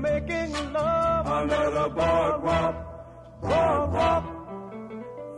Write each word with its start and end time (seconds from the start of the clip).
making 0.00 0.72
love 0.72 1.26
under 1.26 1.70
the 1.70 1.88
boardwalk, 1.88 2.74
boardwalk. 3.40 4.24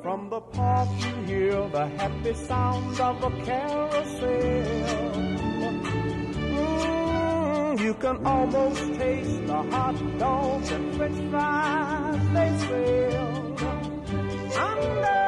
From 0.02 0.30
the 0.30 0.40
park 0.40 0.88
you 0.98 1.14
hear 1.26 1.68
the 1.68 1.86
happy 1.98 2.34
sounds 2.34 3.00
of 3.00 3.22
a 3.22 3.30
carousel. 3.44 4.28
Mm, 6.56 7.80
you 7.80 7.94
can 7.94 8.26
almost 8.26 8.94
taste 8.94 9.46
the 9.46 9.62
hot 9.70 10.18
dogs 10.18 10.70
and 10.70 10.94
french 10.96 11.30
fries 11.30 12.28
they 12.34 12.50
sell. 12.66 13.30
Under 14.68 15.19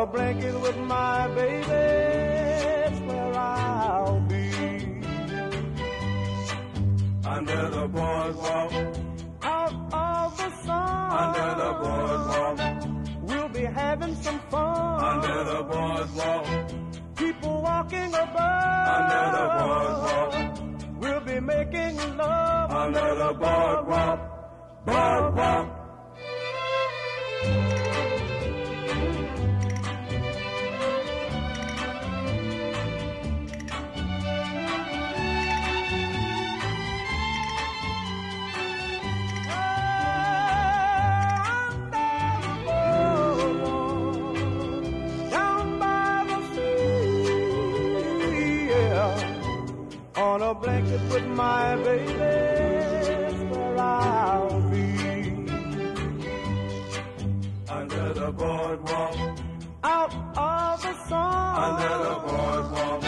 a 0.00 0.06
blanket 0.06 0.58
with 0.62 0.78
my 0.78 1.28
baby, 1.34 1.64
it's 2.86 3.00
where 3.00 3.34
I'll 3.34 4.20
be. 4.20 4.50
Under 7.26 7.68
the 7.68 7.86
boardwalk, 7.86 8.72
out 9.42 9.74
of 9.92 10.36
the 10.38 10.50
sun. 10.64 11.12
Under 11.22 11.48
the 11.62 11.70
boardwalk, 11.82 12.58
we'll 13.28 13.48
be 13.50 13.64
having 13.64 14.14
some 14.22 14.40
fun. 14.48 15.04
Under 15.12 15.44
the 15.52 15.62
boardwalk, 15.64 16.46
people 17.16 17.60
walking 17.60 18.14
above. 18.14 18.88
Under 18.96 19.24
the 19.36 19.46
boardwalk, 19.60 20.32
we'll 21.00 21.24
be 21.32 21.40
making 21.40 21.96
love. 22.16 22.70
Under 22.70 23.14
the 23.16 23.32
boardwalk, 23.34 24.18
boardwalk. 24.86 25.79
With 51.12 51.26
my 51.26 51.76
baby, 51.76 53.44
where 53.50 53.78
I'll 53.78 54.60
be. 54.70 54.86
Under 57.68 58.12
the 58.12 58.32
boardwalk, 58.32 59.16
out 59.82 60.14
of 60.36 60.82
the 60.82 60.94
sun. 61.08 61.54
Under 61.66 61.94
the 62.08 62.16
boardwalk, 62.28 63.02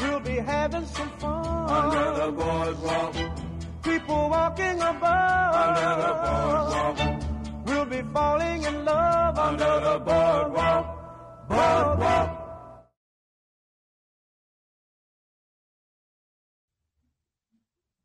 we'll 0.00 0.20
be 0.20 0.36
having 0.36 0.86
some 0.86 1.10
fun. 1.18 1.70
Under 1.70 2.06
the 2.20 2.32
boardwalk, 2.32 3.14
people 3.82 4.28
walking 4.30 4.80
above. 4.80 5.54
Under 5.64 5.92
the 6.04 6.12
boardwalk, 6.24 6.98
we'll 7.66 7.84
be 7.86 8.02
falling 8.12 8.62
in 8.64 8.84
love. 8.84 9.38
Under 9.38 9.80
the 9.80 9.98
boardwalk, 9.98 10.84
boardwalk. 11.48 12.35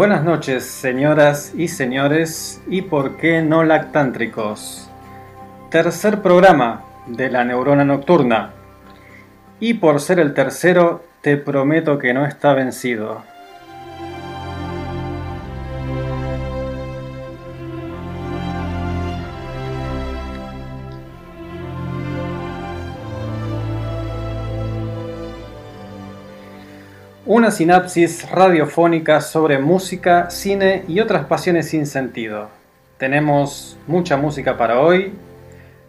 Buenas 0.00 0.24
noches, 0.24 0.64
señoras 0.64 1.52
y 1.54 1.68
señores, 1.68 2.62
y 2.66 2.80
por 2.80 3.18
qué 3.18 3.42
no 3.42 3.64
lactántricos. 3.64 4.88
Tercer 5.68 6.22
programa 6.22 6.84
de 7.06 7.28
la 7.28 7.44
neurona 7.44 7.84
nocturna. 7.84 8.52
Y 9.60 9.74
por 9.74 10.00
ser 10.00 10.18
el 10.18 10.32
tercero, 10.32 11.04
te 11.20 11.36
prometo 11.36 11.98
que 11.98 12.14
no 12.14 12.24
está 12.24 12.54
vencido. 12.54 13.24
Una 27.32 27.52
sinapsis 27.52 28.28
radiofónica 28.28 29.20
sobre 29.20 29.60
música, 29.60 30.30
cine 30.30 30.82
y 30.88 30.98
otras 30.98 31.26
pasiones 31.26 31.68
sin 31.68 31.86
sentido. 31.86 32.48
Tenemos 32.98 33.78
mucha 33.86 34.16
música 34.16 34.58
para 34.58 34.80
hoy, 34.80 35.12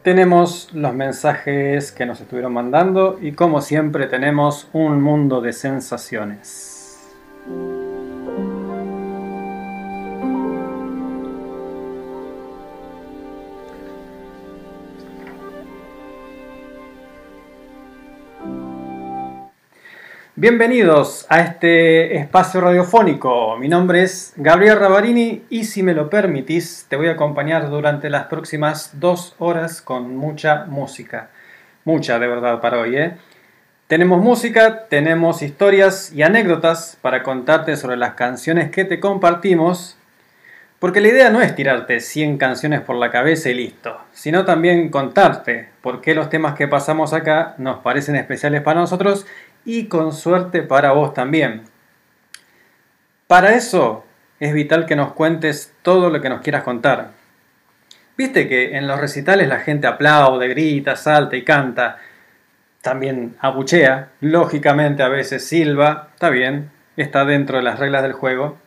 tenemos 0.04 0.70
los 0.72 0.94
mensajes 0.94 1.92
que 1.92 2.06
nos 2.06 2.22
estuvieron 2.22 2.54
mandando 2.54 3.18
y 3.20 3.32
como 3.32 3.62
siempre 3.62 4.06
tenemos 4.06 4.68
un 4.72 5.02
mundo 5.02 5.42
de 5.42 5.54
sensaciones. 5.54 7.00
Bienvenidos 20.42 21.28
a 21.30 21.42
este 21.42 22.18
espacio 22.18 22.62
radiofónico. 22.62 23.56
Mi 23.60 23.68
nombre 23.68 24.02
es 24.02 24.34
Gabriel 24.38 24.80
Rabarini 24.80 25.44
y 25.52 25.66
si 25.66 25.84
me 25.84 25.94
lo 25.94 26.10
permitís 26.10 26.88
te 26.90 26.96
voy 26.96 27.10
a 27.10 27.12
acompañar 27.12 27.70
durante 27.70 28.10
las 28.10 28.26
próximas 28.26 29.00
dos 29.00 29.36
horas 29.38 29.84
con 29.84 30.18
mucha 30.18 30.66
música. 30.66 31.30
Mucha 31.86 32.18
de 32.18 32.26
verdad 32.28 32.60
para 32.60 32.80
hoy, 32.80 32.98
¿eh? 32.98 33.18
Tenemos 33.86 34.20
música, 34.20 34.88
tenemos 34.88 35.44
historias 35.44 36.12
y 36.12 36.24
anécdotas 36.24 36.98
para 37.04 37.22
contarte 37.22 37.76
sobre 37.76 37.98
las 37.98 38.16
canciones 38.16 38.72
que 38.72 38.84
te 38.84 39.00
compartimos, 39.00 39.96
porque 40.80 41.02
la 41.02 41.10
idea 41.10 41.30
no 41.30 41.42
es 41.42 41.54
tirarte 41.54 42.00
100 42.00 42.40
canciones 42.40 42.82
por 42.82 42.96
la 42.96 43.12
cabeza 43.12 43.52
y 43.52 43.54
listo, 43.54 44.02
sino 44.12 44.44
también 44.44 44.90
contarte 44.90 45.70
por 45.84 46.02
qué 46.02 46.16
los 46.16 46.32
temas 46.32 46.56
que 46.56 46.68
pasamos 46.68 47.14
acá 47.14 47.54
nos 47.60 47.82
parecen 47.82 48.16
especiales 48.16 48.64
para 48.64 48.80
nosotros 48.80 49.28
y 49.66 49.86
con 49.86 50.14
suerte 50.14 50.64
para 50.64 50.92
vos 50.92 51.14
también. 51.14 51.64
Para 53.28 53.56
eso 53.56 54.06
es 54.40 54.54
vital 54.54 54.86
que 54.86 54.96
nos 54.96 55.14
cuentes 55.14 55.74
todo 55.82 56.10
lo 56.10 56.22
que 56.22 56.30
nos 56.30 56.42
quieras 56.42 56.64
contar. 56.64 57.12
Viste 58.18 58.48
que 58.48 58.78
en 58.78 58.88
los 58.88 59.00
recitales 59.00 59.48
la 59.48 59.60
gente 59.60 59.88
aplaude, 59.88 60.48
grita, 60.48 60.96
salta 60.96 61.36
y 61.36 61.44
canta, 61.44 61.98
también 62.82 63.36
abuchea, 63.40 64.10
lógicamente 64.20 65.04
a 65.04 65.08
veces 65.08 65.48
silba, 65.48 66.10
está 66.14 66.30
bien, 66.30 66.72
está 66.98 67.26
dentro 67.26 67.58
de 67.58 67.64
las 67.64 67.80
reglas 67.80 68.04
del 68.04 68.14
juego. 68.14 68.58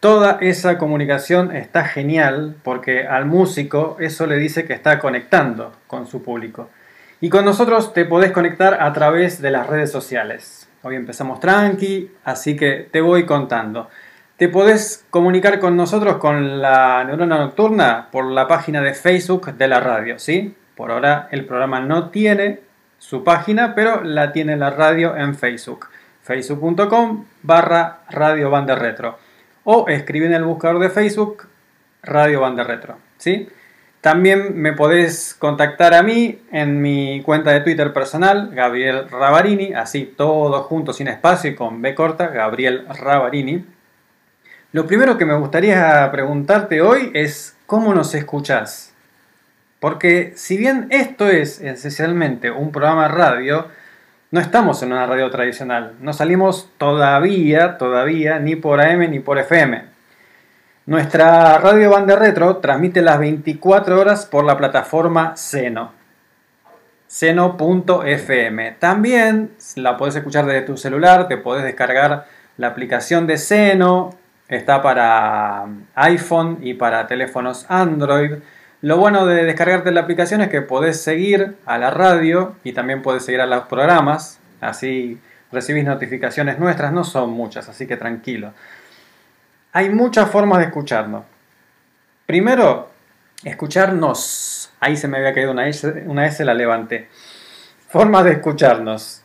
Toda 0.00 0.38
esa 0.40 0.78
comunicación 0.78 1.54
está 1.54 1.84
genial 1.84 2.56
porque 2.62 3.06
al 3.06 3.26
músico 3.26 3.96
eso 4.00 4.26
le 4.26 4.36
dice 4.36 4.64
que 4.64 4.72
está 4.72 4.98
conectando 4.98 5.72
con 5.86 6.06
su 6.06 6.22
público. 6.22 6.70
Y 7.20 7.28
con 7.30 7.44
nosotros 7.44 7.92
te 7.92 8.04
podés 8.04 8.32
conectar 8.32 8.82
a 8.82 8.92
través 8.92 9.40
de 9.40 9.50
las 9.50 9.66
redes 9.66 9.90
sociales. 9.90 10.68
Hoy 10.82 10.96
empezamos 10.96 11.40
tranqui, 11.40 12.10
así 12.24 12.56
que 12.56 12.88
te 12.90 13.00
voy 13.00 13.24
contando. 13.24 13.88
Te 14.36 14.48
podés 14.48 15.06
comunicar 15.10 15.60
con 15.60 15.76
nosotros 15.76 16.16
con 16.16 16.60
la 16.60 17.04
neurona 17.04 17.38
nocturna 17.38 18.08
por 18.10 18.26
la 18.26 18.48
página 18.48 18.82
de 18.82 18.92
Facebook 18.92 19.54
de 19.54 19.68
la 19.68 19.80
radio, 19.80 20.18
¿sí? 20.18 20.54
Por 20.74 20.90
ahora 20.90 21.28
el 21.30 21.46
programa 21.46 21.80
no 21.80 22.10
tiene 22.10 22.60
su 22.98 23.22
página, 23.22 23.74
pero 23.74 24.02
la 24.02 24.32
tiene 24.32 24.56
la 24.56 24.70
radio 24.70 25.16
en 25.16 25.36
Facebook. 25.36 25.86
facebook.com 26.22 27.26
barra 27.42 28.00
Radio 28.10 28.50
Banda 28.50 28.74
Retro. 28.74 29.18
O 29.64 29.88
escribe 29.88 30.26
en 30.26 30.34
el 30.34 30.44
buscador 30.44 30.80
de 30.80 30.90
Facebook 30.90 31.46
Radio 32.02 32.40
Banda 32.40 32.64
Retro. 32.64 32.96
¿sí? 33.18 33.48
También 34.04 34.60
me 34.60 34.74
podés 34.74 35.32
contactar 35.32 35.94
a 35.94 36.02
mí 36.02 36.38
en 36.52 36.82
mi 36.82 37.22
cuenta 37.22 37.52
de 37.52 37.60
Twitter 37.60 37.94
personal, 37.94 38.50
Gabriel 38.52 39.08
Ravarini, 39.08 39.72
así 39.72 40.04
todo 40.04 40.62
junto 40.64 40.92
sin 40.92 41.08
espacio 41.08 41.50
y 41.50 41.54
con 41.54 41.80
B 41.80 41.94
corta, 41.94 42.26
Gabriel 42.26 42.86
Ravarini. 42.86 43.64
Lo 44.72 44.86
primero 44.86 45.16
que 45.16 45.24
me 45.24 45.32
gustaría 45.38 46.06
preguntarte 46.12 46.82
hoy 46.82 47.12
es 47.14 47.56
cómo 47.64 47.94
nos 47.94 48.14
escuchás. 48.14 48.92
Porque 49.80 50.34
si 50.36 50.58
bien 50.58 50.86
esto 50.90 51.30
es 51.30 51.62
esencialmente 51.62 52.50
un 52.50 52.72
programa 52.72 53.08
de 53.08 53.14
radio, 53.14 53.68
no 54.30 54.38
estamos 54.38 54.82
en 54.82 54.92
una 54.92 55.06
radio 55.06 55.30
tradicional. 55.30 55.94
No 56.00 56.12
salimos 56.12 56.68
todavía, 56.76 57.78
todavía, 57.78 58.38
ni 58.38 58.54
por 58.54 58.82
AM 58.82 59.10
ni 59.10 59.20
por 59.20 59.38
FM. 59.38 59.93
Nuestra 60.86 61.56
radio 61.56 61.88
banda 61.88 62.14
retro 62.14 62.58
transmite 62.58 63.00
las 63.00 63.18
24 63.18 63.98
horas 63.98 64.26
por 64.26 64.44
la 64.44 64.58
plataforma 64.58 65.34
Seno. 65.34 65.92
Seno.fm. 67.06 68.72
También 68.72 69.52
la 69.76 69.96
puedes 69.96 70.16
escuchar 70.16 70.44
desde 70.44 70.60
tu 70.60 70.76
celular, 70.76 71.26
te 71.26 71.38
puedes 71.38 71.64
descargar 71.64 72.26
la 72.58 72.66
aplicación 72.66 73.26
de 73.26 73.38
Seno. 73.38 74.10
Está 74.46 74.82
para 74.82 75.64
iPhone 75.94 76.58
y 76.60 76.74
para 76.74 77.06
teléfonos 77.06 77.64
Android. 77.70 78.34
Lo 78.82 78.98
bueno 78.98 79.24
de 79.24 79.42
descargarte 79.44 79.90
la 79.90 80.02
aplicación 80.02 80.42
es 80.42 80.50
que 80.50 80.60
podés 80.60 81.00
seguir 81.00 81.56
a 81.64 81.78
la 81.78 81.90
radio 81.92 82.56
y 82.62 82.74
también 82.74 83.00
podés 83.00 83.24
seguir 83.24 83.40
a 83.40 83.46
los 83.46 83.64
programas, 83.68 84.38
así 84.60 85.18
recibís 85.50 85.84
notificaciones 85.86 86.58
nuestras, 86.58 86.92
no 86.92 87.04
son 87.04 87.30
muchas, 87.30 87.70
así 87.70 87.86
que 87.86 87.96
tranquilo. 87.96 88.52
Hay 89.74 89.90
muchas 89.90 90.30
formas 90.30 90.60
de 90.60 90.64
escucharnos. 90.64 91.24
Primero, 92.24 92.88
escucharnos. 93.44 94.72
Ahí 94.80 94.96
se 94.96 95.06
me 95.06 95.18
había 95.18 95.34
caído 95.34 95.52
una 95.52 95.68
S, 95.68 96.04
una 96.06 96.26
S 96.26 96.42
la 96.46 96.54
levanté. 96.54 97.08
Formas 97.88 98.24
de 98.24 98.32
escucharnos. 98.32 99.22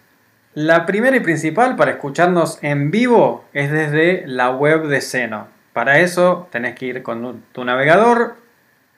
La 0.56 0.86
primera 0.86 1.16
y 1.16 1.22
principal 1.22 1.78
para 1.78 1.92
escucharnos 1.92 2.60
en 2.62 2.92
vivo 2.92 3.46
es 3.54 3.72
desde 3.72 4.28
la 4.28 4.50
web 4.50 4.88
de 4.88 5.00
Seno. 5.00 5.48
Para 5.72 6.00
eso 6.00 6.50
tenés 6.52 6.76
que 6.76 6.88
ir 6.88 7.04
con 7.04 7.44
tu 7.54 7.64
navegador 7.64 8.36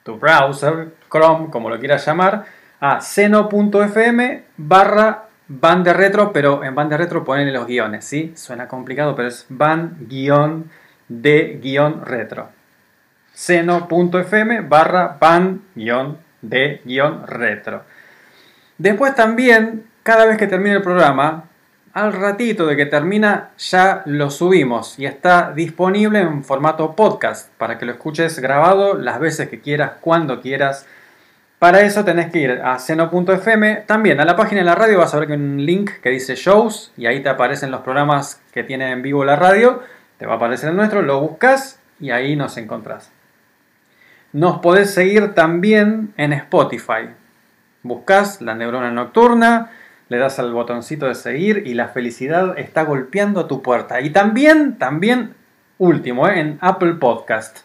tu 0.02 0.18
browser, 0.18 0.94
Chrome, 1.10 1.50
como 1.50 1.70
lo 1.70 1.78
quieras 1.78 2.04
llamar, 2.04 2.44
a 2.80 3.00
seno.fm 3.00 4.44
barra 4.56 5.24
van 5.48 5.84
de 5.84 5.92
retro, 5.92 6.32
pero 6.32 6.64
en 6.64 6.74
van 6.74 6.88
de 6.88 6.96
retro 6.96 7.24
ponen 7.24 7.52
los 7.52 7.66
guiones, 7.66 8.04
¿sí? 8.04 8.32
Suena 8.34 8.66
complicado, 8.66 9.14
pero 9.14 9.28
es 9.28 9.46
van 9.48 9.96
guion 10.08 10.70
de 11.20 11.58
guion 11.62 12.04
retro. 12.04 12.48
seno.fm 13.32 14.60
barra 14.62 15.16
van 15.20 15.62
guion 15.74 16.18
de 16.40 16.80
guion 16.84 17.26
retro. 17.26 17.82
Después 18.78 19.14
también, 19.14 19.84
cada 20.02 20.26
vez 20.26 20.36
que 20.38 20.46
termine 20.46 20.76
el 20.76 20.82
programa, 20.82 21.44
al 21.92 22.12
ratito 22.14 22.66
de 22.66 22.76
que 22.76 22.86
termina 22.86 23.50
ya 23.58 24.02
lo 24.06 24.30
subimos 24.30 24.98
y 24.98 25.04
está 25.04 25.52
disponible 25.54 26.20
en 26.20 26.42
formato 26.42 26.96
podcast 26.96 27.50
para 27.58 27.78
que 27.78 27.84
lo 27.84 27.92
escuches 27.92 28.38
grabado 28.38 28.94
las 28.94 29.20
veces 29.20 29.48
que 29.48 29.60
quieras, 29.60 29.92
cuando 30.00 30.40
quieras. 30.40 30.86
Para 31.58 31.82
eso 31.82 32.04
tenés 32.04 32.32
que 32.32 32.40
ir 32.40 32.50
a 32.64 32.78
seno.fm. 32.78 33.84
También 33.86 34.20
a 34.20 34.24
la 34.24 34.36
página 34.36 34.62
de 34.62 34.64
la 34.64 34.74
radio 34.74 34.98
vas 34.98 35.14
a 35.14 35.18
ver 35.18 35.28
que 35.28 35.34
hay 35.34 35.38
un 35.38 35.64
link 35.64 35.90
que 36.02 36.10
dice 36.10 36.34
shows 36.34 36.92
y 36.96 37.06
ahí 37.06 37.22
te 37.22 37.28
aparecen 37.28 37.70
los 37.70 37.82
programas 37.82 38.40
que 38.52 38.64
tiene 38.64 38.90
en 38.90 39.02
vivo 39.02 39.24
la 39.24 39.36
radio. 39.36 39.82
Te 40.22 40.28
va 40.28 40.34
a 40.34 40.36
aparecer 40.36 40.70
el 40.70 40.76
nuestro, 40.76 41.02
lo 41.02 41.20
buscas 41.20 41.80
y 41.98 42.12
ahí 42.12 42.36
nos 42.36 42.56
encontrás. 42.56 43.10
Nos 44.32 44.60
podés 44.60 44.94
seguir 44.94 45.34
también 45.34 46.14
en 46.16 46.32
Spotify. 46.32 47.08
Buscas 47.82 48.40
la 48.40 48.54
neurona 48.54 48.92
nocturna 48.92 49.72
le 50.08 50.18
das 50.18 50.38
al 50.38 50.52
botoncito 50.52 51.06
de 51.06 51.16
seguir 51.16 51.64
y 51.66 51.74
la 51.74 51.88
felicidad 51.88 52.56
está 52.56 52.84
golpeando 52.84 53.46
tu 53.46 53.62
puerta. 53.62 54.00
Y 54.00 54.10
también, 54.10 54.78
también, 54.78 55.34
último, 55.78 56.28
¿eh? 56.28 56.38
en 56.38 56.58
Apple 56.60 56.94
Podcast. 57.00 57.58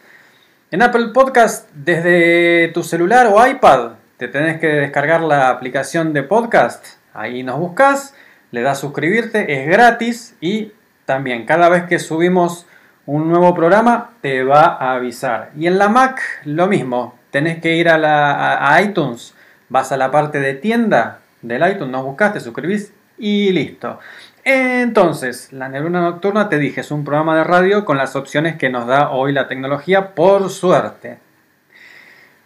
En 0.72 0.82
Apple 0.82 1.10
Podcast, 1.14 1.70
desde 1.74 2.72
tu 2.74 2.82
celular 2.82 3.28
o 3.32 3.46
iPad, 3.46 3.92
te 4.16 4.26
tenés 4.26 4.58
que 4.58 4.66
descargar 4.66 5.20
la 5.20 5.50
aplicación 5.50 6.12
de 6.12 6.24
podcast. 6.24 6.84
Ahí 7.14 7.44
nos 7.44 7.60
buscas, 7.60 8.16
le 8.50 8.62
das 8.62 8.80
suscribirte, 8.80 9.62
es 9.62 9.68
gratis 9.68 10.36
y 10.40 10.72
también 11.08 11.46
cada 11.46 11.70
vez 11.70 11.84
que 11.84 11.98
subimos 11.98 12.66
un 13.06 13.30
nuevo 13.30 13.54
programa 13.54 14.10
te 14.20 14.44
va 14.44 14.76
a 14.76 14.92
avisar. 14.92 15.52
Y 15.56 15.66
en 15.66 15.78
la 15.78 15.88
Mac 15.88 16.20
lo 16.44 16.66
mismo, 16.66 17.18
tenés 17.30 17.62
que 17.62 17.76
ir 17.76 17.88
a, 17.88 17.96
la, 17.96 18.78
iTunes, 18.82 19.34
vas 19.70 19.90
a 19.90 19.96
la 19.96 20.10
parte 20.10 20.38
de 20.38 20.52
tienda, 20.52 21.20
del 21.40 21.66
iTunes, 21.66 21.88
nos 21.88 22.04
buscaste, 22.04 22.40
suscribís 22.40 22.92
y 23.16 23.50
listo. 23.52 23.98
Entonces, 24.44 25.50
la 25.50 25.70
neurona 25.70 26.02
nocturna, 26.02 26.50
te 26.50 26.58
dije, 26.58 26.82
es 26.82 26.90
un 26.90 27.04
programa 27.04 27.38
de 27.38 27.44
radio 27.44 27.86
con 27.86 27.96
las 27.96 28.14
opciones 28.14 28.56
que 28.56 28.68
nos 28.68 28.86
da 28.86 29.08
hoy 29.08 29.32
la 29.32 29.48
tecnología, 29.48 30.14
por 30.14 30.50
suerte. 30.50 31.20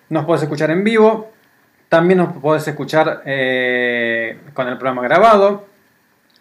Nos 0.09 0.25
puedes 0.25 0.45
escuchar 0.45 0.71
en 0.71 0.85
vivo, 0.85 1.33
también 1.89 2.19
nos 2.19 2.33
puedes 2.35 2.69
escuchar 2.69 3.23
eh, 3.27 4.39
con 4.55 4.69
el 4.69 4.79
programa 4.79 5.03
grabado. 5.03 5.72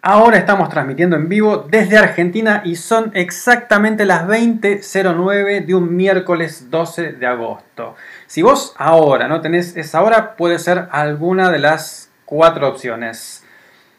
Ahora 0.04 0.36
estamos 0.36 0.68
transmitiendo 0.68 1.14
en 1.14 1.28
vivo 1.28 1.58
desde 1.58 1.96
Argentina 1.96 2.62
y 2.64 2.74
son 2.74 3.12
exactamente 3.14 4.04
las 4.04 4.26
20.09 4.26 5.64
de 5.64 5.74
un 5.76 5.94
miércoles 5.94 6.72
12 6.72 7.12
de 7.12 7.24
agosto. 7.24 7.94
Si 8.26 8.42
vos 8.42 8.74
ahora 8.78 9.28
no 9.28 9.40
tenés 9.40 9.76
esa 9.76 10.02
hora, 10.02 10.34
puede 10.34 10.58
ser 10.58 10.88
alguna 10.90 11.52
de 11.52 11.60
las 11.60 12.10
cuatro 12.24 12.68
opciones. 12.68 13.44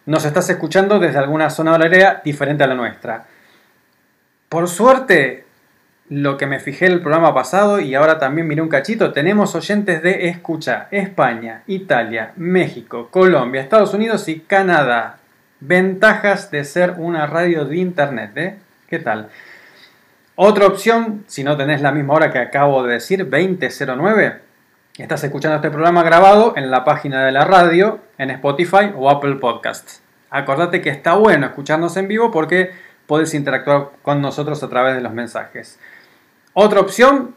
Nos 0.05 0.25
estás 0.25 0.49
escuchando 0.49 0.99
desde 0.99 1.19
alguna 1.19 1.49
zona 1.49 1.71
horaria 1.71 2.19
diferente 2.21 2.65
a 2.65 2.67
la 2.67 2.75
nuestra. 2.75 3.23
Por 4.49 4.67
suerte, 4.67 5.45
lo 6.09 6.35
que 6.35 6.47
me 6.47 6.59
fijé 6.59 6.87
el 6.87 6.99
programa 6.99 7.33
pasado 7.33 7.79
y 7.79 7.95
ahora 7.95 8.19
también 8.19 8.45
miré 8.45 8.61
un 8.61 8.67
cachito, 8.67 9.13
tenemos 9.13 9.55
oyentes 9.55 10.03
de 10.03 10.27
Escucha, 10.27 10.89
España, 10.91 11.63
Italia, 11.65 12.33
México, 12.35 13.07
Colombia, 13.09 13.61
Estados 13.61 13.93
Unidos 13.93 14.27
y 14.27 14.41
Canadá. 14.41 15.19
Ventajas 15.65 16.51
de 16.51 16.65
ser 16.65 16.95
una 16.97 17.25
radio 17.25 17.63
de 17.63 17.77
internet, 17.77 18.31
¿eh? 18.35 18.59
¿Qué 18.85 18.99
tal? 18.99 19.29
Otra 20.35 20.67
opción, 20.67 21.23
si 21.27 21.41
no 21.45 21.55
tenés 21.55 21.81
la 21.81 21.93
misma 21.93 22.15
hora 22.15 22.33
que 22.33 22.39
acabo 22.39 22.83
de 22.83 22.95
decir, 22.95 23.29
2009, 23.29 24.41
Estás 24.97 25.23
escuchando 25.23 25.55
este 25.55 25.71
programa 25.71 26.03
grabado 26.03 26.53
en 26.57 26.69
la 26.69 26.83
página 26.83 27.25
de 27.25 27.31
la 27.31 27.45
radio, 27.45 28.01
en 28.17 28.29
Spotify 28.29 28.91
o 28.93 29.09
Apple 29.09 29.35
Podcasts. 29.35 30.03
Acordate 30.29 30.81
que 30.81 30.89
está 30.89 31.13
bueno 31.13 31.45
escucharnos 31.45 31.95
en 31.95 32.09
vivo 32.09 32.29
porque 32.29 32.71
puedes 33.07 33.33
interactuar 33.33 33.91
con 34.01 34.21
nosotros 34.21 34.61
a 34.63 34.69
través 34.69 34.95
de 34.95 35.01
los 35.01 35.13
mensajes. 35.13 35.79
Otra 36.51 36.81
opción, 36.81 37.35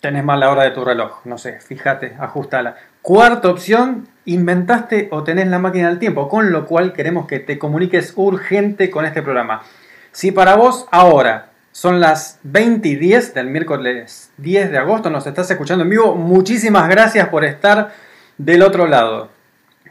tenés 0.00 0.24
mal 0.24 0.40
la 0.40 0.50
hora 0.50 0.64
de 0.64 0.72
tu 0.72 0.84
reloj. 0.84 1.24
No 1.24 1.38
sé, 1.38 1.60
fíjate, 1.60 2.16
ajustala. 2.18 2.74
Cuarta 3.06 3.50
opción, 3.50 4.08
inventaste 4.24 5.06
o 5.12 5.22
tenés 5.22 5.46
la 5.46 5.60
máquina 5.60 5.86
del 5.86 6.00
tiempo, 6.00 6.28
con 6.28 6.50
lo 6.50 6.66
cual 6.66 6.92
queremos 6.92 7.28
que 7.28 7.38
te 7.38 7.56
comuniques 7.56 8.12
urgente 8.16 8.90
con 8.90 9.04
este 9.04 9.22
programa. 9.22 9.62
Si 10.10 10.32
para 10.32 10.56
vos 10.56 10.88
ahora 10.90 11.50
son 11.70 12.00
las 12.00 12.40
20 12.42 12.88
y 12.88 12.96
10 12.96 13.32
del 13.32 13.46
miércoles 13.46 14.32
10 14.38 14.72
de 14.72 14.78
agosto, 14.78 15.08
nos 15.08 15.24
estás 15.24 15.48
escuchando 15.48 15.84
en 15.84 15.90
vivo, 15.90 16.16
muchísimas 16.16 16.88
gracias 16.88 17.28
por 17.28 17.44
estar 17.44 17.92
del 18.38 18.62
otro 18.62 18.88
lado. 18.88 19.28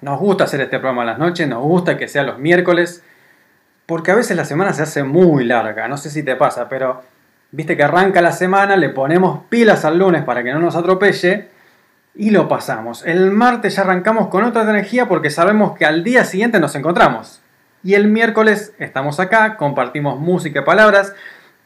Nos 0.02 0.20
gusta 0.20 0.44
hacer 0.44 0.60
este 0.60 0.80
programa 0.80 1.06
las 1.06 1.18
noches, 1.18 1.48
nos 1.48 1.64
gusta 1.64 1.98
que 1.98 2.10
sea 2.10 2.24
los 2.24 2.38
miércoles, 2.38 3.02
porque 3.86 4.12
a 4.12 4.16
veces 4.16 4.36
la 4.36 4.44
semana 4.44 4.74
se 4.74 4.84
hace 4.84 5.04
muy 5.06 5.46
larga, 5.46 5.88
no 5.88 5.96
sé 5.96 6.10
si 6.10 6.22
te 6.22 6.36
pasa, 6.36 6.68
pero 6.68 7.02
viste 7.52 7.78
que 7.78 7.84
arranca 7.84 8.22
la 8.22 8.34
semana, 8.34 8.76
le 8.76 8.90
ponemos 8.90 9.46
pilas 9.48 9.86
al 9.86 10.00
lunes 10.00 10.26
para 10.26 10.44
que 10.44 10.52
no 10.52 10.60
nos 10.60 10.76
atropelle 10.76 11.55
y 12.16 12.30
lo 12.32 12.48
pasamos. 12.48 13.06
El 13.06 13.32
martes 13.32 13.76
ya 13.76 13.84
arrancamos 13.84 14.30
con 14.30 14.44
otra 14.44 14.64
energía 14.64 15.08
porque 15.08 15.30
sabemos 15.30 15.78
que 15.78 15.86
al 15.86 16.04
día 16.04 16.24
siguiente 16.24 16.60
nos 16.60 16.76
encontramos. 16.76 17.42
Y 17.84 17.94
el 17.94 18.08
miércoles 18.08 18.74
estamos 18.80 19.20
acá, 19.20 19.58
compartimos 19.58 20.20
música 20.20 20.62
y 20.62 20.64
palabras, 20.64 21.14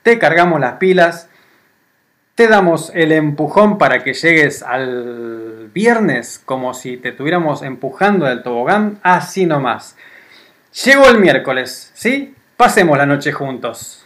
te 0.04 0.20
cargamos 0.20 0.60
las 0.60 0.74
pilas, 0.74 1.30
te 2.36 2.48
damos 2.48 2.92
el 2.94 3.12
empujón 3.12 3.78
para 3.78 4.04
que 4.04 4.14
llegues 4.14 4.64
al 4.64 5.70
viernes 5.74 6.42
como 6.44 6.74
si 6.74 6.98
te 6.98 7.10
estuviéramos 7.10 7.62
empujando 7.64 8.26
del 8.26 8.44
tobogán, 8.44 9.00
así 9.04 9.46
nomás. 9.46 9.96
Llegó 10.86 11.08
el 11.08 11.20
miércoles, 11.20 11.92
¿sí? 11.94 12.36
Pasemos 12.58 12.98
la 12.98 13.06
noche 13.06 13.32
juntos. 13.32 14.06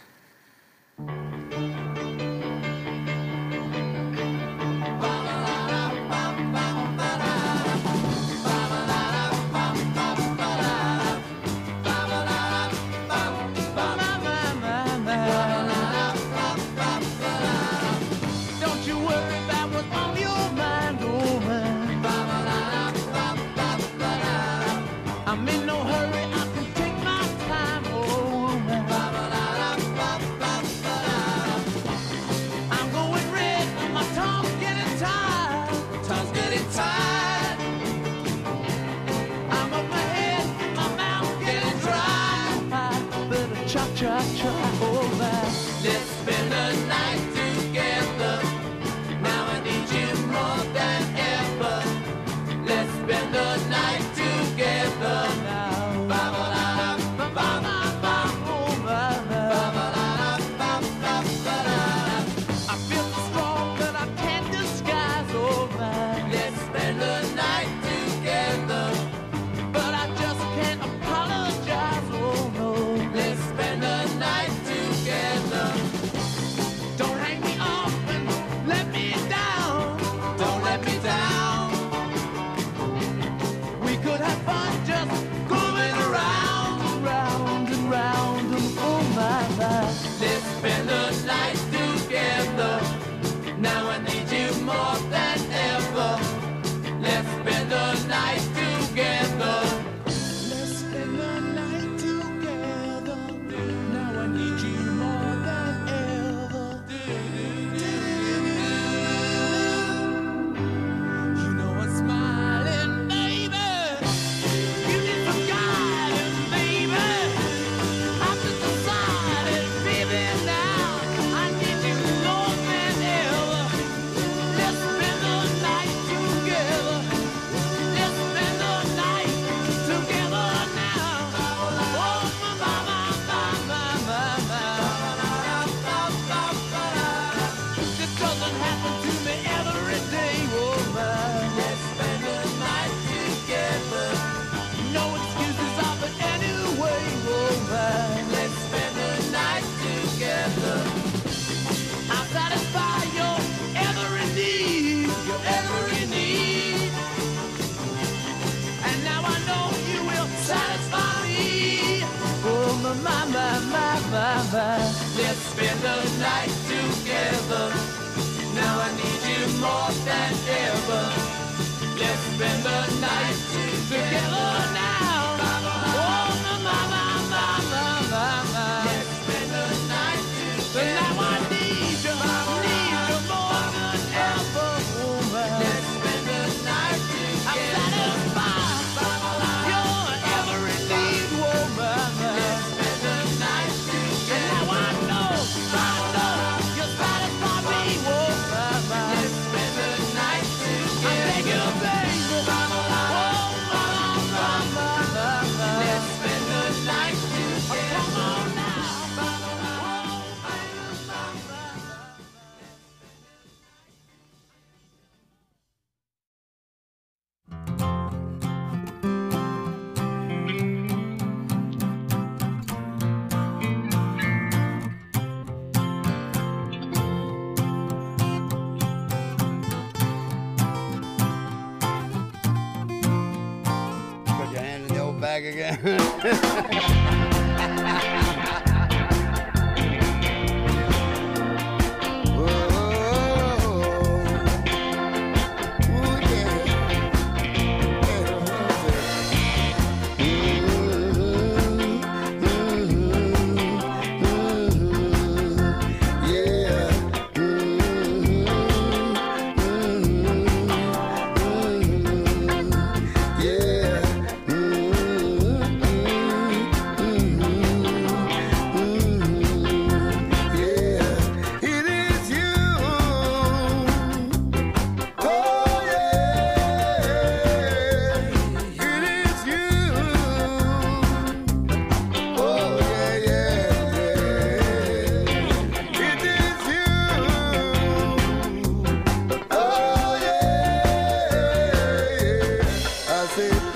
faith. 293.34 293.73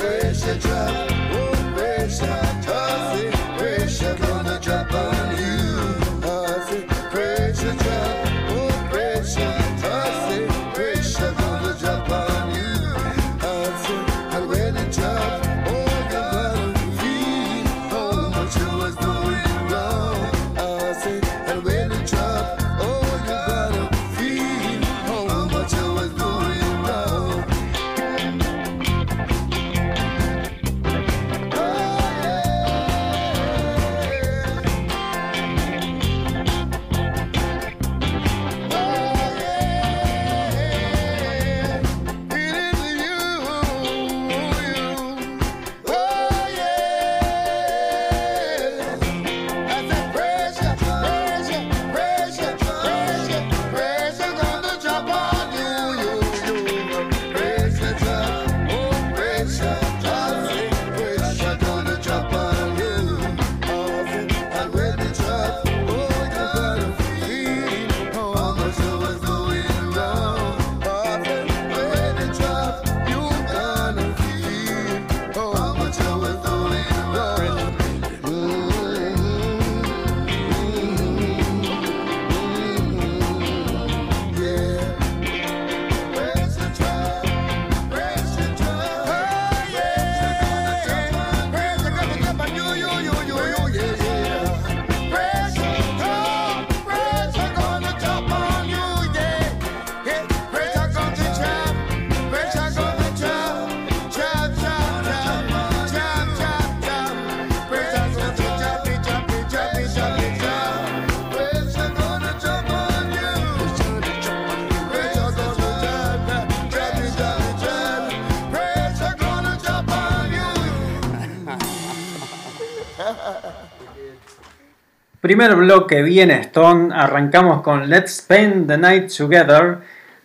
Primer 125.28 125.56
bloque 125.56 126.00
bien 126.00 126.30
Stone. 126.30 126.88
Arrancamos 126.90 127.60
con 127.60 127.90
Let's 127.90 128.22
Spend 128.22 128.66
the 128.66 128.78
Night 128.78 129.12
Together 129.14 129.76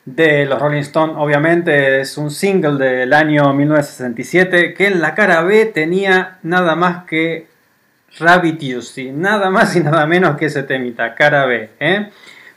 de 0.05 0.45
los 0.45 0.61
Rolling 0.61 0.79
Stones. 0.79 1.17
Obviamente 1.19 1.99
es 1.99 2.17
un 2.17 2.31
single 2.31 2.77
del 2.77 3.11
año 3.11 3.51
1967 3.53 4.73
que 4.73 4.87
en 4.87 5.01
la 5.01 5.13
cara 5.13 5.41
B 5.41 5.65
tenía 5.65 6.37
nada 6.41 6.77
más 6.77 7.03
que 7.03 7.47
Rabbit 8.17 8.61
Juicy. 8.61 9.11
Nada 9.11 9.49
más 9.49 9.75
y 9.75 9.81
nada 9.81 10.05
menos 10.05 10.37
que 10.37 10.45
ese 10.45 10.63
temita, 10.63 11.15
cara 11.15 11.47
B. 11.47 11.71
¿eh? 11.81 12.09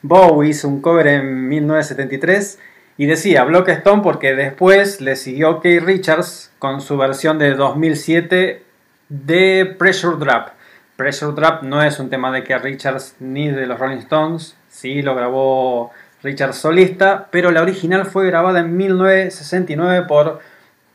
Bowie 0.02 0.50
hizo 0.50 0.68
un 0.68 0.80
cover 0.80 1.08
en 1.08 1.48
1973 1.48 2.60
y 2.96 3.06
decía 3.06 3.42
Block 3.42 3.70
Stone 3.70 4.02
porque 4.04 4.36
después 4.36 5.00
le 5.00 5.16
siguió 5.16 5.58
Keith 5.58 5.82
Richards 5.82 6.52
con 6.60 6.80
su 6.80 6.96
versión 6.96 7.40
de 7.40 7.54
2007 7.56 8.62
de 9.08 9.74
Pressure 9.76 10.16
Drop. 10.18 10.55
Pressure 10.96 11.32
Drop 11.32 11.62
no 11.62 11.82
es 11.82 11.98
un 11.98 12.08
tema 12.08 12.32
de 12.32 12.42
Keith 12.42 12.62
Richards 12.62 13.16
ni 13.20 13.50
de 13.50 13.66
los 13.66 13.78
Rolling 13.78 13.98
Stones, 13.98 14.56
sí 14.68 15.02
lo 15.02 15.14
grabó 15.14 15.92
Richards 16.22 16.56
solista, 16.56 17.28
pero 17.30 17.50
la 17.50 17.60
original 17.60 18.06
fue 18.06 18.26
grabada 18.26 18.60
en 18.60 18.76
1969 18.76 20.06
por 20.08 20.40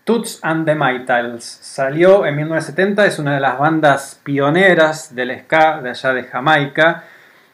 Toots 0.04 0.40
and 0.42 0.66
the 0.66 0.74
Maytals. 0.74 1.44
Salió 1.44 2.26
en 2.26 2.36
1970, 2.36 3.06
es 3.06 3.20
una 3.20 3.36
de 3.36 3.40
las 3.40 3.60
bandas 3.60 4.20
pioneras 4.24 5.14
del 5.14 5.40
ska 5.42 5.82
de 5.82 5.92
allá 5.92 6.14
de 6.14 6.24
Jamaica, 6.24 7.04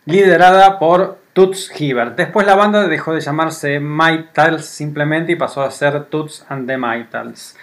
liderada 0.06 0.80
por 0.80 1.20
Toots 1.34 1.70
Hibbert. 1.78 2.16
Después 2.16 2.48
la 2.48 2.56
banda 2.56 2.88
dejó 2.88 3.14
de 3.14 3.20
llamarse 3.20 3.82
Maytals 3.82 4.66
simplemente 4.66 5.34
y 5.34 5.36
pasó 5.36 5.62
a 5.64 5.72
ser 5.72 6.06
Toots 6.06 6.46
and 6.48 6.66
the 6.66 6.78
Maytals. 6.78 7.58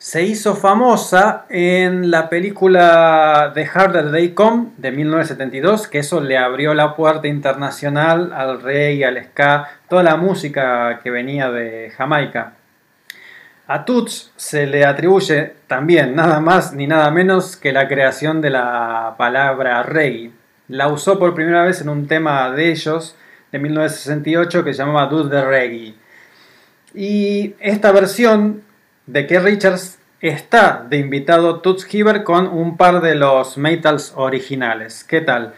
Se 0.00 0.22
hizo 0.22 0.56
famosa 0.56 1.44
en 1.50 2.10
la 2.10 2.30
película 2.30 3.52
The 3.52 3.66
Harder 3.66 4.10
They 4.10 4.30
Come 4.30 4.68
de 4.78 4.92
1972, 4.92 5.88
que 5.88 5.98
eso 5.98 6.22
le 6.22 6.38
abrió 6.38 6.72
la 6.72 6.96
puerta 6.96 7.28
internacional 7.28 8.32
al 8.32 8.62
reggae, 8.62 9.04
al 9.04 9.22
ska, 9.22 9.68
toda 9.90 10.02
la 10.02 10.16
música 10.16 11.00
que 11.02 11.10
venía 11.10 11.50
de 11.50 11.92
Jamaica. 11.94 12.54
A 13.66 13.84
Toots 13.84 14.32
se 14.36 14.66
le 14.66 14.86
atribuye 14.86 15.52
también 15.66 16.14
nada 16.14 16.40
más 16.40 16.72
ni 16.72 16.86
nada 16.86 17.10
menos 17.10 17.58
que 17.58 17.70
la 17.70 17.86
creación 17.86 18.40
de 18.40 18.48
la 18.48 19.16
palabra 19.18 19.82
reggae 19.82 20.30
la 20.68 20.88
usó 20.88 21.18
por 21.18 21.34
primera 21.34 21.62
vez 21.64 21.82
en 21.82 21.90
un 21.90 22.08
tema 22.08 22.50
de 22.52 22.70
ellos 22.70 23.16
de 23.52 23.58
1968 23.58 24.64
que 24.64 24.72
se 24.72 24.78
llamaba 24.78 25.08
Do 25.08 25.28
the 25.28 25.44
Reggae. 25.44 25.94
Y 26.94 27.54
esta 27.60 27.92
versión 27.92 28.62
de 29.12 29.26
que 29.26 29.40
Richards 29.40 29.98
está 30.20 30.86
de 30.88 30.98
invitado 30.98 31.60
Toots 31.60 31.92
Hibbert 31.92 32.22
con 32.22 32.46
un 32.46 32.76
par 32.76 33.00
de 33.00 33.16
los 33.16 33.58
metals 33.58 34.12
originales. 34.14 35.02
¿Qué 35.02 35.20
tal? 35.20 35.54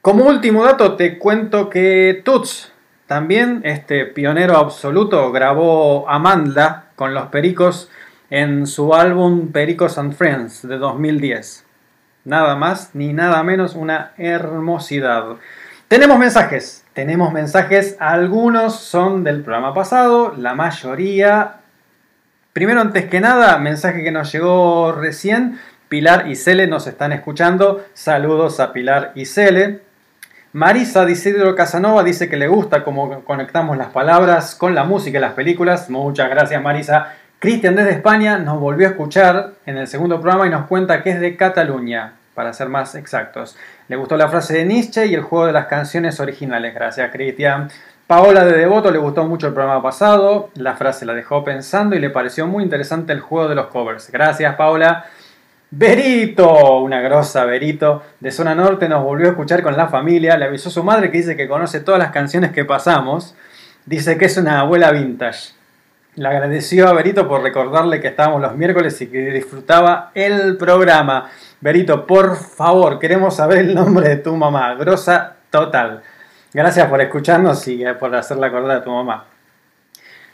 Como 0.00 0.24
último 0.24 0.64
dato 0.64 0.96
te 0.96 1.18
cuento 1.18 1.68
que 1.68 2.22
Toots, 2.24 2.72
también 3.06 3.60
este 3.64 4.06
pionero 4.06 4.56
absoluto, 4.56 5.30
grabó 5.32 6.08
Amanda 6.08 6.86
con 6.96 7.12
los 7.12 7.26
Pericos 7.26 7.90
en 8.30 8.66
su 8.66 8.94
álbum 8.94 9.52
Pericos 9.52 9.98
and 9.98 10.14
Friends 10.14 10.66
de 10.66 10.78
2010. 10.78 11.66
Nada 12.24 12.56
más 12.56 12.94
ni 12.94 13.12
nada 13.12 13.42
menos 13.42 13.74
una 13.74 14.12
hermosidad. 14.16 15.36
Tenemos 15.88 16.18
mensajes, 16.18 16.86
tenemos 16.94 17.34
mensajes, 17.34 17.98
algunos 18.00 18.76
son 18.76 19.24
del 19.24 19.42
programa 19.42 19.74
pasado, 19.74 20.32
la 20.38 20.54
mayoría... 20.54 21.60
Primero, 22.56 22.80
antes 22.80 23.04
que 23.04 23.20
nada, 23.20 23.58
mensaje 23.58 24.02
que 24.02 24.10
nos 24.10 24.32
llegó 24.32 24.90
recién, 24.90 25.60
Pilar 25.90 26.26
y 26.26 26.36
Cele 26.36 26.66
nos 26.66 26.86
están 26.86 27.12
escuchando, 27.12 27.84
saludos 27.92 28.60
a 28.60 28.72
Pilar 28.72 29.12
y 29.14 29.26
Cele. 29.26 29.80
Marisa 30.54 31.04
Disidro 31.04 31.54
Casanova 31.54 32.02
dice 32.02 32.30
que 32.30 32.38
le 32.38 32.48
gusta 32.48 32.82
cómo 32.82 33.22
conectamos 33.24 33.76
las 33.76 33.88
palabras 33.88 34.54
con 34.54 34.74
la 34.74 34.84
música 34.84 35.18
y 35.18 35.20
las 35.20 35.34
películas. 35.34 35.90
Muchas 35.90 36.30
gracias 36.30 36.62
Marisa. 36.62 37.12
Cristian 37.40 37.76
desde 37.76 37.90
España 37.90 38.38
nos 38.38 38.58
volvió 38.58 38.86
a 38.86 38.90
escuchar 38.92 39.52
en 39.66 39.76
el 39.76 39.86
segundo 39.86 40.18
programa 40.22 40.46
y 40.46 40.50
nos 40.50 40.66
cuenta 40.66 41.02
que 41.02 41.10
es 41.10 41.20
de 41.20 41.36
Cataluña, 41.36 42.14
para 42.34 42.54
ser 42.54 42.70
más 42.70 42.94
exactos. 42.94 43.54
Le 43.88 43.96
gustó 43.96 44.16
la 44.16 44.30
frase 44.30 44.54
de 44.54 44.64
Nietzsche 44.64 45.04
y 45.04 45.14
el 45.14 45.20
juego 45.20 45.44
de 45.44 45.52
las 45.52 45.66
canciones 45.66 46.20
originales. 46.20 46.74
Gracias, 46.74 47.12
Cristian. 47.12 47.68
Paola 48.06 48.44
de 48.44 48.56
Devoto 48.56 48.92
le 48.92 48.98
gustó 48.98 49.24
mucho 49.24 49.48
el 49.48 49.52
programa 49.52 49.82
pasado, 49.82 50.50
la 50.54 50.76
frase 50.76 51.04
la 51.04 51.12
dejó 51.12 51.42
pensando 51.42 51.96
y 51.96 51.98
le 51.98 52.08
pareció 52.08 52.46
muy 52.46 52.62
interesante 52.62 53.12
el 53.12 53.18
juego 53.18 53.48
de 53.48 53.56
los 53.56 53.66
covers. 53.66 54.12
Gracias, 54.12 54.54
Paola. 54.54 55.06
Berito, 55.72 56.78
una 56.78 57.00
grosa 57.00 57.44
Berito, 57.46 58.04
de 58.20 58.30
Zona 58.30 58.54
Norte 58.54 58.88
nos 58.88 59.02
volvió 59.02 59.26
a 59.26 59.30
escuchar 59.30 59.60
con 59.60 59.76
la 59.76 59.88
familia, 59.88 60.36
le 60.36 60.44
avisó 60.44 60.70
su 60.70 60.84
madre 60.84 61.10
que 61.10 61.18
dice 61.18 61.36
que 61.36 61.48
conoce 61.48 61.80
todas 61.80 61.98
las 61.98 62.12
canciones 62.12 62.52
que 62.52 62.64
pasamos, 62.64 63.34
dice 63.86 64.16
que 64.16 64.26
es 64.26 64.36
una 64.36 64.60
abuela 64.60 64.92
vintage. 64.92 65.54
Le 66.14 66.28
agradeció 66.28 66.88
a 66.88 66.92
Berito 66.92 67.26
por 67.26 67.42
recordarle 67.42 68.00
que 68.00 68.06
estábamos 68.06 68.40
los 68.40 68.54
miércoles 68.54 69.00
y 69.02 69.08
que 69.08 69.32
disfrutaba 69.32 70.12
el 70.14 70.56
programa. 70.56 71.28
Berito, 71.60 72.06
por 72.06 72.36
favor, 72.36 73.00
queremos 73.00 73.34
saber 73.34 73.58
el 73.58 73.74
nombre 73.74 74.08
de 74.10 74.16
tu 74.18 74.36
mamá. 74.36 74.74
Grosa 74.76 75.34
total. 75.50 76.04
Gracias 76.56 76.88
por 76.88 77.02
escucharnos 77.02 77.68
y 77.68 77.84
por 78.00 78.16
hacerle 78.16 78.46
acordar 78.46 78.78
a 78.78 78.82
tu 78.82 78.90
mamá. 78.90 79.26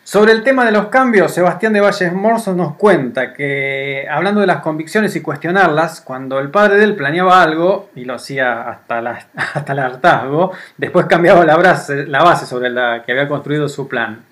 Sobre 0.05 0.31
el 0.31 0.45
tema 0.45 0.65
de 0.65 0.71
los 0.71 0.87
cambios, 0.87 1.35
Sebastián 1.35 1.73
de 1.73 1.81
Valles 1.81 2.13
Morso 2.13 2.55
nos 2.55 2.77
cuenta 2.77 3.33
que, 3.33 4.07
hablando 4.09 4.41
de 4.41 4.47
las 4.47 4.61
convicciones 4.61 5.17
y 5.17 5.21
cuestionarlas, 5.21 6.01
cuando 6.01 6.39
el 6.39 6.49
padre 6.53 6.77
de 6.77 6.85
él 6.85 6.95
planeaba 6.95 7.43
algo, 7.43 7.91
y 7.97 8.05
lo 8.05 8.15
hacía 8.15 8.69
hasta, 8.71 8.99
hasta 9.35 9.73
el 9.73 9.79
hartazgo, 9.81 10.53
después 10.77 11.07
cambiaba 11.07 11.45
la 11.45 11.57
base, 11.57 12.47
sobre 12.47 12.71
la 12.71 13.03
que 13.05 13.11
había 13.11 13.27
construido 13.27 13.69
su 13.69 13.89
plan. 13.89 14.23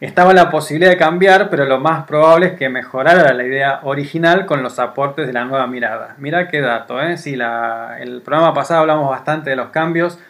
Estaba 0.00 0.32
la 0.32 0.48
posibilidad 0.48 0.92
de 0.92 0.96
cambiar, 0.96 1.50
pero 1.50 1.64
lo 1.64 1.80
más 1.80 2.04
probable 2.04 2.46
es 2.46 2.52
que 2.52 2.68
mejorara 2.68 3.34
la 3.34 3.42
idea 3.42 3.80
original 3.82 4.46
con 4.46 4.62
los 4.62 4.78
aportes 4.78 5.26
de 5.26 5.32
la 5.32 5.44
nueva 5.44 5.66
mirada. 5.66 6.14
Mira 6.18 6.46
qué 6.46 6.60
dato, 6.60 7.02
¿eh? 7.02 7.18
Si 7.18 7.34
la, 7.34 7.96
el 7.98 8.22
programa 8.22 8.54
pasado 8.54 8.82
hablamos 8.82 9.10
bastante 9.10 9.50
de 9.50 9.56
los 9.56 9.70
cambios, 9.70 10.20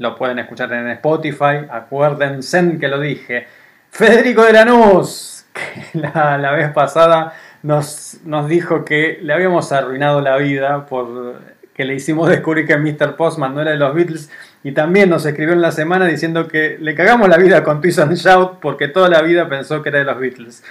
lo 0.00 0.16
pueden 0.16 0.38
escuchar 0.38 0.72
en 0.72 0.88
Spotify, 0.88 1.66
acuérdense 1.70 2.78
que 2.80 2.88
lo 2.88 2.98
dije. 2.98 3.46
Federico 3.90 4.42
de 4.44 4.54
Lanús, 4.54 5.44
que 5.52 5.98
la, 5.98 6.52
vez 6.52 6.72
pasada 6.72 7.34
nos, 7.62 8.16
nos 8.24 8.48
dijo 8.48 8.86
que 8.86 9.18
le 9.20 9.34
habíamos 9.34 9.72
arruinado 9.72 10.22
la 10.22 10.38
vida 10.38 10.86
por 10.86 11.38
que 11.74 11.84
le 11.84 11.94
hicimos 11.94 12.30
descubrir 12.30 12.66
que 12.66 12.76
Mr. 12.78 13.14
Postman 13.16 13.54
no 13.54 13.60
era 13.60 13.72
de 13.72 13.76
los 13.76 13.94
Beatles 13.94 14.30
y 14.64 14.72
también 14.72 15.10
nos 15.10 15.26
escribió 15.26 15.52
en 15.52 15.60
la 15.60 15.70
semana 15.70 16.06
diciendo 16.06 16.48
que 16.48 16.78
le 16.80 16.94
cagamos 16.94 17.28
la 17.28 17.36
vida 17.36 17.62
con 17.62 17.82
Twist 17.82 17.98
and 17.98 18.14
Shout 18.14 18.58
porque 18.60 18.88
toda 18.88 19.10
la 19.10 19.20
vida 19.20 19.50
pensó 19.50 19.82
que 19.82 19.90
era 19.90 19.98
de 19.98 20.04
los 20.06 20.18
Beatles. 20.18 20.64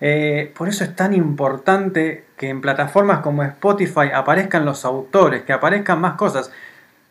Eh, 0.00 0.52
por 0.56 0.68
eso 0.68 0.84
es 0.84 0.94
tan 0.94 1.14
importante 1.14 2.24
que 2.36 2.48
en 2.48 2.60
plataformas 2.60 3.20
como 3.20 3.44
Spotify 3.44 4.10
aparezcan 4.12 4.64
los 4.64 4.84
autores, 4.84 5.42
que 5.42 5.52
aparezcan 5.52 6.00
más 6.00 6.14
cosas. 6.14 6.50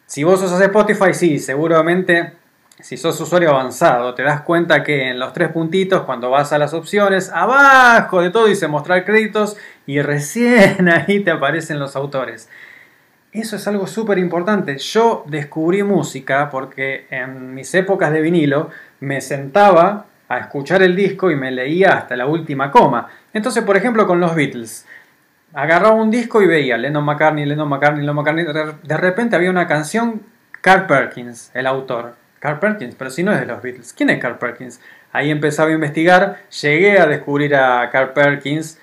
Si 0.06 0.24
vos 0.24 0.41
usas 0.41 0.62
Spotify, 0.62 1.13
sí, 1.13 1.39
seguramente 1.39 2.34
si 2.80 2.98
sos 2.98 3.20
usuario 3.22 3.52
avanzado, 3.52 4.13
te 4.13 4.24
das 4.24 4.41
cuenta 4.41 4.84
que 4.84 5.10
en 5.10 5.18
los 5.18 5.34
tres 5.34 5.50
puntitos, 5.50 6.04
cuando 6.04 6.30
vas 6.30 6.52
a 6.52 6.58
las 6.58 6.74
opciones, 6.74 7.32
abajo 7.34 8.22
de 8.22 8.30
todo 8.30 8.48
dice 8.48 8.68
mostrar 8.68 9.06
créditos 9.06 9.58
y 9.86 10.02
recién 10.02 10.89
ahí 10.94 11.22
te 11.22 11.32
aparecen 11.32 11.80
los 11.80 11.96
autores. 11.96 12.50
Eso 13.32 13.56
es 13.56 13.68
algo 13.68 13.88
súper 13.88 14.18
importante. 14.18 14.78
Yo 14.78 15.24
descubrí 15.28 15.84
música 15.84 16.50
porque 16.50 17.08
en 17.10 17.54
mis 17.54 17.74
épocas 17.74 18.12
de 18.12 18.22
vinilo 18.22 18.70
me 19.00 19.22
sentaba 19.22 20.06
a 20.28 20.38
escuchar 20.38 20.84
el 20.84 20.96
disco 20.96 21.32
y 21.32 21.36
me 21.36 21.52
leía 21.52 21.94
hasta 21.94 22.15
la 22.15 22.28
última 22.28 22.72
coma. 22.72 23.08
Entonces, 23.34 23.63
por 23.63 23.78
ejemplo, 23.78 24.08
con 24.08 24.20
los 24.20 24.36
Beatles, 24.36 24.86
agarraba 25.56 25.96
un 25.96 26.12
disco 26.12 26.41
y 26.41 26.48
veía 26.48 26.78
Lennon 26.78 27.04
McCartney, 27.04 27.46
Lennon 27.46 27.68
McCartney, 27.68 28.02
Lennon 28.02 28.15
McCartney. 28.15 28.46
De 28.84 28.98
repente 28.98 29.36
había 29.36 29.50
una 29.50 29.68
canción, 29.68 30.22
Carl 30.62 30.86
Perkins, 30.86 31.52
el 31.54 31.65
autor. 31.65 32.15
Carl 32.39 32.60
Perkins, 32.60 32.94
pero 32.96 33.10
si 33.10 33.24
no 33.24 33.32
es 33.32 33.39
de 33.39 33.48
los 33.48 33.62
Beatles. 33.62 33.94
¿Quién 33.94 34.12
es 34.12 34.20
Carl 34.20 34.38
Perkins? 34.38 34.80
Ahí 35.12 35.32
empezaba 35.32 35.70
a 35.70 35.74
investigar, 35.74 36.44
llegué 36.62 37.00
a 37.00 37.08
descubrir 37.08 37.56
a 37.56 37.89
Carl 37.89 38.13
Perkins, 38.13 38.80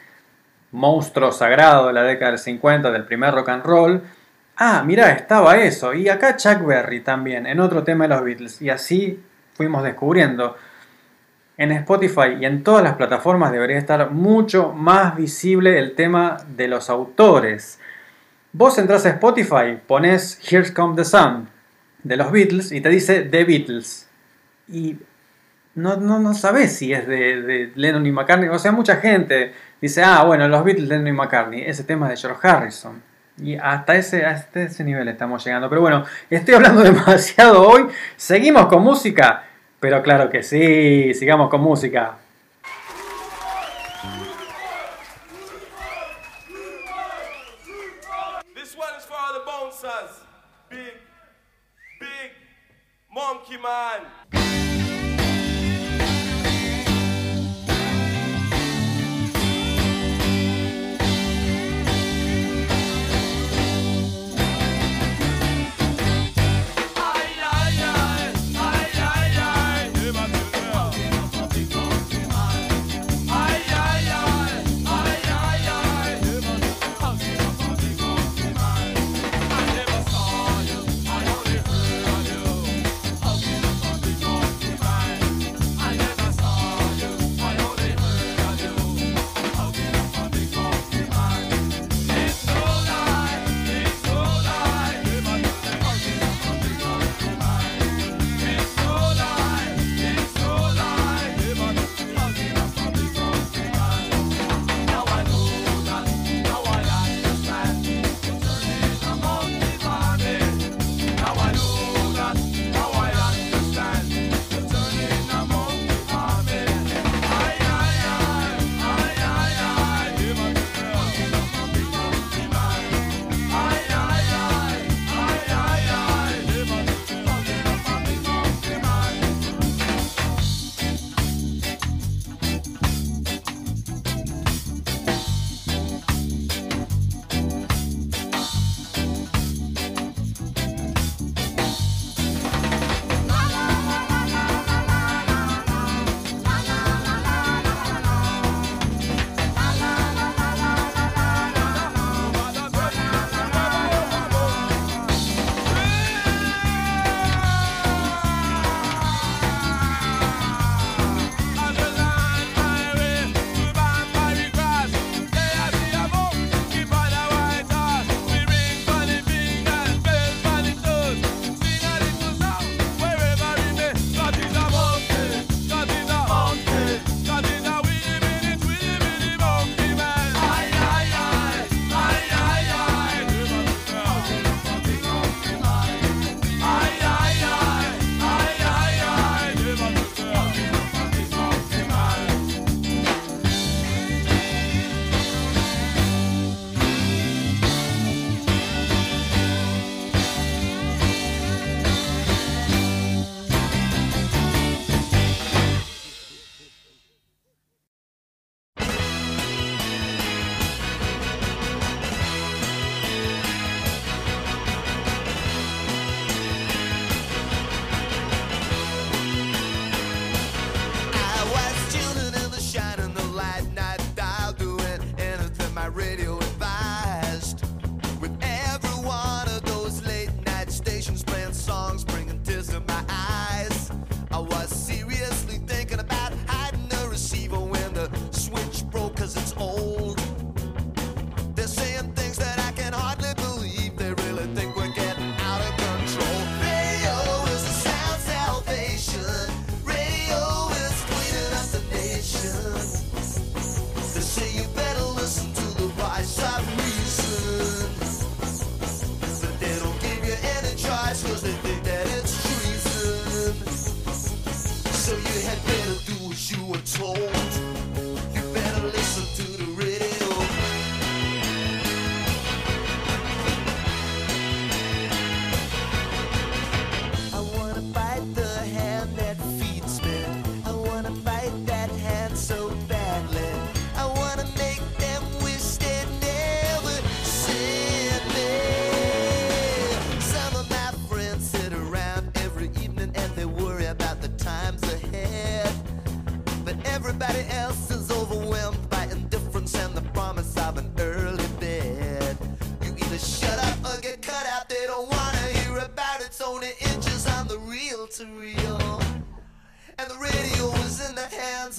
monstruo 0.73 1.31
sagrado 1.31 1.87
de 1.87 1.93
la 1.93 2.03
década 2.03 2.33
del 2.33 2.41
50, 2.41 2.91
del 2.91 3.05
primer 3.05 3.33
rock 3.33 3.51
and 3.51 3.65
roll 3.65 4.03
ah, 4.57 4.83
mira, 4.85 5.11
estaba 5.13 5.59
eso. 5.59 5.95
Y 5.95 6.09
acá 6.09 6.37
Chuck 6.37 6.65
Berry 6.65 7.01
también, 7.01 7.47
en 7.47 7.61
otro 7.61 7.83
tema 7.83 8.05
de 8.05 8.15
los 8.15 8.25
Beatles. 8.25 8.63
Y 8.63 8.71
así 8.71 9.21
fuimos 9.55 9.83
descubriendo 9.83 10.57
en 11.63 11.73
Spotify 11.73 12.37
y 12.41 12.45
en 12.45 12.65
todas 12.65 12.83
las 12.83 12.97
plataformas 12.97 13.53
debería 13.53 13.79
estar 13.79 14.11
mucho 14.11 14.73
más 14.73 15.17
visible 15.17 15.79
el 15.79 15.95
tema 15.95 16.39
de 16.57 16.67
los 16.67 16.91
autores. 16.91 17.79
Vos 18.53 18.77
entras 18.79 19.07
a 19.07 19.11
Spotify, 19.11 19.79
pones 19.87 20.41
Here's 20.51 20.73
Come 20.73 20.97
the 20.97 21.05
Sun 21.05 21.49
de 22.03 22.17
los 22.17 22.33
Beatles 22.33 22.73
y 22.73 22.81
te 22.81 22.89
dice 22.89 23.23
The 23.23 23.45
Beatles. 23.45 24.09
Y 24.69 24.99
no, 25.75 25.97
no, 25.97 26.19
no 26.19 26.35
sabes 26.35 26.77
si 26.77 26.93
es 26.93 27.07
de, 27.07 27.71
Lennon 27.77 28.07
y 28.07 28.11
McCartney. 28.11 28.49
O 28.49 28.59
sea, 28.59 28.73
mucha 28.73 28.97
gente 28.97 29.53
dice, 29.81 30.03
ah, 30.03 30.25
bueno, 30.25 30.49
los 30.49 30.65
Beatles, 30.65 30.89
Lennon 30.89 31.07
y 31.07 31.13
McCartney. 31.13 31.63
Ese 31.63 31.85
tema 31.85 32.13
es 32.13 32.21
de 32.21 32.29
George 32.29 32.49
Harrison. 32.49 33.01
Y 33.41 33.57
hasta 33.57 33.95
ese, 33.95 34.27
hasta 34.27 34.63
ese 34.63 34.83
nivel 34.83 35.07
estamos 35.09 35.45
llegando. 35.45 35.69
Pero 35.69 35.81
bueno, 35.81 36.05
estoy 36.29 36.55
hablando 36.55 36.83
demasiado 36.83 37.69
hoy. 37.69 37.87
Seguimos 38.17 38.67
con 38.67 38.83
música. 38.83 39.45
Pero 39.83 40.01
claro 40.01 40.31
que 40.31 40.45
sí, 40.45 41.13
sigamos 41.13 41.51
con 41.51 41.61
música. 41.61 42.17
This 48.55 48.77
one 48.77 48.97
is 48.97 49.05
for 49.05 49.17
all 49.17 49.35
the 49.35 49.45
bouncers. 49.45 50.23
Big, 50.71 50.95
big, 51.99 52.31
monkey 53.13 53.59
man. 53.59 54.22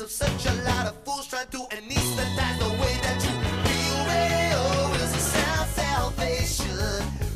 of 0.04 0.12
such 0.12 0.46
a 0.48 0.54
lot 0.64 0.86
of 0.86 0.96
fools 1.06 1.28
trying 1.28 1.48
to 1.48 1.60
anesthetize 1.72 2.60
the 2.60 2.70
way 2.82 2.96
that 3.04 3.24
you 3.24 3.32
feel. 3.64 3.98
Radio 4.12 4.62
is 5.02 5.16
a 5.16 5.24
sound 5.34 5.70
salvation. 5.70 6.76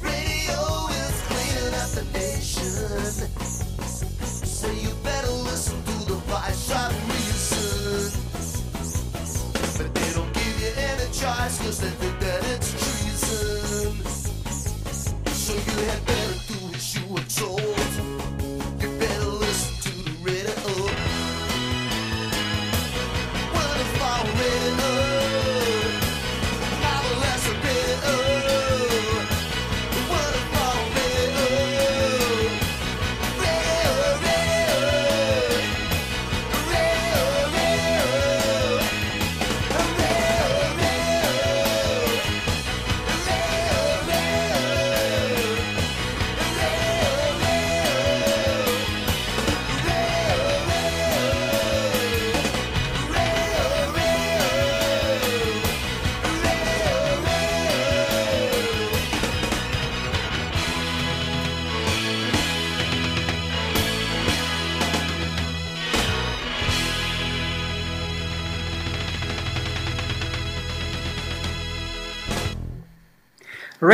Radio 0.04 0.60
is 1.02 1.16
cleaning 1.30 1.74
up 1.82 1.90
the 1.96 2.04
nation. 2.12 3.30
So 4.46 4.70
you 4.70 4.90
better 5.02 5.32
listen 5.48 5.82
to 5.82 5.98
the 6.12 6.16
voice 6.28 6.72
of 6.72 6.92
reason. 7.14 8.12
But 9.78 9.96
they 9.96 10.14
don't 10.14 10.34
give 10.34 10.62
you 10.62 10.72
any 10.76 11.08
choice, 11.14 11.58
cause 11.60 11.80
they 11.80 11.92
think 12.02 12.20
that 12.20 12.44
it's 12.52 12.72
treason. 12.72 14.04
So 15.32 15.54
you 15.54 15.86
had 15.88 16.06
better. 16.06 16.17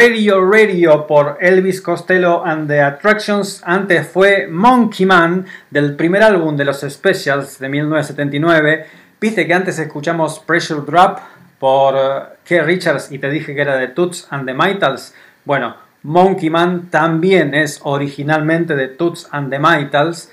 Radio 0.06 0.44
Radio 0.46 1.08
por 1.08 1.38
Elvis 1.39 1.80
Costello 1.80 2.44
and 2.44 2.68
the 2.68 2.82
Attractions. 2.82 3.63
Antes 3.66 4.06
fue 4.06 4.48
Monkey 4.48 5.06
Man 5.06 5.46
del 5.70 5.96
primer 5.96 6.22
álbum 6.24 6.58
de 6.58 6.66
los 6.66 6.82
Specials 6.82 7.58
de 7.58 7.70
1979. 7.70 8.86
Viste 9.22 9.48
que 9.48 9.54
antes 9.54 9.80
escuchamos 9.80 10.39
Pressure 10.39 10.82
Drop 10.82 11.20
por 11.58 11.96
uh, 11.96 12.36
Keith 12.44 12.66
Richards 12.66 13.13
y 13.13 13.18
te 13.18 13.30
dije 13.30 13.56
que 13.56 13.62
era 13.62 13.78
de 13.78 13.88
Toots 13.88 14.28
and 14.30 14.46
the 14.46 14.54
Maytals. 14.54 15.16
Bueno, 15.46 15.78
Monkey 16.02 16.50
Man 16.50 16.89
también 16.89 17.54
es 17.54 17.80
originalmente 17.84 18.76
de 18.76 18.89
Toots 18.89 19.30
and 19.32 19.52
the 19.52 19.60
Maytals. 19.60 20.30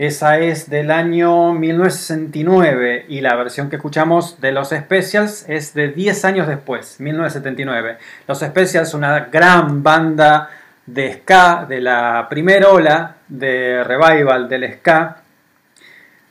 Esa 0.00 0.38
es 0.38 0.70
del 0.70 0.90
año 0.90 1.52
1969 1.52 3.04
y 3.08 3.20
la 3.20 3.36
versión 3.36 3.68
que 3.68 3.76
escuchamos 3.76 4.40
de 4.40 4.50
los 4.50 4.70
Specials 4.70 5.44
es 5.46 5.74
de 5.74 5.88
10 5.88 6.24
años 6.24 6.48
después, 6.48 6.98
1979. 7.00 7.98
Los 8.26 8.38
Specials, 8.38 8.94
una 8.94 9.28
gran 9.30 9.82
banda 9.82 10.48
de 10.86 11.12
ska, 11.12 11.66
de 11.68 11.82
la 11.82 12.28
primera 12.30 12.70
ola 12.70 13.16
de 13.28 13.84
revival 13.84 14.48
del 14.48 14.72
ska. 14.72 15.18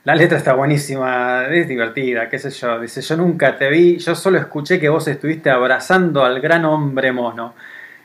La 0.02 0.16
letra 0.16 0.38
está 0.38 0.54
buenísima, 0.54 1.44
es 1.48 1.68
divertida, 1.68 2.28
qué 2.28 2.40
sé 2.40 2.50
yo. 2.50 2.80
Dice, 2.80 3.00
yo 3.02 3.16
nunca 3.16 3.56
te 3.56 3.70
vi, 3.70 3.98
yo 3.98 4.16
solo 4.16 4.38
escuché 4.38 4.80
que 4.80 4.88
vos 4.88 5.06
estuviste 5.06 5.48
abrazando 5.48 6.24
al 6.24 6.40
gran 6.40 6.64
hombre 6.64 7.12
mono. 7.12 7.54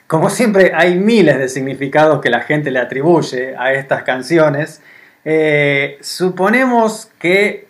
Como 0.05 0.29
siempre, 0.29 0.73
hay 0.75 0.99
miles 0.99 1.39
de 1.39 1.49
significados 1.49 2.21
que 2.21 2.29
la 2.29 2.41
gente 2.41 2.69
le 2.69 2.77
atribuye 2.77 3.55
a 3.57 3.73
estas 3.73 4.03
canciones. 4.03 4.83
Eh, 5.25 5.97
suponemos 6.01 7.09
que 7.19 7.67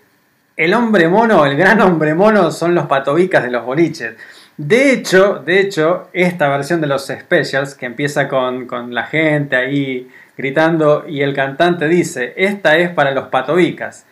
el 0.58 0.74
hombre 0.74 1.08
mono, 1.08 1.46
el 1.46 1.58
gran 1.58 1.82
hombre 1.82 2.14
mono, 2.14 2.52
son 2.52 2.76
los 2.76 2.86
patobicas 2.88 3.44
de 3.44 3.52
los 3.52 3.66
boliches. 3.66 4.16
De 4.58 4.92
hecho, 4.92 5.42
de 5.46 5.60
hecho, 5.60 6.10
esta 6.14 6.50
versión 6.50 6.82
de 6.82 6.88
los 6.88 7.08
specials, 7.08 7.76
que 7.76 7.86
empieza 7.86 8.28
con, 8.28 8.68
con 8.68 8.94
la 8.94 9.04
gente 9.04 9.56
ahí 9.56 10.10
gritando 10.38 11.06
y 11.08 11.22
el 11.22 11.34
cantante 11.34 11.88
dice, 11.88 12.34
esta 12.38 12.78
es 12.78 12.90
para 12.90 13.12
los 13.12 13.30
patobicas. 13.30 14.06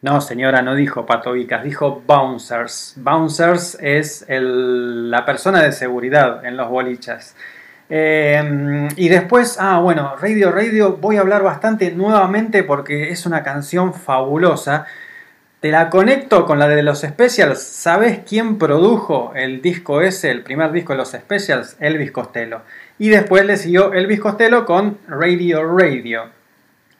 No, 0.00 0.20
señora, 0.20 0.62
no 0.62 0.74
dijo 0.74 1.06
patobicas, 1.06 1.64
dijo 1.64 2.02
bouncers. 2.06 2.94
Bouncers 2.98 3.76
es 3.80 4.24
la 4.28 5.24
persona 5.24 5.62
de 5.62 5.72
seguridad 5.72 6.44
en 6.44 6.56
los 6.56 6.68
boliches. 6.68 7.34
Eh, 7.90 8.88
y 8.96 9.08
después, 9.08 9.56
ah, 9.58 9.80
bueno, 9.80 10.16
Radio 10.16 10.52
Radio, 10.52 10.96
voy 10.96 11.16
a 11.16 11.20
hablar 11.20 11.42
bastante 11.42 11.90
nuevamente 11.92 12.62
porque 12.62 13.10
es 13.10 13.24
una 13.26 13.42
canción 13.42 13.94
fabulosa. 13.94 14.86
Te 15.60 15.72
la 15.72 15.90
conecto 15.90 16.46
con 16.46 16.58
la 16.58 16.68
de 16.68 16.82
los 16.82 17.00
Specials. 17.00 17.60
¿Sabes 17.60 18.20
quién 18.28 18.58
produjo 18.58 19.32
el 19.34 19.60
disco 19.60 20.02
ese, 20.02 20.30
el 20.30 20.42
primer 20.42 20.70
disco 20.70 20.92
de 20.92 20.98
los 20.98 21.10
Specials? 21.10 21.76
Elvis 21.80 22.12
Costello. 22.12 22.62
Y 22.98 23.08
después 23.08 23.44
le 23.44 23.56
siguió 23.56 23.92
Elvis 23.92 24.20
Costello 24.20 24.64
con 24.66 24.98
Radio 25.08 25.64
Radio, 25.76 26.30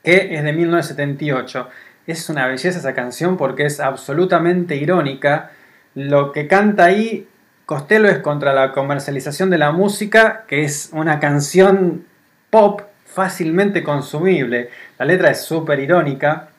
que 0.03 0.35
es 0.35 0.43
de 0.43 0.51
1978. 0.51 1.69
Es 2.07 2.29
una 2.29 2.47
belleza 2.47 2.79
esa 2.79 2.93
canción 2.93 3.37
porque 3.37 3.65
es 3.65 3.79
absolutamente 3.79 4.75
irónica. 4.75 5.51
Lo 5.95 6.31
que 6.33 6.47
canta 6.47 6.85
ahí 6.85 7.27
Costello 7.69 8.09
es 8.09 8.17
contra 8.17 8.51
la 8.51 8.71
comercialización 8.71 9.51
de 9.51 9.59
la 9.59 9.71
música, 9.71 10.43
que 10.47 10.63
es 10.63 10.89
una 10.91 11.19
canción 11.19 12.03
pop 12.49 12.81
fácilmente 13.05 13.83
consumible. 13.83 14.71
La 14.97 15.05
letra 15.05 15.29
es 15.29 15.43
súper 15.43 15.79
irónica. 15.79 16.49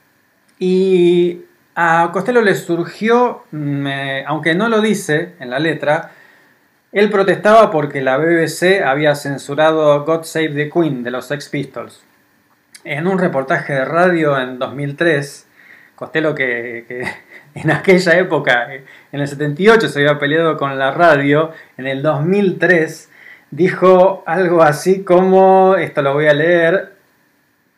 Y 0.60 1.46
a 1.74 2.10
Costello 2.12 2.42
le 2.42 2.54
surgió, 2.54 3.42
mm, 3.50 3.86
eh, 3.88 4.24
aunque 4.24 4.54
no 4.54 4.68
lo 4.68 4.80
dice 4.80 5.34
en 5.40 5.50
la 5.50 5.58
letra, 5.58 6.12
él 6.92 7.10
protestaba 7.10 7.72
porque 7.72 8.02
la 8.02 8.16
BBC 8.16 8.80
había 8.84 9.16
censurado 9.16 10.04
God 10.04 10.22
Save 10.22 10.50
the 10.50 10.70
Queen 10.70 11.02
de 11.02 11.10
los 11.10 11.26
Sex 11.26 11.48
Pistols. 11.48 12.04
En 12.84 13.08
un 13.08 13.18
reportaje 13.18 13.72
de 13.72 13.84
radio 13.84 14.38
en 14.38 14.60
2003, 14.60 15.48
Costello 15.96 16.36
que, 16.36 16.84
que 16.86 17.02
en 17.54 17.70
aquella 17.70 18.18
época, 18.18 18.72
eh, 18.74 18.84
en 19.12 19.20
el 19.20 19.28
78 19.28 19.88
se 19.88 20.00
había 20.00 20.18
peleado 20.18 20.56
con 20.56 20.78
la 20.78 20.90
radio, 20.92 21.52
en 21.76 21.86
el 21.86 22.02
2003 22.02 23.10
dijo 23.50 24.22
algo 24.26 24.62
así 24.62 25.02
como, 25.02 25.74
esto 25.76 26.02
lo 26.02 26.14
voy 26.14 26.26
a 26.26 26.34
leer, 26.34 26.92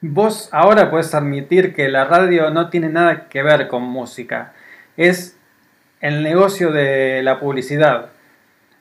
vos 0.01 0.49
ahora 0.53 0.91
puedes 0.91 1.15
admitir 1.15 1.75
que 1.75 1.89
la 1.89 2.05
radio 2.05 2.51
no 2.51 2.69
tiene 2.69 2.89
nada 2.89 3.29
que 3.29 3.43
ver 3.43 3.69
con 3.69 3.83
música, 3.83 4.53
es 4.97 5.39
el 6.01 6.23
negocio 6.23 6.73
de 6.73 7.23
la 7.23 7.39
publicidad. 7.39 8.11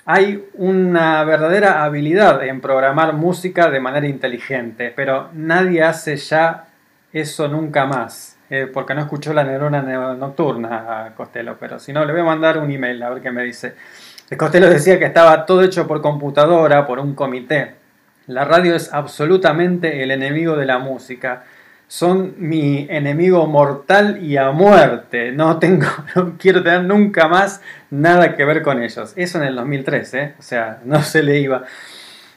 Hay 0.06 0.43
una 0.56 1.23
verdadera 1.23 1.84
habilidad 1.84 2.43
en 2.43 2.60
programar 2.60 3.13
música 3.13 3.69
de 3.69 3.80
manera 3.80 4.08
inteligente, 4.08 4.91
pero 4.95 5.30
nadie 5.34 5.84
hace 5.84 6.17
ya 6.17 6.65
eso 7.13 7.47
nunca 7.47 7.86
más. 7.86 8.38
Eh, 8.50 8.67
porque 8.71 8.93
no 8.93 9.00
escuchó 9.02 9.34
la 9.34 9.45
neurona 9.45 9.82
ne- 9.82 10.17
nocturna 10.17 11.06
a 11.06 11.15
Costello, 11.15 11.56
pero 11.58 11.80
si 11.80 11.93
no, 11.93 12.04
le 12.04 12.12
voy 12.12 12.21
a 12.21 12.26
mandar 12.26 12.58
un 12.58 12.69
email 12.69 13.02
a 13.02 13.10
ver 13.10 13.21
qué 13.21 13.32
me 13.32 13.43
dice. 13.43 13.76
Costello 14.38 14.69
decía 14.69 15.00
que 15.00 15.06
estaba 15.06 15.45
todo 15.45 15.62
hecho 15.62 15.88
por 15.88 16.02
computadora, 16.02 16.86
por 16.86 17.00
un 17.00 17.15
comité. 17.15 17.76
La 18.28 18.43
radio 18.45 18.76
es 18.76 18.93
absolutamente 18.93 20.04
el 20.04 20.12
enemigo 20.12 20.56
de 20.58 20.65
la 20.65 20.80
música. 20.80 21.43
Son 21.88 22.34
mi 22.38 22.88
enemigo 22.89 23.45
mortal 23.47 24.21
y 24.24 24.38
a 24.38 24.52
muerte. 24.52 25.32
No 25.32 25.58
tengo, 25.60 25.88
no 26.15 26.36
quiero 26.38 26.62
tener 26.63 26.84
nunca 26.84 27.28
más 27.28 27.62
nada 27.89 28.36
que 28.36 28.45
ver 28.45 28.62
con 28.62 28.82
ellos. 28.82 29.13
Eso 29.15 29.38
en 29.38 29.45
el 29.45 29.56
2003, 29.56 30.13
¿eh? 30.13 30.34
O 30.39 30.41
sea, 30.41 30.80
no 30.86 31.02
se 31.02 31.24
le 31.24 31.39
iba. 31.39 31.63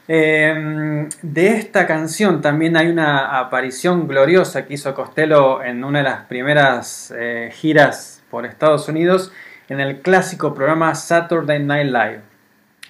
Eh, 0.07 1.09
de 1.23 1.47
esta 1.47 1.87
canción 1.87 2.41
también 2.41 2.77
hay 2.77 2.87
una 2.87 3.39
aparición 3.39 4.07
gloriosa 4.07 4.65
que 4.65 4.75
hizo 4.75 4.93
Costello 4.93 5.63
en 5.63 5.83
una 5.83 5.99
de 5.99 6.03
las 6.03 6.25
primeras 6.25 7.11
eh, 7.17 7.51
giras 7.51 8.21
por 8.29 8.45
Estados 8.45 8.87
Unidos 8.87 9.31
en 9.67 9.79
el 9.79 10.01
clásico 10.01 10.53
programa 10.53 10.93
Saturday 10.93 11.63
Night 11.63 11.87
Live. 11.87 12.21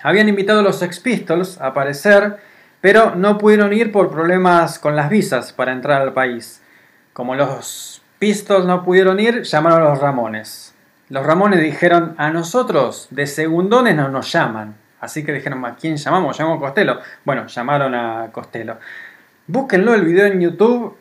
Habían 0.03 0.27
invitado 0.27 0.59
a 0.59 0.63
los 0.63 0.77
Sex 0.77 0.99
Pistols 0.99 1.59
a 1.61 1.67
aparecer, 1.67 2.37
pero 2.81 3.15
no 3.15 3.37
pudieron 3.37 3.71
ir 3.71 3.93
por 3.93 4.11
problemas 4.11 4.77
con 4.77 4.95
las 4.95 5.09
visas 5.09 5.53
para 5.53 5.71
entrar 5.71 6.01
al 6.01 6.13
país. 6.13 6.61
Como 7.13 7.33
los 7.35 8.01
Pistols 8.19 8.65
no 8.65 8.83
pudieron 8.83 9.21
ir, 9.21 9.43
llamaron 9.43 9.81
a 9.81 9.89
los 9.89 9.99
Ramones. 9.99 10.75
Los 11.07 11.25
Ramones 11.25 11.61
dijeron, 11.61 12.15
a 12.17 12.29
nosotros 12.29 13.07
de 13.09 13.25
segundones 13.25 13.95
no 13.95 14.09
nos 14.09 14.31
llaman. 14.31 14.75
Así 15.05 15.23
que 15.23 15.31
dijeron, 15.31 15.63
¿a 15.63 15.75
quién 15.75 15.97
llamamos? 15.97 16.35
Llamamos 16.35 16.57
a 16.57 16.65
Costello. 16.65 16.99
Bueno, 17.23 17.45
llamaron 17.45 17.93
a 17.93 18.29
Costello. 18.31 18.77
Búsquenlo 19.45 19.93
el 19.93 20.03
video 20.03 20.25
en 20.25 20.41
YouTube 20.41 20.97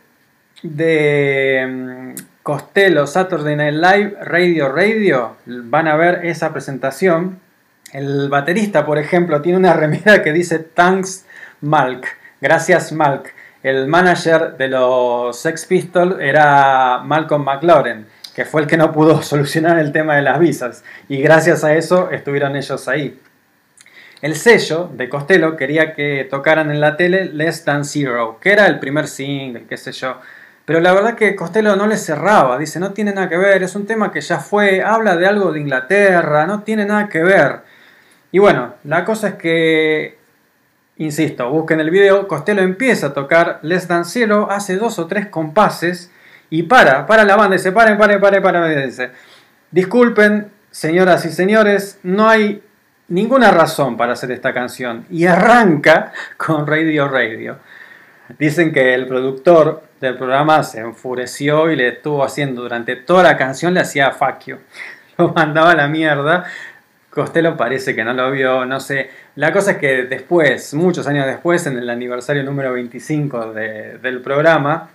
de 0.62 1.67
mm, 1.67 2.14
Costello 2.43 3.07
Saturday 3.07 3.57
Night 3.57 3.75
Live 3.75 4.17
Radio 4.21 4.71
Radio. 4.71 5.37
Van 5.47 5.88
a 5.88 5.97
ver 5.97 6.27
esa 6.27 6.53
presentación. 6.53 7.40
El 7.93 8.29
baterista, 8.29 8.85
por 8.85 8.99
ejemplo, 8.99 9.40
tiene 9.40 9.57
una 9.57 9.73
remera 9.73 10.23
que 10.23 10.35
dice 10.35 10.59
Thanks 10.59 11.25
Malk. 11.62 12.07
Gracias 12.43 12.93
Malk. 12.93 13.33
El 13.62 13.88
manager 13.88 14.59
de 14.59 14.69
los 14.69 15.40
Sex 15.40 15.64
Pistols 15.64 16.21
era 16.21 17.01
Malcolm 17.03 17.43
McLaren, 17.43 18.07
que 18.37 18.45
fue 18.45 18.61
el 18.61 18.67
que 18.67 18.77
no 18.77 18.93
pudo 18.93 19.23
solucionar 19.33 19.79
el 19.79 19.93
tema 19.93 20.17
de 20.17 20.23
las 20.23 20.38
visas. 20.38 20.85
Y 21.09 21.23
gracias 21.23 21.64
a 21.64 21.75
eso 21.75 22.11
estuvieron 22.11 22.55
ellos 22.55 22.87
ahí. 22.87 23.19
El 24.24 24.37
sello 24.37 24.88
de 24.90 25.10
Costello 25.10 25.54
quería 25.54 25.92
que 25.92 26.26
tocaran 26.30 26.70
en 26.70 26.80
la 26.80 26.96
tele 26.96 27.26
Less 27.26 27.62
Than 27.62 27.84
Zero, 27.84 28.38
que 28.40 28.52
era 28.52 28.66
el 28.66 28.78
primer 28.78 29.06
single, 29.06 29.66
qué 29.68 29.76
sé 29.76 29.92
yo. 29.92 30.18
Pero 30.64 30.80
la 30.80 30.94
verdad 30.94 31.14
que 31.14 31.37
Costello 31.37 31.76
no 31.76 31.87
le 31.87 31.98
cerraba, 31.98 32.56
dice, 32.56 32.80
no 32.80 32.94
tiene 32.94 33.12
nada 33.12 33.28
que 33.28 33.37
ver, 33.37 33.62
es 33.62 33.76
un 33.76 33.84
tema 33.84 34.10
que 34.10 34.22
ya 34.22 34.38
fue, 34.38 34.82
habla 34.82 35.16
de 35.16 35.26
algo 35.26 35.52
de 35.52 35.60
Inglaterra, 35.60 36.46
no 36.46 36.62
tiene 36.62 36.87
nada 36.87 37.10
que 37.10 37.22
ver. 37.22 37.64
Y 38.32 38.38
bueno, 38.38 38.76
la 38.84 39.04
cosa 39.04 39.28
es 39.28 39.34
que, 39.34 40.16
insisto, 40.96 41.50
busquen 41.50 41.80
el 41.80 41.90
video, 41.90 42.26
Costello 42.26 42.62
empieza 42.62 43.08
a 43.08 43.12
tocar 43.12 43.58
Less 43.60 43.88
Than 43.88 44.06
Zero, 44.06 44.48
hace 44.50 44.76
dos 44.76 44.98
o 44.98 45.06
tres 45.06 45.26
compases 45.26 46.10
y 46.48 46.62
para, 46.62 47.06
para 47.06 47.24
la 47.24 47.37
banda, 47.37 47.56
dice, 47.56 47.72
paren, 47.72 47.98
paren, 47.98 48.22
paren, 48.22 48.42
paren, 48.42 48.87
dice, 48.87 49.10
disculpen, 49.70 50.50
señoras 50.70 51.26
y 51.26 51.30
señores, 51.30 51.98
no 52.02 52.26
hay 52.26 52.62
ninguna 53.09 53.51
razón 53.51 53.97
para 53.97 54.12
hacer 54.14 54.31
esta 54.33 54.53
canción. 54.53 55.05
Y 55.11 55.27
arranca 55.27 56.12
con 56.37 56.67
Radio 56.67 57.09
Radio. 57.09 57.59
Dicen 58.38 58.73
que 58.73 58.95
el 58.95 59.07
productor 59.07 59.83
del 60.01 60.17
programa 60.17 60.62
se 60.62 60.81
enfureció 60.81 61.71
y 61.71 61.77
le 61.77 61.88
estuvo 61.88 62.25
haciendo 62.25 62.62
durante 62.62 62.97
toda 62.97 63.23
la 63.23 63.37
canción, 63.37 63.75
le 63.75 63.81
hacía 63.81 64.12
you. 64.47 64.57
Lo 65.19 65.33
mandaba 65.33 65.73
a 65.73 65.77
la 65.77 65.88
mierda. 65.88 66.45
Costello 67.11 67.57
parece 67.57 67.95
que 67.95 68.03
no 68.03 68.12
lo 68.12 68.31
vio, 68.33 68.67
no 68.67 68.81
sé. 68.81 69.09
La 69.37 69.53
cosa 69.53 69.73
es 69.73 69.77
que 69.77 70.03
después, 70.05 70.75
muchos 70.75 71.07
años 71.07 71.27
después, 71.27 71.64
en 71.67 71.79
el 71.79 71.88
aniversario 71.88 72.43
número 72.43 72.73
25 72.73 73.53
de- 73.53 73.99
del 73.99 74.21
programa, 74.21 74.88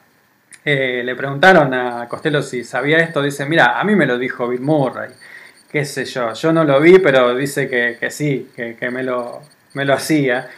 eh, 0.65 1.02
le 1.06 1.15
preguntaron 1.15 1.74
a 1.74 2.08
Costello 2.10 2.41
si 2.41 2.65
sabía 2.65 2.98
esto. 2.98 3.22
Dice, 3.22 3.45
mira, 3.45 3.80
a 3.80 3.84
mí 3.86 3.95
me 3.95 4.06
lo 4.06 4.17
dijo 4.17 4.50
Bill 4.50 4.60
Murray. 4.60 5.12
Qué 5.71 5.86
sé 5.86 6.05
yo, 6.05 6.34
yo 6.34 6.51
no 6.51 6.63
lo 6.63 6.79
vi, 6.82 6.97
pero 6.97 7.36
dice 7.36 7.69
que, 7.69 7.97
que 7.99 8.10
sí, 8.10 8.49
que, 8.55 8.75
que 8.75 8.89
me, 8.89 9.03
lo, 9.03 9.41
me 9.73 9.86
lo 9.86 9.93
hacía. 9.93 10.49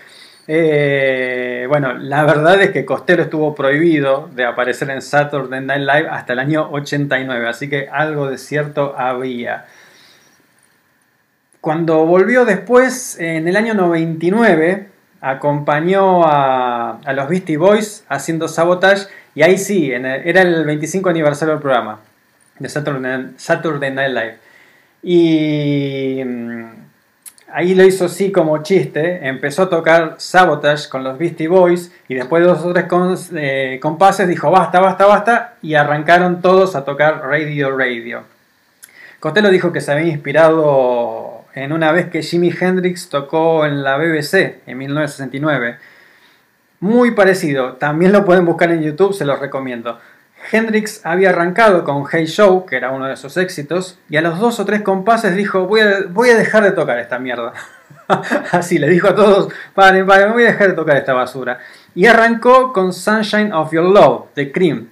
Eh, 0.47 1.65
bueno, 1.67 1.93
la 1.93 2.24
verdad 2.24 2.62
es 2.62 2.71
que 2.71 2.86
Costello 2.86 3.24
estuvo 3.24 3.54
prohibido 3.54 4.30
de 4.34 4.45
aparecer 4.45 4.89
en 4.89 5.02
Saturday 5.02 5.62
Night 5.62 5.82
Live 5.82 6.10
hasta 6.10 6.34
el 6.34 6.39
año 6.39 6.69
89, 6.71 7.47
así 7.47 7.69
que 7.69 7.89
algo 7.89 8.30
de 8.30 8.38
cierto 8.38 8.95
había. 8.97 9.65
Cuando 11.60 12.06
volvió 12.06 12.45
después, 12.45 13.19
en 13.19 13.47
el 13.47 13.56
año 13.56 13.74
99, 13.74 14.88
acompañó 15.19 16.26
a, 16.26 17.00
a 17.04 17.13
los 17.13 17.30
Beastie 17.30 17.58
Boys 17.58 18.04
haciendo 18.08 18.47
Sabotage, 18.47 19.08
y 19.36 19.43
ahí 19.43 19.58
sí, 19.58 19.91
era 19.91 20.41
el 20.41 20.65
25 20.65 21.10
aniversario 21.10 21.54
del 21.54 21.62
programa 21.62 22.00
de 22.60 22.69
Saturday 22.69 23.93
Night 23.93 24.13
Live. 24.13 24.51
Y 25.04 26.22
mm, 26.24 26.82
ahí 27.54 27.76
lo 27.76 27.84
hizo 27.84 28.08
sí 28.08 28.32
como 28.32 28.62
chiste, 28.64 29.28
empezó 29.28 29.64
a 29.64 29.70
tocar 29.70 30.16
Sabotage 30.18 30.89
con 30.89 31.04
los 31.04 31.18
Beastie 31.18 31.47
Boys 31.47 31.91
y 32.08 32.16
después 32.16 32.43
de 32.43 32.49
dos 32.49 32.64
o 32.64 32.74
tres 32.74 32.86
eh, 33.36 33.80
compases 33.82 34.28
dijo 34.28 34.52
basta, 34.52 34.80
basta, 34.80 35.06
basta 35.06 35.54
y 35.62 35.76
arrancaron 35.76 36.41
todos 36.41 36.76
a 36.76 36.86
tocar 36.86 37.22
Radio 37.24 37.76
Radio. 37.76 38.24
Costello 39.20 39.49
dijo 39.49 39.72
que 39.72 39.82
se 39.82 39.91
había 39.91 40.08
inspirado 40.08 41.45
en 41.54 41.74
una 41.74 41.91
vez 41.91 42.10
que 42.10 42.24
Jimi 42.24 42.52
Hendrix 42.60 43.10
tocó 43.10 43.66
en 43.66 43.84
la 43.84 43.97
BBC 43.97 44.62
en 44.66 44.78
1969. 44.78 45.78
Muy 46.80 47.12
parecido, 47.12 47.74
también 47.74 48.12
lo 48.12 48.26
pueden 48.26 48.45
buscar 48.45 48.72
en 48.72 48.82
YouTube, 48.82 49.14
se 49.14 49.26
los 49.26 49.39
recomiendo. 49.39 49.99
Hendrix 50.52 51.06
había 51.06 51.30
arrancado 51.30 51.84
con 51.84 52.06
Hey 52.12 52.26
Show, 52.26 52.66
que 52.66 52.76
era 52.76 52.92
uno 52.92 53.08
de 53.08 53.18
sus 53.18 53.38
éxitos, 53.38 54.00
y 54.10 54.18
a 54.18 54.22
los 54.22 54.39
dos 54.39 54.60
o 54.60 54.66
tres 54.66 54.82
compases 54.82 55.36
dijo, 55.36 55.68
voy 55.68 55.82
a, 55.82 56.04
voy 56.10 56.30
a 56.30 56.38
dejar 56.38 56.64
de 56.64 56.72
tocar 56.72 57.00
esta 57.00 57.20
mierda. 57.20 57.54
Así 58.52 58.78
le 58.78 58.89
dijo 58.89 59.10
a 59.10 59.16
todos, 59.16 59.54
paren, 59.74 60.06
paren, 60.06 60.34
voy 60.34 60.44
a 60.44 60.48
dejar 60.48 60.70
de 60.70 60.74
tocar 60.74 60.98
esta 60.98 61.14
basura. 61.14 61.60
Y 61.96 62.06
arrancó 62.06 62.74
con 62.74 62.94
Sunshine 62.94 63.54
of 63.54 63.72
Your 63.72 63.86
Love, 63.86 64.34
de 64.36 64.52
Cream. 64.52 64.89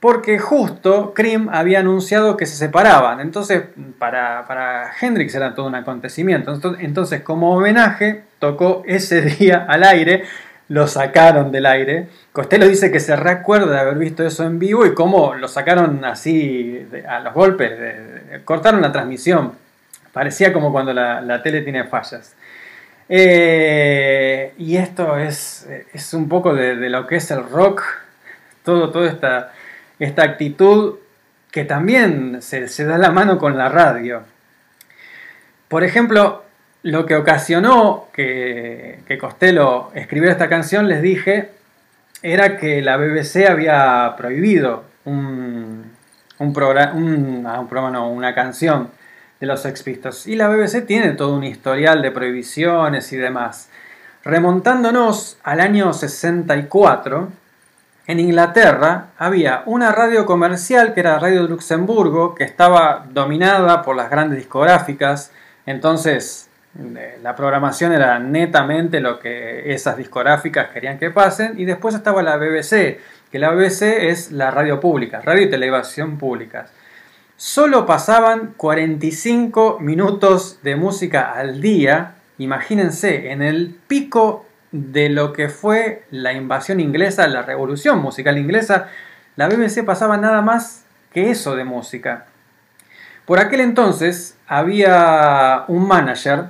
Porque 0.00 0.38
justo 0.38 1.12
Cream 1.12 1.48
había 1.50 1.80
anunciado 1.80 2.36
que 2.36 2.46
se 2.46 2.54
separaban. 2.54 3.18
Entonces, 3.18 3.64
para, 3.98 4.46
para 4.46 4.92
Hendrix 5.00 5.34
era 5.34 5.54
todo 5.54 5.66
un 5.66 5.74
acontecimiento. 5.74 6.54
Entonces, 6.54 6.84
entonces, 6.84 7.22
como 7.22 7.56
homenaje, 7.56 8.22
tocó 8.38 8.82
ese 8.86 9.20
día 9.38 9.66
al 9.68 9.82
aire. 9.82 10.24
Lo 10.68 10.86
sacaron 10.86 11.50
del 11.50 11.66
aire. 11.66 12.08
Costello 12.32 12.68
dice 12.68 12.92
que 12.92 13.00
se 13.00 13.16
recuerda 13.16 13.72
de 13.72 13.80
haber 13.80 13.96
visto 13.96 14.24
eso 14.24 14.44
en 14.44 14.58
vivo 14.58 14.84
y 14.84 14.94
cómo 14.94 15.34
lo 15.34 15.48
sacaron 15.48 16.04
así 16.04 16.86
a 17.08 17.20
los 17.20 17.32
golpes. 17.32 17.72
cortaron 18.44 18.82
la 18.82 18.92
transmisión. 18.92 19.52
Parecía 20.12 20.52
como 20.52 20.70
cuando 20.70 20.92
la, 20.92 21.20
la 21.20 21.42
tele 21.42 21.62
tiene 21.62 21.84
fallas. 21.84 22.34
Eh, 23.08 24.52
y 24.58 24.76
esto 24.76 25.16
es, 25.16 25.66
es 25.92 26.12
un 26.12 26.28
poco 26.28 26.54
de, 26.54 26.76
de 26.76 26.90
lo 26.90 27.06
que 27.06 27.16
es 27.16 27.30
el 27.30 27.48
rock. 27.48 27.82
Todo, 28.62 28.90
toda 28.90 29.08
esta, 29.08 29.52
esta 29.98 30.22
actitud 30.22 30.96
que 31.50 31.64
también 31.64 32.42
se, 32.42 32.68
se 32.68 32.84
da 32.84 32.98
la 32.98 33.10
mano 33.10 33.38
con 33.38 33.56
la 33.56 33.70
radio. 33.70 34.22
Por 35.68 35.84
ejemplo, 35.84 36.44
lo 36.88 37.04
que 37.04 37.16
ocasionó 37.16 38.06
que, 38.14 39.18
Costello 39.20 39.90
escribiera 39.94 40.32
esta 40.32 40.48
canción, 40.48 40.88
les 40.88 41.02
dije, 41.02 41.50
era 42.22 42.56
que 42.56 42.80
la 42.80 42.96
BBC 42.96 43.46
había 43.46 44.14
prohibido 44.16 44.84
ah, 45.04 45.10
un 45.10 46.52
programa, 46.54 47.90
no, 47.90 48.10
una 48.10 48.34
canción 48.34 48.88
de 49.38 49.46
los 49.46 49.60
Sex 49.60 49.82
Pistols. 49.82 50.26
Y 50.26 50.36
la 50.36 50.48
BBC 50.48 50.86
tiene 50.86 51.12
todo 51.12 51.34
un 51.36 51.44
historial 51.44 52.00
de 52.00 52.10
prohibiciones 52.10 53.12
y 53.12 53.18
demás. 53.18 53.68
Remontándonos 54.24 55.36
al 55.42 55.60
año 55.60 55.92
64, 55.92 57.28
en 58.06 58.20
Inglaterra 58.20 59.08
había 59.18 59.62
una 59.66 59.92
radio 59.92 60.24
comercial 60.24 60.94
que 60.94 61.00
era 61.00 61.18
Radio 61.18 61.46
Luxemburgo, 61.46 62.34
que 62.34 62.44
estaba 62.44 63.04
dominada 63.10 63.82
por 63.82 63.94
las 63.94 64.08
grandes 64.08 64.38
discográficas. 64.38 65.32
Entonces, 65.66 66.47
la 67.22 67.34
programación 67.34 67.92
era 67.92 68.18
netamente 68.18 69.00
lo 69.00 69.18
que 69.18 69.72
esas 69.72 69.96
discográficas 69.96 70.68
querían 70.68 70.98
que 70.98 71.10
pasen. 71.10 71.58
Y 71.58 71.64
después 71.64 71.94
estaba 71.94 72.22
la 72.22 72.36
BBC, 72.36 73.00
que 73.30 73.38
la 73.38 73.50
BBC 73.50 74.08
es 74.10 74.30
la 74.30 74.50
radio 74.50 74.78
pública, 74.80 75.20
radio 75.22 75.42
y 75.42 75.50
televisión 75.50 76.18
públicas. 76.18 76.70
Solo 77.36 77.86
pasaban 77.86 78.54
45 78.56 79.78
minutos 79.80 80.60
de 80.62 80.76
música 80.76 81.32
al 81.32 81.60
día. 81.60 82.14
Imagínense, 82.38 83.30
en 83.30 83.42
el 83.42 83.76
pico 83.86 84.44
de 84.72 85.08
lo 85.08 85.32
que 85.32 85.48
fue 85.48 86.04
la 86.10 86.32
invasión 86.32 86.80
inglesa, 86.80 87.26
la 87.28 87.42
revolución 87.42 88.00
musical 88.00 88.38
inglesa, 88.38 88.88
la 89.36 89.48
BBC 89.48 89.84
pasaba 89.84 90.16
nada 90.16 90.42
más 90.42 90.84
que 91.12 91.30
eso 91.30 91.56
de 91.56 91.64
música. 91.64 92.26
Por 93.24 93.38
aquel 93.38 93.60
entonces 93.60 94.36
había 94.46 95.64
un 95.68 95.86
manager 95.86 96.46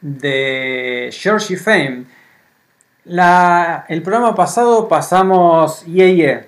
de 0.00 1.10
Georgie 1.12 1.56
Fame. 1.56 2.04
La- 3.04 3.84
el 3.88 4.02
programa 4.02 4.34
pasado 4.34 4.88
pasamos 4.88 5.84
Yeah 5.86 6.08
Yeah 6.08 6.46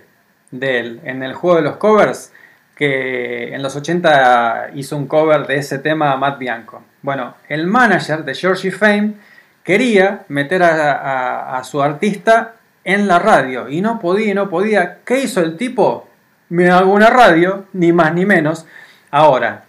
de 0.50 0.80
él, 0.80 1.00
en 1.04 1.22
el 1.22 1.34
juego 1.34 1.56
de 1.56 1.62
los 1.62 1.76
covers, 1.76 2.32
que 2.74 3.54
en 3.54 3.62
los 3.62 3.74
80 3.76 4.70
hizo 4.74 4.96
un 4.96 5.06
cover 5.06 5.46
de 5.46 5.56
ese 5.56 5.78
tema 5.78 6.12
a 6.12 6.16
Matt 6.16 6.38
Bianco. 6.38 6.82
Bueno, 7.02 7.34
el 7.48 7.66
manager 7.66 8.24
de 8.24 8.34
Georgie 8.34 8.70
Fame 8.70 9.14
quería 9.62 10.24
meter 10.28 10.62
a, 10.62 10.92
a- 10.92 11.58
a 11.58 11.64
su 11.64 11.82
artista 11.82 12.54
en 12.84 13.06
la 13.06 13.18
radio 13.18 13.68
y 13.68 13.80
no 13.80 13.98
podía, 13.98 14.34
no 14.34 14.48
podía. 14.48 14.98
¿Qué 15.04 15.20
hizo 15.20 15.40
el 15.40 15.56
tipo? 15.56 16.08
Me 16.48 16.70
hago 16.70 16.92
una 16.92 17.10
radio, 17.10 17.66
ni 17.74 17.92
más 17.92 18.14
ni 18.14 18.24
menos. 18.24 18.64
Ahora, 19.10 19.64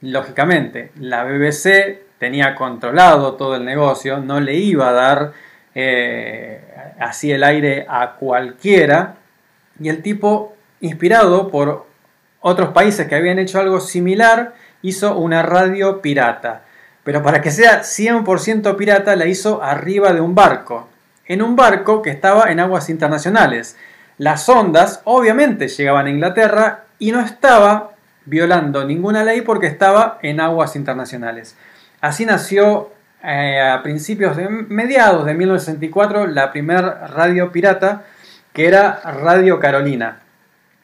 lógicamente, 0.00 0.92
la 0.96 1.24
BBC 1.24 2.02
tenía 2.22 2.54
controlado 2.54 3.34
todo 3.34 3.56
el 3.56 3.64
negocio, 3.64 4.18
no 4.20 4.38
le 4.38 4.54
iba 4.54 4.90
a 4.90 4.92
dar 4.92 5.32
eh, 5.74 6.62
así 7.00 7.32
el 7.32 7.42
aire 7.42 7.84
a 7.88 8.12
cualquiera. 8.12 9.16
Y 9.80 9.88
el 9.88 10.02
tipo, 10.02 10.54
inspirado 10.80 11.50
por 11.50 11.84
otros 12.40 12.68
países 12.68 13.08
que 13.08 13.16
habían 13.16 13.40
hecho 13.40 13.58
algo 13.58 13.80
similar, 13.80 14.54
hizo 14.82 15.18
una 15.18 15.42
radio 15.42 16.00
pirata. 16.00 16.62
Pero 17.02 17.24
para 17.24 17.40
que 17.40 17.50
sea 17.50 17.82
100% 17.82 18.76
pirata, 18.76 19.16
la 19.16 19.26
hizo 19.26 19.60
arriba 19.60 20.12
de 20.12 20.20
un 20.20 20.36
barco. 20.36 20.86
En 21.26 21.42
un 21.42 21.56
barco 21.56 22.02
que 22.02 22.10
estaba 22.10 22.52
en 22.52 22.60
aguas 22.60 22.88
internacionales. 22.88 23.76
Las 24.16 24.48
ondas, 24.48 25.00
obviamente, 25.02 25.66
llegaban 25.66 26.06
a 26.06 26.10
Inglaterra 26.10 26.84
y 27.00 27.10
no 27.10 27.18
estaba 27.18 27.96
violando 28.26 28.84
ninguna 28.84 29.24
ley 29.24 29.40
porque 29.40 29.66
estaba 29.66 30.20
en 30.22 30.38
aguas 30.38 30.76
internacionales. 30.76 31.56
Así 32.02 32.26
nació 32.26 32.90
eh, 33.22 33.60
a 33.60 33.80
principios 33.84 34.36
de 34.36 34.48
mediados 34.48 35.24
de 35.24 35.34
1964 35.34 36.26
la 36.26 36.50
primera 36.50 37.06
radio 37.06 37.52
pirata 37.52 38.02
que 38.52 38.66
era 38.66 39.00
Radio 39.04 39.60
Carolina. 39.60 40.18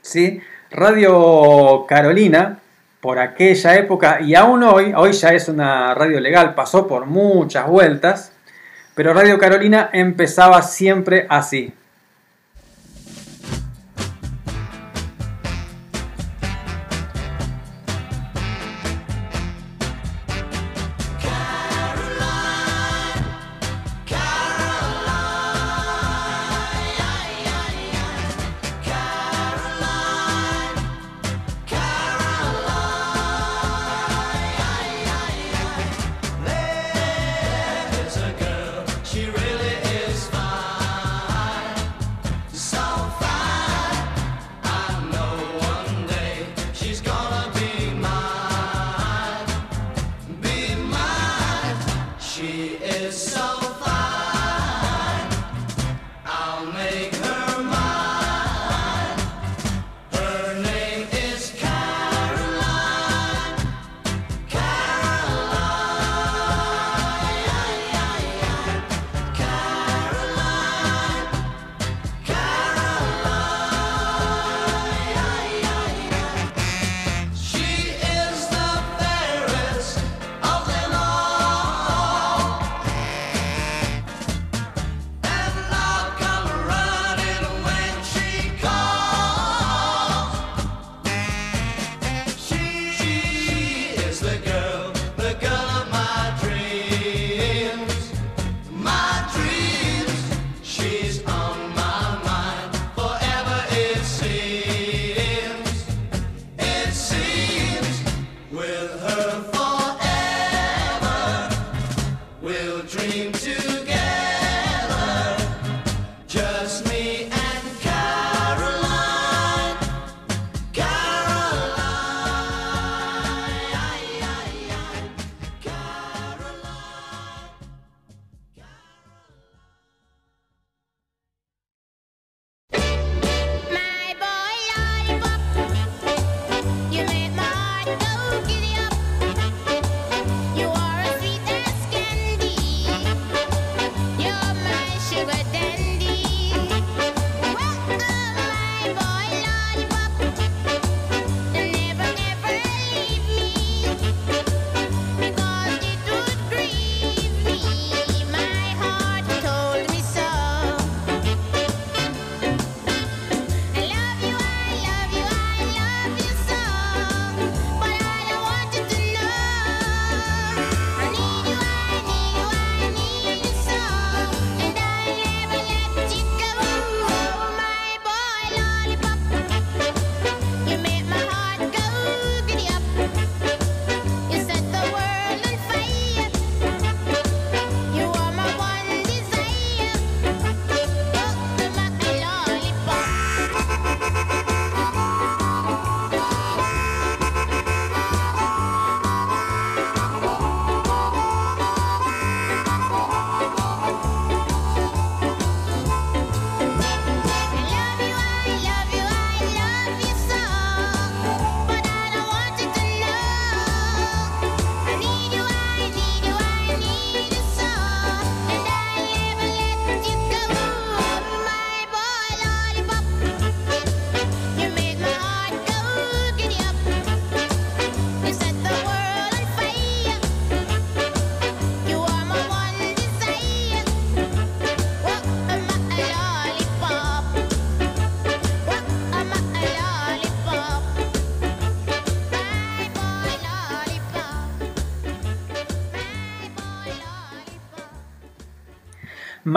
¿sí? 0.01 0.41
Radio 0.71 1.87
Carolina, 1.89 2.61
por 3.01 3.19
aquella 3.19 3.75
época 3.75 4.21
y 4.21 4.37
aún 4.37 4.63
hoy, 4.63 4.93
hoy 4.97 5.11
ya 5.11 5.31
es 5.31 5.49
una 5.49 5.93
radio 5.93 6.21
legal, 6.21 6.55
pasó 6.55 6.87
por 6.87 7.07
muchas 7.07 7.67
vueltas, 7.67 8.33
pero 8.95 9.13
Radio 9.13 9.39
Carolina 9.39 9.91
empezaba 9.93 10.63
siempre 10.63 11.27
así. 11.29 11.75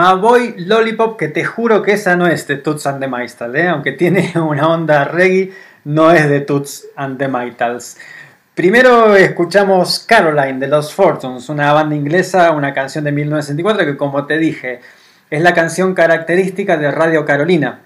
My 0.01 0.19
Boy 0.19 0.55
Lollipop, 0.57 1.15
que 1.15 1.27
te 1.27 1.45
juro 1.45 1.83
que 1.83 1.91
esa 1.91 2.15
no 2.15 2.25
es 2.25 2.47
de 2.47 2.55
Toots 2.55 2.87
and 2.87 3.01
the 3.01 3.07
Maytals, 3.07 3.53
¿eh? 3.53 3.67
aunque 3.67 3.91
tiene 3.91 4.33
una 4.35 4.67
onda 4.67 5.03
reggae, 5.03 5.53
no 5.83 6.11
es 6.11 6.27
de 6.27 6.39
Toots 6.39 6.87
and 6.95 7.19
the 7.19 7.27
Maytals. 7.27 7.99
Primero 8.55 9.15
escuchamos 9.15 9.99
Caroline 9.99 10.57
de 10.57 10.67
Los 10.67 10.91
Fortunes, 10.91 11.47
una 11.49 11.71
banda 11.71 11.93
inglesa, 11.93 12.49
una 12.49 12.73
canción 12.73 13.03
de 13.03 13.11
1964 13.11 13.85
que 13.85 13.95
como 13.95 14.25
te 14.25 14.39
dije 14.39 14.79
es 15.29 15.41
la 15.43 15.53
canción 15.53 15.93
característica 15.93 16.77
de 16.77 16.89
Radio 16.89 17.23
Carolina, 17.23 17.81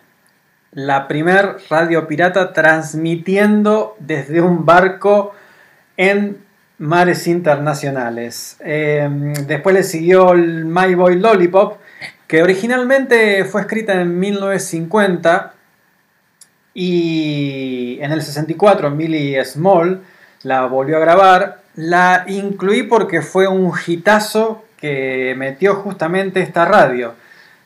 la 0.72 1.10
primer 1.10 1.58
radio 1.70 2.08
pirata 2.08 2.54
transmitiendo 2.54 3.98
desde 4.00 4.40
un 4.40 4.66
barco 4.66 5.34
en 5.98 6.45
mares 6.78 7.28
internacionales. 7.28 8.58
Eh, 8.60 9.08
después 9.48 9.76
le 9.76 9.84
siguió 9.84 10.34
el 10.34 10.66
My 10.66 10.96
Boy 10.96 11.20
Lollipop, 11.20 11.78
que 12.28 12.44
originalmente 12.44 13.46
fue 13.46 13.62
escrita 13.62 14.00
en 14.02 14.20
1950 14.20 15.54
y 16.74 17.98
en 18.02 18.12
el 18.12 18.22
64 18.22 18.92
Millie 18.92 19.44
Small 19.46 20.02
la 20.44 20.66
volvió 20.66 20.98
a 20.98 21.00
grabar. 21.00 21.62
La 21.76 22.26
incluí 22.28 22.84
porque 22.84 23.22
fue 23.22 23.48
un 23.48 23.72
hitazo 23.86 24.66
que 24.78 25.34
metió 25.38 25.76
justamente 25.76 26.42
esta 26.42 26.66
radio. 26.66 27.16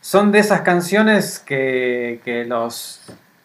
Son 0.02 0.32
de 0.32 0.40
esas 0.40 0.62
canciones 0.62 1.40
que, 1.40 2.22
que 2.24 2.46
los, 2.46 3.02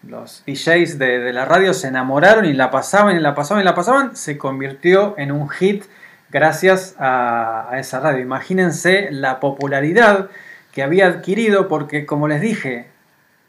los 0.09 0.43
DJs 0.47 0.99
de, 0.99 1.33
la 1.33 1.45
radio 1.45 1.75
se 1.75 1.89
enamoraron 1.89 2.45
y 2.45 2.53
la 2.53 2.71
pasaban 2.71 3.17
y 3.17 3.21
la 3.21 3.35
pasaban 3.35 3.63
y 3.63 3.65
la 3.65 3.75
pasaban. 3.75 4.17
Se 4.17 4.39
convirtió 4.39 5.15
en 5.19 5.33
un 5.33 5.49
hit 5.49 5.85
gracias 6.31 6.97
a 6.99 7.71
esa 7.79 8.01
radio. 8.01 8.21
Imagínense 8.21 9.09
la 9.11 9.41
popularidad 9.41 10.29
que 10.73 10.83
había 10.83 11.07
adquirido 11.07 11.69
porque, 11.69 12.05
como 12.05 12.29
les 12.29 12.41
dije, 12.41 12.89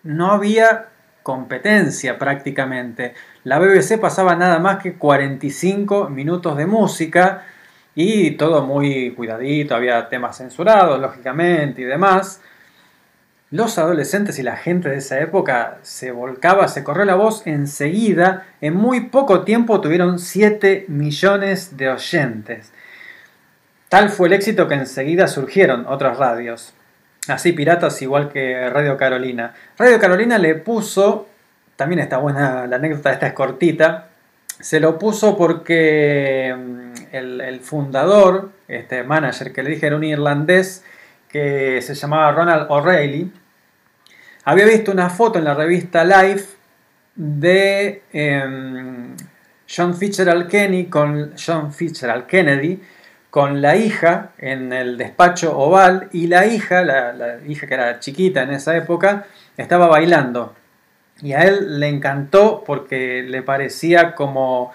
no 0.03 0.31
había 0.31 0.89
competencia 1.23 2.19
prácticamente. 2.19 3.15
La 3.43 3.57
BBC 3.57 3.99
pasaba 3.99 4.35
nada 4.35 4.59
más 4.59 4.77
que 4.77 4.93
45 4.93 6.09
minutos 6.09 6.55
de 6.55 6.67
música 6.67 7.43
y 7.95 8.31
todo 8.31 8.63
muy 8.63 9.11
cuidadito, 9.15 9.73
había 9.73 10.07
temas 10.07 10.37
censurados, 10.37 11.01
lógicamente, 11.01 11.81
y 11.81 11.85
demás. 11.85 12.41
Los 13.55 13.77
adolescentes 13.77 14.37
y 14.37 14.43
la 14.43 14.57
gente 14.57 14.89
de 14.89 14.97
esa 14.97 15.21
época 15.21 15.77
se 15.81 16.11
volcaba, 16.11 16.67
se 16.67 16.83
corrió 16.83 17.05
la 17.05 17.15
voz 17.15 17.47
enseguida. 17.47 18.45
En 18.59 18.75
muy 18.75 19.05
poco 19.05 19.45
tiempo 19.45 19.79
tuvieron 19.79 20.19
7 20.19 20.87
millones 20.89 21.77
de 21.77 21.87
oyentes. 21.87 22.73
Tal 23.87 24.09
fue 24.09 24.27
el 24.27 24.33
éxito 24.33 24.67
que 24.67 24.73
enseguida 24.73 25.29
surgieron 25.29 25.85
otras 25.87 26.17
radios. 26.17 26.73
Así 27.29 27.53
piratas 27.53 28.01
igual 28.01 28.27
que 28.27 28.69
Radio 28.69 28.97
Carolina. 28.97 29.53
Radio 29.77 30.01
Carolina 30.01 30.37
le 30.37 30.55
puso, 30.55 31.29
también 31.77 31.99
está 31.99 32.17
buena 32.17 32.67
la 32.67 32.75
anécdota, 32.75 33.13
esta 33.13 33.27
es 33.27 33.33
cortita, 33.33 34.09
se 34.59 34.81
lo 34.81 34.99
puso 34.99 35.37
porque 35.37 36.53
mm, 36.53 37.15
el, 37.15 37.39
el 37.39 37.61
fundador, 37.61 38.49
este 38.67 39.03
manager 39.03 39.53
que 39.53 39.63
le 39.63 39.69
dije 39.69 39.87
era 39.87 39.95
un 39.95 40.03
irlandés 40.03 40.83
que 41.29 41.81
se 41.81 41.95
llamaba 41.95 42.33
Ronald 42.33 42.65
O'Reilly, 42.69 43.31
había 44.45 44.65
visto 44.65 44.91
una 44.91 45.09
foto 45.09 45.39
en 45.39 45.45
la 45.45 45.53
revista 45.53 46.03
Life 46.03 46.55
de 47.15 48.03
em, 48.13 49.15
John 49.67 49.95
Fitzgerald 49.95 50.47
Kennedy 50.47 50.85
con 50.85 51.33
John 51.35 51.73
Fitzgerald 51.73 52.27
Kennedy 52.27 52.81
con 53.31 53.61
la 53.61 53.75
hija 53.75 54.29
en 54.37 54.71
el 54.71 54.97
despacho 54.97 55.57
oval 55.57 56.07
y 56.13 56.27
la 56.27 56.45
hija, 56.45 56.83
la, 56.83 57.39
hija 57.45 57.67
que 57.67 57.73
era 57.73 57.99
chiquita 57.99 58.43
en 58.43 58.51
esa 58.51 58.77
época, 58.77 59.25
estaba 59.57 59.87
bailando. 59.87 60.55
Y 61.21 61.33
a 61.33 61.41
él 61.41 61.79
le 61.79 61.89
encantó 61.89 62.63
porque 62.65 63.23
le 63.23 63.41
parecía 63.41 64.15
como, 64.15 64.71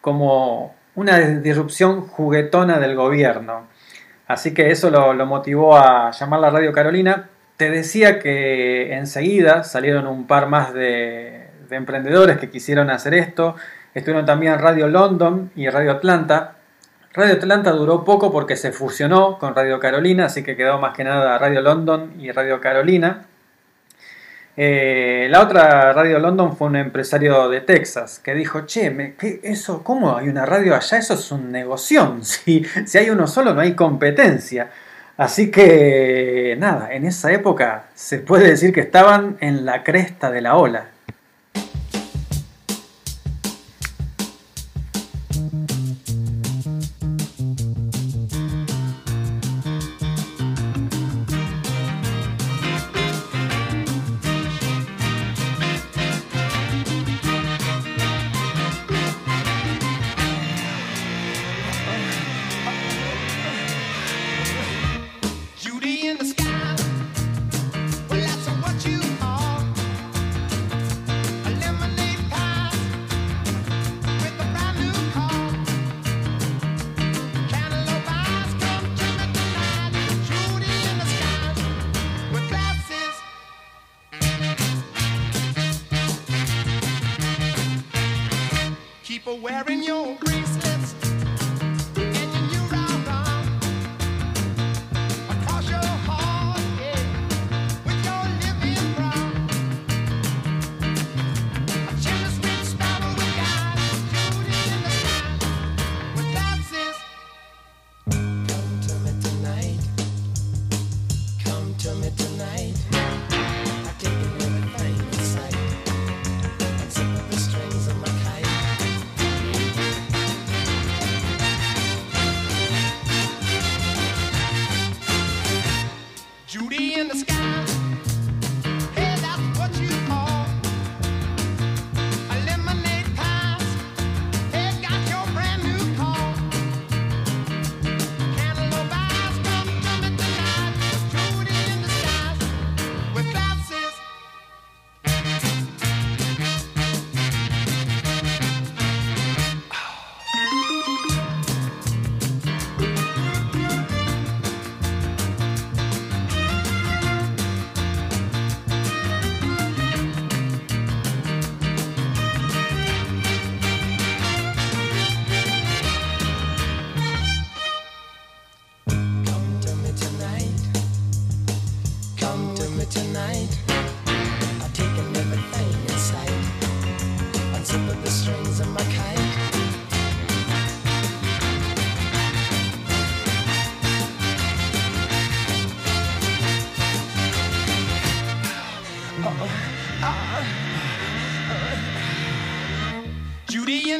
como 0.00 0.76
una 0.94 1.18
disrupción 1.18 2.02
juguetona 2.02 2.78
del 2.78 2.94
gobierno. 2.94 3.66
Así 4.28 4.54
que 4.54 4.70
eso 4.70 4.90
lo, 4.90 5.12
lo 5.12 5.26
motivó 5.26 5.76
a 5.76 6.12
llamar 6.12 6.38
la 6.38 6.50
Radio 6.50 6.72
Carolina. 6.72 7.30
Te 7.56 7.70
decía 7.70 8.18
que 8.18 8.94
enseguida 8.94 9.62
salieron 9.62 10.06
un 10.06 10.26
par 10.26 10.48
más 10.48 10.74
de, 10.74 11.48
de 11.68 11.76
emprendedores 11.76 12.38
que 12.38 12.50
quisieron 12.50 12.90
hacer 12.90 13.14
esto. 13.14 13.56
Estuvieron 13.94 14.26
también 14.26 14.58
Radio 14.58 14.88
London 14.88 15.50
y 15.54 15.68
Radio 15.68 15.92
Atlanta. 15.92 16.56
Radio 17.12 17.34
Atlanta 17.34 17.70
duró 17.70 18.04
poco 18.04 18.32
porque 18.32 18.56
se 18.56 18.72
fusionó 18.72 19.38
con 19.38 19.54
Radio 19.54 19.78
Carolina, 19.78 20.26
así 20.26 20.42
que 20.42 20.56
quedó 20.56 20.80
más 20.80 20.96
que 20.96 21.04
nada 21.04 21.38
Radio 21.38 21.60
London 21.60 22.14
y 22.18 22.32
Radio 22.32 22.60
Carolina. 22.60 23.26
Eh, 24.56 25.26
la 25.30 25.40
otra 25.40 25.92
Radio 25.92 26.18
London 26.20 26.56
fue 26.56 26.68
un 26.68 26.76
empresario 26.76 27.48
de 27.48 27.60
Texas 27.60 28.20
que 28.22 28.34
dijo, 28.34 28.66
che, 28.66 29.14
¿qué, 29.18 29.40
eso, 29.42 29.82
¿cómo 29.82 30.16
hay 30.16 30.28
una 30.28 30.46
radio 30.46 30.74
allá? 30.76 30.98
Eso 30.98 31.14
es 31.14 31.30
un 31.32 31.50
negocio. 31.52 32.18
Si, 32.22 32.64
si 32.84 32.98
hay 32.98 33.10
uno 33.10 33.26
solo 33.26 33.54
no 33.54 33.60
hay 33.60 33.74
competencia. 33.74 34.70
Así 35.16 35.50
que 35.50 36.56
nada, 36.58 36.92
en 36.92 37.06
esa 37.06 37.32
época 37.32 37.84
se 37.94 38.18
puede 38.18 38.48
decir 38.48 38.72
que 38.72 38.80
estaban 38.80 39.36
en 39.40 39.64
la 39.64 39.84
cresta 39.84 40.30
de 40.30 40.40
la 40.40 40.56
ola. 40.56 40.86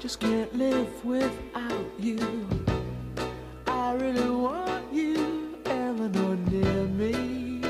just 0.00 0.20
can't 0.20 0.54
live 0.56 1.04
without 1.04 1.86
you. 1.98 2.46
I 3.66 3.94
really 3.94 4.30
want 4.30 4.92
you, 4.92 5.58
Eleanor, 5.66 6.36
near 6.36 6.84
me. 6.84 7.60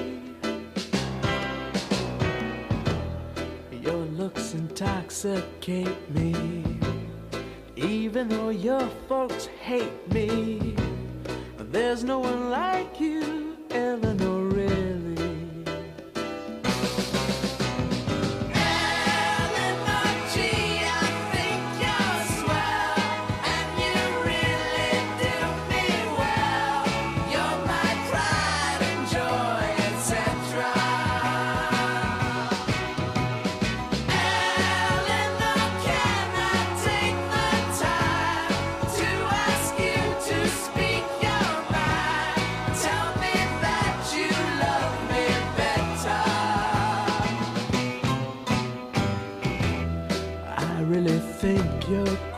Your 3.72 4.04
looks 4.20 4.52
intoxicate 4.52 6.10
me. 6.14 6.64
Even 7.76 8.28
though 8.28 8.50
your 8.50 8.86
folks 9.08 9.46
hate 9.46 10.12
me, 10.12 10.76
there's 11.58 12.04
no 12.04 12.18
one 12.18 12.50
like 12.50 13.00
you, 13.00 13.56
Eleanor. 13.70 14.37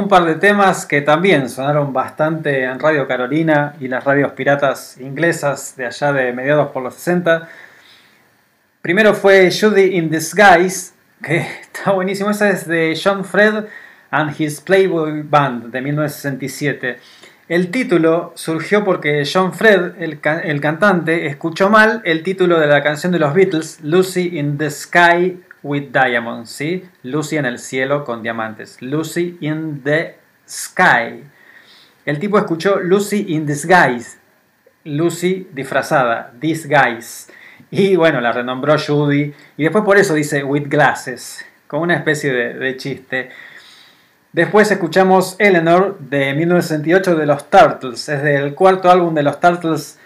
Un 0.00 0.08
par 0.08 0.24
de 0.24 0.36
temas 0.36 0.86
que 0.86 1.02
también 1.02 1.50
sonaron 1.50 1.92
bastante 1.92 2.64
en 2.64 2.80
Radio 2.80 3.06
Carolina 3.06 3.74
y 3.80 3.86
las 3.86 4.02
radios 4.02 4.32
piratas 4.32 4.96
inglesas 4.98 5.74
de 5.76 5.84
allá 5.84 6.12
de 6.14 6.32
mediados 6.32 6.70
por 6.70 6.82
los 6.82 6.94
60. 6.94 7.46
Primero 8.80 9.12
fue 9.12 9.50
Judy 9.50 9.96
in 9.96 10.08
Disguise, 10.08 10.92
que 11.22 11.36
está 11.60 11.92
buenísimo. 11.92 12.30
Esa 12.30 12.48
es 12.48 12.66
de 12.66 12.98
John 13.02 13.26
Fred 13.26 13.66
and 14.10 14.40
His 14.40 14.62
Playboy 14.62 15.22
Band 15.22 15.70
de 15.70 15.82
1967. 15.82 16.98
El 17.48 17.70
título 17.70 18.32
surgió 18.36 18.82
porque 18.82 19.28
John 19.30 19.52
Fred, 19.52 20.00
el, 20.00 20.18
el 20.44 20.60
cantante, 20.62 21.26
escuchó 21.26 21.68
mal 21.68 22.00
el 22.04 22.22
título 22.22 22.58
de 22.58 22.68
la 22.68 22.82
canción 22.82 23.12
de 23.12 23.18
los 23.18 23.34
Beatles, 23.34 23.80
Lucy 23.82 24.38
in 24.38 24.56
the 24.56 24.70
Sky 24.70 25.38
with 25.62 25.90
Diamonds, 25.92 26.50
¿sí? 26.50 26.88
Lucy 27.02 27.36
en 27.36 27.46
el 27.46 27.58
cielo 27.58 28.04
con 28.04 28.22
diamantes. 28.22 28.80
Lucy 28.80 29.38
in 29.40 29.82
the 29.82 30.16
Sky. 30.48 31.24
El 32.04 32.18
tipo 32.18 32.38
escuchó 32.38 32.80
Lucy 32.80 33.26
in 33.28 33.46
Disguise, 33.46 34.18
Lucy 34.84 35.48
disfrazada, 35.52 36.32
Disguise. 36.40 37.32
Y 37.70 37.96
bueno, 37.96 38.20
la 38.20 38.32
renombró 38.32 38.76
Judy. 38.78 39.34
Y 39.56 39.62
después 39.62 39.84
por 39.84 39.98
eso 39.98 40.14
dice 40.14 40.42
With 40.42 40.68
Glasses, 40.68 41.44
como 41.66 41.82
una 41.82 41.94
especie 41.94 42.32
de 42.32 42.76
chiste. 42.76 43.30
Después 44.32 44.70
escuchamos 44.70 45.34
Eleanor 45.40 45.98
de 45.98 46.32
1968 46.34 47.16
de 47.16 47.26
los 47.26 47.50
Turtles. 47.50 48.08
Es 48.08 48.22
del 48.22 48.54
cuarto 48.54 48.88
álbum 48.88 49.12
de 49.12 49.24
los 49.24 49.40
Turtles. 49.40 49.98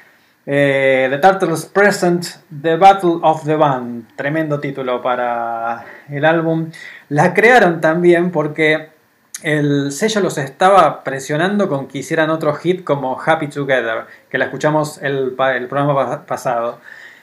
Eh, 0.47 1.09
the 1.11 1.19
Turtles 1.19 1.67
Present 1.67 2.27
The 2.63 2.77
Battle 2.77 3.19
of 3.23 3.45
the 3.45 3.57
Band. 3.57 4.15
Tremendo 4.17 4.61
título 4.61 5.01
para 5.03 5.85
el 6.09 6.25
álbum. 6.25 6.71
La 7.09 7.33
crearon 7.35 7.81
también 7.81 8.31
porque 8.31 8.91
el 9.43 9.93
sello 9.93 10.21
los 10.21 10.39
estaba 10.39 11.03
presionando 11.05 11.69
con 11.69 11.87
que 11.89 11.99
hicieran 11.99 12.31
otro 12.31 12.55
hit 12.55 12.85
como 12.85 13.21
Happy 13.21 13.49
Together, 13.49 14.05
que 14.31 14.39
la 14.39 14.47
escuchamos 14.47 14.99
el, 15.03 15.33
programa 15.33 15.95
pa- 15.95 16.27
pasado. 16.27 16.81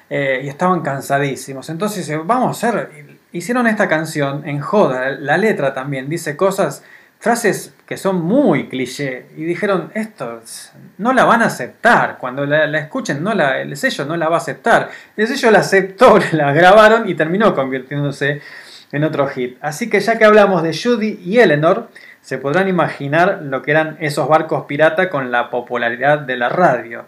Eh, 0.09 0.41
y 0.43 0.49
estaban 0.49 0.81
cansadísimos. 0.81 1.69
Entonces, 1.69 2.11
vamos 2.25 2.47
a 2.63 2.67
hacer. 2.67 2.89
Hicieron 3.31 3.65
esta 3.65 3.87
canción 3.87 4.45
en 4.45 4.59
joda. 4.59 5.09
La 5.11 5.37
letra 5.37 5.73
también 5.73 6.09
dice 6.09 6.35
cosas, 6.35 6.83
frases 7.17 7.73
que 7.91 7.97
son 7.97 8.21
muy 8.21 8.69
cliché. 8.69 9.25
Y 9.35 9.43
dijeron, 9.43 9.91
esto 9.93 10.39
es- 10.41 10.71
no 10.97 11.11
la 11.11 11.25
van 11.25 11.41
a 11.41 11.47
aceptar. 11.47 12.17
Cuando 12.17 12.45
la, 12.45 12.65
escuchen, 12.79 13.21
no 13.21 13.33
el 13.33 13.75
sello 13.75 14.05
no 14.05 14.15
la 14.15 14.29
va 14.29 14.37
a 14.37 14.39
aceptar. 14.39 14.89
El 15.17 15.27
sello 15.27 15.51
la 15.51 15.59
aceptó, 15.59 16.17
la 16.31 16.53
grabaron 16.53 17.09
y 17.09 17.15
terminó 17.15 17.53
convirtiéndose 17.53 18.41
en 18.93 19.03
otro 19.03 19.27
hit. 19.27 19.57
Así 19.59 19.89
que 19.89 19.99
ya 19.99 20.17
que 20.17 20.23
hablamos 20.23 20.63
de 20.63 20.73
Judy 20.73 21.19
y 21.21 21.39
Eleanor, 21.39 21.89
se 22.21 22.37
podrán 22.37 22.69
imaginar 22.69 23.41
lo 23.43 23.61
que 23.61 23.71
eran 23.71 23.97
esos 23.99 24.29
barcos 24.29 24.63
pirata 24.67 25.09
con 25.09 25.29
la 25.29 25.49
popularidad 25.49 26.19
de 26.19 26.37
la 26.37 26.47
radio 26.47 27.05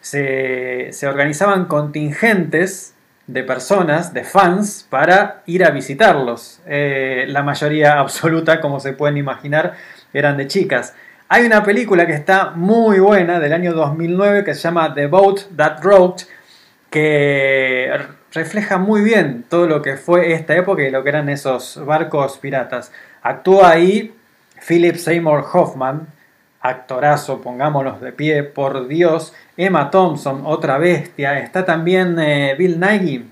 se, 0.00 0.90
se 0.92 1.08
organizaban 1.08 1.64
contingentes 1.64 2.94
de 3.26 3.42
personas, 3.42 4.12
de 4.12 4.22
fans, 4.22 4.86
para 4.90 5.42
ir 5.46 5.64
a 5.64 5.70
visitarlos. 5.70 6.60
Eh, 6.66 7.24
la 7.28 7.42
mayoría 7.42 7.98
absoluta, 7.98 8.60
como 8.60 8.80
se 8.80 8.92
pueden 8.92 9.16
imaginar, 9.16 9.74
eran 10.14 10.38
de 10.38 10.46
chicas. 10.46 10.94
Hay 11.28 11.44
una 11.44 11.62
película 11.62 12.06
que 12.06 12.14
está 12.14 12.52
muy 12.52 13.00
buena 13.00 13.40
del 13.40 13.52
año 13.52 13.74
2009 13.74 14.44
que 14.44 14.54
se 14.54 14.60
llama 14.60 14.94
The 14.94 15.08
Boat 15.08 15.40
That 15.56 15.82
Wrote, 15.82 16.24
que 16.88 17.90
refleja 18.32 18.78
muy 18.78 19.02
bien 19.02 19.44
todo 19.48 19.66
lo 19.66 19.82
que 19.82 19.96
fue 19.96 20.32
esta 20.32 20.54
época 20.56 20.82
y 20.82 20.90
lo 20.90 21.02
que 21.02 21.08
eran 21.08 21.28
esos 21.28 21.84
barcos 21.84 22.38
piratas. 22.38 22.92
Actúa 23.22 23.70
ahí 23.70 24.14
Philip 24.66 24.96
Seymour 24.96 25.44
Hoffman, 25.52 26.06
actorazo, 26.60 27.40
pongámonos 27.40 28.00
de 28.00 28.12
pie, 28.12 28.42
por 28.42 28.88
Dios. 28.88 29.34
Emma 29.56 29.90
Thompson, 29.90 30.42
otra 30.44 30.78
bestia. 30.78 31.40
Está 31.40 31.64
también 31.64 32.18
eh, 32.18 32.54
Bill 32.58 32.80
Nighy. 32.80 33.30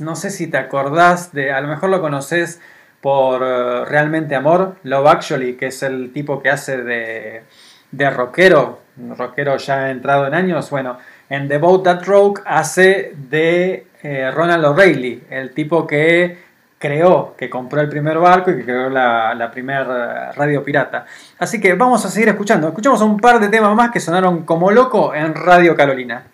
No 0.00 0.14
sé 0.14 0.30
si 0.30 0.46
te 0.46 0.58
acordás 0.58 1.32
de, 1.32 1.52
a 1.52 1.60
lo 1.60 1.68
mejor 1.68 1.88
lo 1.88 2.00
conoces 2.00 2.60
por 3.00 3.42
eh, 3.42 3.84
Realmente 3.86 4.34
Amor, 4.34 4.76
Love 4.82 5.06
Actually, 5.08 5.54
que 5.54 5.66
es 5.66 5.82
el 5.82 6.12
tipo 6.12 6.42
que 6.42 6.50
hace 6.50 6.78
de, 6.82 7.42
de 7.90 8.10
rockero, 8.10 8.80
rockero 9.16 9.56
ya 9.56 9.90
entrado 9.90 10.26
en 10.26 10.34
años. 10.34 10.70
Bueno, 10.70 10.98
en 11.28 11.48
The 11.48 11.58
Boat 11.58 11.84
That 11.84 12.04
Rogue 12.04 12.42
hace 12.44 13.14
de 13.16 13.86
eh, 14.02 14.30
Ronald 14.30 14.64
O'Reilly, 14.64 15.24
el 15.30 15.52
tipo 15.52 15.86
que 15.86 16.50
creó, 16.78 17.34
que 17.36 17.50
compró 17.50 17.80
el 17.80 17.88
primer 17.88 18.18
barco 18.18 18.50
y 18.50 18.56
que 18.56 18.64
creó 18.64 18.88
la, 18.88 19.34
la 19.34 19.50
primera 19.50 20.32
radio 20.32 20.64
pirata. 20.64 21.04
Así 21.38 21.60
que 21.60 21.74
vamos 21.74 22.04
a 22.04 22.08
seguir 22.08 22.30
escuchando. 22.30 22.68
Escuchamos 22.68 23.00
un 23.02 23.18
par 23.18 23.38
de 23.38 23.48
temas 23.48 23.74
más 23.74 23.90
que 23.90 24.00
sonaron 24.00 24.44
como 24.44 24.70
loco 24.70 25.14
en 25.14 25.34
Radio 25.34 25.76
Carolina. 25.76 26.24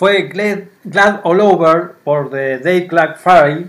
Fue 0.00 0.30
Glad, 0.82 1.20
All 1.24 1.40
Over 1.40 1.90
por 2.02 2.30
The 2.30 2.56
Dave 2.60 2.86
Clark 2.86 3.18
Five. 3.18 3.66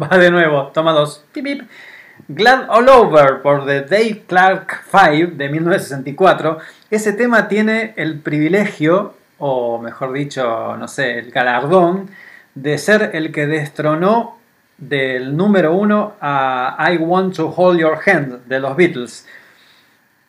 Va 0.00 0.16
de 0.16 0.30
nuevo, 0.30 0.68
toma 0.68 0.92
dos. 0.92 1.24
Pip, 1.32 1.42
pip. 1.42 1.62
Glad 2.28 2.70
All 2.70 2.88
Over 2.88 3.42
por 3.42 3.66
The 3.66 3.80
Dave 3.80 4.22
Clark 4.28 4.84
Five 4.88 5.32
de 5.34 5.48
1964. 5.48 6.58
Ese 6.92 7.12
tema 7.12 7.48
tiene 7.48 7.94
el 7.96 8.20
privilegio, 8.20 9.14
o 9.38 9.80
mejor 9.80 10.12
dicho, 10.12 10.76
no 10.76 10.86
sé, 10.86 11.18
el 11.18 11.32
galardón, 11.32 12.08
de 12.54 12.78
ser 12.78 13.10
el 13.14 13.32
que 13.32 13.48
destronó 13.48 14.38
del 14.78 15.36
número 15.36 15.74
uno 15.74 16.12
a 16.20 16.88
I 16.92 16.98
Want 16.98 17.34
to 17.34 17.48
Hold 17.48 17.80
Your 17.80 17.98
Hand 18.06 18.44
de 18.46 18.60
los 18.60 18.76
Beatles. 18.76 19.26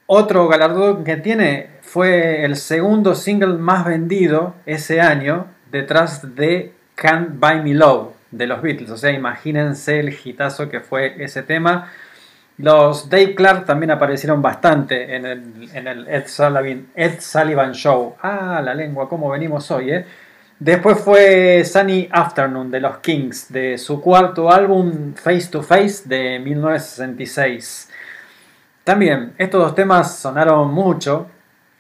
Otro 0.08 0.48
galardón 0.48 1.04
que 1.04 1.18
tiene 1.18 1.75
fue 1.96 2.44
el 2.44 2.58
segundo 2.58 3.16
single 3.16 3.54
más 3.54 3.86
vendido 3.86 4.56
ese 4.66 5.00
año, 5.00 5.48
detrás 5.72 6.36
de 6.36 6.74
Can't 6.94 7.40
Buy 7.40 7.62
Me 7.62 7.74
Love 7.74 8.10
de 8.32 8.48
los 8.48 8.62
Beatles. 8.62 8.92
O 8.92 8.98
sea, 8.98 9.12
imagínense 9.12 10.02
el 10.02 10.10
hitazo 10.10 10.68
que 10.68 10.82
fue 10.82 11.16
ese 11.24 11.42
tema. 11.44 11.90
Los 12.58 13.10
Dave 13.10 13.34
Clark 13.34 13.64
también 13.66 13.92
aparecieron 13.92 14.42
bastante 14.42 15.16
en 15.16 15.26
el, 15.26 15.70
en 15.74 15.88
el 15.88 16.06
Ed, 16.10 16.28
Sullivan, 16.28 16.88
Ed 16.96 17.22
Sullivan 17.22 17.72
Show. 17.72 18.18
Ah, 18.22 18.62
la 18.62 18.74
lengua, 18.74 19.08
cómo 19.08 19.30
venimos 19.30 19.72
hoy, 19.72 19.92
¿eh? 19.92 20.06
Después 20.60 21.00
fue 21.00 21.64
Sunny 21.64 22.10
Afternoon 22.12 22.72
de 22.72 22.82
los 22.82 22.98
Kings, 22.98 23.54
de 23.54 23.78
su 23.78 24.02
cuarto 24.02 24.52
álbum 24.52 25.14
Face 25.14 25.48
to 25.50 25.64
Face 25.64 26.04
de 26.04 26.40
1966. 26.40 27.90
También, 28.84 29.32
estos 29.38 29.62
dos 29.62 29.76
temas 29.76 30.20
sonaron 30.20 30.74
mucho 30.74 31.30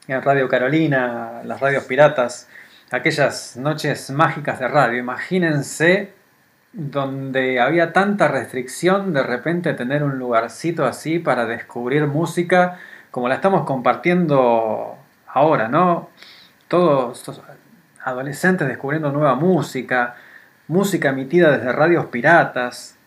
en 0.07 0.21
Radio 0.21 0.47
Carolina, 0.47 1.41
las 1.43 1.59
radios 1.59 1.85
piratas, 1.85 2.47
aquellas 2.91 3.57
noches 3.57 4.11
mágicas 4.11 4.59
de 4.59 4.67
radio. 4.67 4.99
Imagínense 4.99 6.13
donde 6.73 7.59
había 7.59 7.93
tanta 7.93 8.27
restricción, 8.27 9.13
de 9.13 9.23
repente 9.23 9.73
tener 9.73 10.03
un 10.03 10.19
lugarcito 10.19 10.85
así 10.85 11.19
para 11.19 11.45
descubrir 11.45 12.05
música 12.05 12.79
como 13.11 13.29
la 13.29 13.35
estamos 13.35 13.65
compartiendo 13.65 14.97
ahora, 15.27 15.69
¿no? 15.69 16.09
Todos 16.67 17.41
adolescentes 18.03 18.67
descubriendo 18.67 19.11
nueva 19.11 19.35
música, 19.35 20.15
música 20.67 21.09
emitida 21.09 21.51
desde 21.51 21.71
radios 21.71 22.07
piratas. 22.07 22.97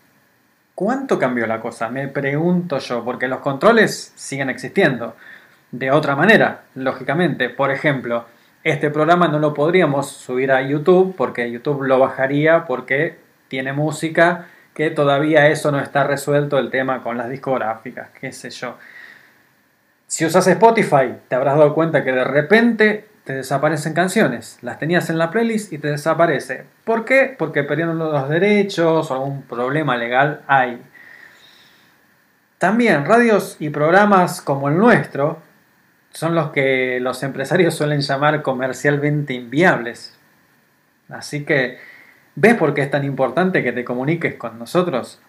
¿Cuánto 0.75 1.19
cambió 1.19 1.47
la 1.47 1.61
cosa? 1.61 1.89
Me 1.91 2.09
pregunto 2.09 2.79
yo, 2.79 3.05
porque 3.05 3.29
los 3.29 3.41
controles 3.41 4.13
siguen 4.17 4.49
existiendo. 4.49 5.15
De 5.71 5.91
otra 5.91 6.17
manera, 6.17 6.63
lógicamente. 6.75 7.51
Por 7.51 7.71
ejemplo, 7.71 8.25
este 8.65 8.91
programa 8.91 9.29
no 9.29 9.39
lo 9.39 9.55
podríamos 9.55 10.11
subir 10.11 10.51
a 10.51 10.63
YouTube 10.63 11.15
porque 11.17 11.51
YouTube 11.51 11.83
lo 11.83 11.99
bajaría 11.99 12.65
porque 12.65 13.19
tiene 13.49 13.73
música 13.73 14.47
que 14.75 14.91
todavía 14.91 15.49
eso 15.49 15.73
no 15.73 15.81
está 15.81 16.05
resuelto 16.05 16.59
el 16.59 16.71
tema 16.71 17.03
con 17.03 17.19
las 17.19 17.29
discográficas, 17.29 18.11
qué 18.21 18.33
sé 18.33 18.51
yo. 18.51 18.79
Si 20.07 20.25
usas 20.25 20.47
Spotify, 20.47 21.15
te 21.29 21.35
habrás 21.35 21.59
dado 21.59 21.75
cuenta 21.75 22.03
que 22.05 22.13
de 22.13 22.25
repente 22.25 23.09
te 23.25 23.35
desaparecen 23.35 23.93
canciones. 23.93 24.59
Las 24.63 24.79
tenías 24.79 25.11
en 25.11 25.19
la 25.19 25.31
playlist 25.31 25.73
y 25.73 25.79
te 25.79 25.89
desaparece. 25.89 26.65
¿Por 26.85 27.05
qué? 27.05 27.35
Porque 27.39 27.63
perdieron 27.63 27.99
los 27.99 28.29
derechos 28.29 29.11
o 29.11 29.15
algún 29.15 29.43
problema 29.43 29.97
legal 29.99 30.41
hay. 30.47 30.83
También 32.57 33.05
radios 33.05 33.57
y 33.61 33.69
programas 33.69 34.41
como 34.41 34.69
el 34.69 34.79
nuestro 34.79 35.43
son 36.19 36.35
los 36.35 36.51
que 36.51 36.99
los 37.01 37.23
empresarios 37.23 37.77
suelen 37.77 38.01
llamar 38.01 38.43
comercialmente 38.43 39.35
inviables. 39.35 40.19
Así 41.09 41.45
que, 41.45 41.79
¿ves 42.35 42.57
por 42.57 42.75
qué 42.75 42.81
es 42.83 42.91
tan 42.91 43.05
importante 43.05 43.63
que 43.63 43.71
te 43.71 43.85
comuniques 43.85 44.35
con 44.35 44.59
nosotros? 44.59 45.21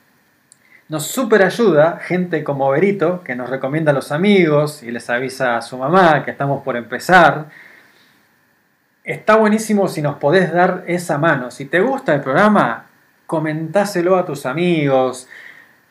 Nos 0.88 1.06
super 1.06 1.44
ayuda 1.44 2.00
gente 2.02 2.44
como 2.44 2.72
Berito, 2.72 3.24
que 3.24 3.36
nos 3.36 3.52
recomienda 3.52 3.92
a 3.92 3.94
los 3.94 4.12
amigos 4.12 4.82
y 4.82 4.90
les 4.90 5.08
avisa 5.12 5.58
a 5.58 5.62
su 5.62 5.78
mamá 5.78 6.26
que 6.26 6.32
estamos 6.32 6.64
por 6.64 6.76
empezar. 6.76 7.50
Está 9.04 9.36
buenísimo 9.36 9.88
si 9.90 10.02
nos 10.02 10.16
podés 10.16 10.52
dar 10.52 10.86
esa 10.88 11.20
mano. 11.20 11.52
Si 11.52 11.66
te 11.66 11.82
gusta 11.82 12.16
el 12.16 12.22
programa, 12.22 12.88
comentáselo 13.28 14.18
a 14.18 14.26
tus 14.26 14.48
amigos, 14.48 15.28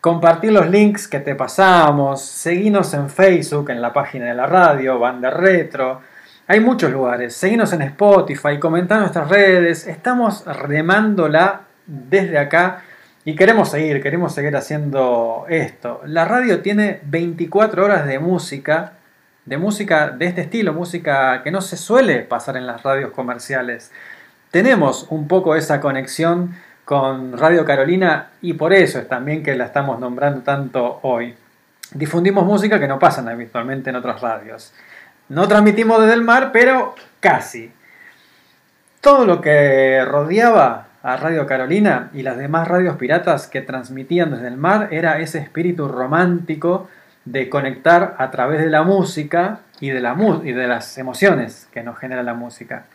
compartir 0.01 0.53
los 0.53 0.69
links 0.69 1.09
que 1.09 1.21
te 1.21 1.35
pasamos, 1.35 2.23
seguinos 2.23 2.95
en 2.95 3.11
Facebook, 3.11 3.71
en 3.71 3.83
la 3.83 3.93
página 3.93 4.27
de 4.27 4.35
la 4.35 4.47
radio, 4.47 4.99
Banda 4.99 5.31
Retro. 5.31 6.01
Hay 6.47 6.61
muchos 6.61 6.91
lugares. 6.91 7.35
Seguinos 7.35 7.73
en 7.73 7.83
Spotify, 7.83 8.59
comentar 8.59 9.01
nuestras 9.01 9.29
redes. 9.29 9.87
Estamos 9.87 10.45
remándola 10.47 11.63
desde 11.87 12.39
acá 12.39 12.83
y 13.25 13.35
queremos 13.35 13.71
seguir, 13.71 14.03
queremos 14.03 14.35
seguir 14.35 14.57
haciendo 14.57 15.45
esto. 15.49 16.01
La 16.07 16.25
radio 16.25 16.61
tiene 16.61 17.01
24 17.05 17.85
horas 17.85 18.07
de 18.07 18.19
música, 18.19 18.93
de 19.45 19.59
música 19.59 20.11
de 20.11 20.27
este 20.27 20.43
estilo, 20.43 20.73
música 20.73 21.43
que 21.43 21.51
no 21.51 21.61
se 21.61 21.77
suele 21.77 22.21
pasar 22.21 22.57
en 22.57 22.67
las 22.67 22.83
radios 22.83 23.11
comerciales. 23.11 23.93
Tenemos 24.51 25.07
un 25.11 25.29
poco 25.29 25.57
esa 25.57 25.81
conexión 25.81 26.55
con 26.89 27.37
Radio 27.37 27.67
Carolina 27.67 28.31
y 28.41 28.55
por 28.55 28.73
eso 28.73 28.99
es 28.99 29.07
también 29.07 29.43
que 29.43 29.55
la 29.55 29.67
estamos 29.67 30.01
nombrando 30.01 30.41
tanto 30.41 31.01
hoy. 31.03 31.35
Difundimos 31.93 32.47
música 32.47 32.81
que 32.81 32.89
no 32.89 32.99
pasan 32.99 33.29
habitualmente 33.29 33.91
en 33.91 33.97
otras 33.97 34.23
radios. 34.23 34.73
No 35.29 35.47
transmitimos 35.47 36.01
desde 36.01 36.15
el 36.15 36.23
mar, 36.23 36.49
pero 36.51 36.95
casi. 37.21 37.71
Todo 39.03 39.27
lo 39.27 39.43
que 39.43 40.03
rodeaba 40.07 40.87
a 41.03 41.19
Radio 41.19 41.47
Carolina 41.47 42.09
y 42.15 42.23
las 42.23 42.39
demás 42.39 42.67
radios 42.67 42.97
piratas 42.97 43.49
que 43.49 43.61
transmitían 43.61 44.31
desde 44.31 44.49
el 44.49 44.57
mar 44.57 44.89
era 44.91 45.19
ese 45.19 45.41
espíritu 45.41 45.89
romántico 45.89 46.89
de 47.27 47.51
conectar 47.51 48.17
a 48.17 48.31
través 48.31 48.61
de 48.61 48.71
la 48.71 48.83
música 48.83 49.61
y 49.79 49.91
de, 49.91 50.01
las 50.01 50.97
emociones 50.97 51.69
que 51.71 51.83
nos 51.83 51.99
genera 51.99 52.23
la 52.23 52.33
música. 52.33 52.87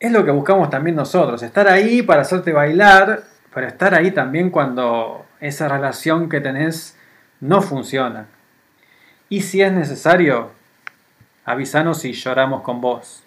Es 0.00 0.10
lo 0.10 0.24
que 0.24 0.30
buscamos 0.30 0.70
también 0.70 0.96
nosotros, 0.96 1.42
estar 1.42 1.68
ahí 1.68 2.00
para 2.00 2.22
hacerte 2.22 2.54
bailar, 2.54 3.24
pero 3.52 3.66
estar 3.66 3.94
ahí 3.94 4.12
también 4.12 4.48
cuando 4.48 5.26
esa 5.40 5.68
relación 5.68 6.30
que 6.30 6.40
tenés 6.40 6.96
no 7.40 7.60
funciona. 7.60 8.26
Y 9.28 9.42
si 9.42 9.60
es 9.60 9.70
necesario, 9.70 10.52
avísanos 11.44 12.02
y 12.06 12.14
lloramos 12.14 12.62
con 12.62 12.80
vos. 12.80 13.22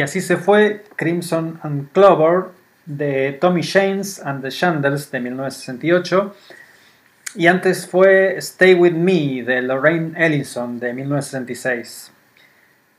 Y 0.00 0.02
así 0.02 0.22
se 0.22 0.38
fue 0.38 0.82
Crimson 0.96 1.60
and 1.62 1.92
Clover 1.92 2.44
de 2.86 3.36
Tommy 3.38 3.62
James 3.62 4.18
and 4.18 4.42
the 4.42 4.48
Shandles 4.48 5.10
de 5.10 5.20
1968. 5.20 6.34
Y 7.34 7.46
antes 7.46 7.86
fue 7.86 8.38
Stay 8.38 8.72
With 8.72 8.94
Me 8.94 9.42
de 9.42 9.60
Lorraine 9.60 10.14
Ellison 10.16 10.80
de 10.80 10.94
1966. 10.94 12.12